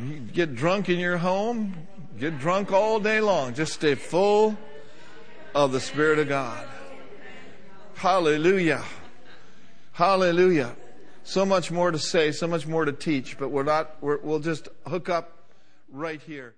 You 0.00 0.18
get 0.18 0.56
drunk 0.56 0.88
in 0.88 0.98
your 0.98 1.18
home, 1.18 1.74
get 2.18 2.38
drunk 2.38 2.72
all 2.72 2.98
day 2.98 3.20
long. 3.20 3.54
Just 3.54 3.74
stay 3.74 3.94
full 3.94 4.56
of 5.54 5.72
the 5.72 5.80
Spirit 5.80 6.18
of 6.18 6.28
God. 6.28 6.66
Hallelujah. 7.94 8.82
Hallelujah. 9.92 10.74
So 11.24 11.46
much 11.46 11.70
more 11.70 11.90
to 11.90 11.98
say, 11.98 12.32
so 12.32 12.46
much 12.46 12.66
more 12.66 12.84
to 12.84 12.92
teach, 12.92 13.38
but 13.38 13.50
we're 13.50 13.62
not, 13.62 13.96
we're, 14.00 14.18
we'll 14.18 14.40
just 14.40 14.68
hook 14.86 15.08
up 15.08 15.38
right 15.90 16.20
here. 16.20 16.54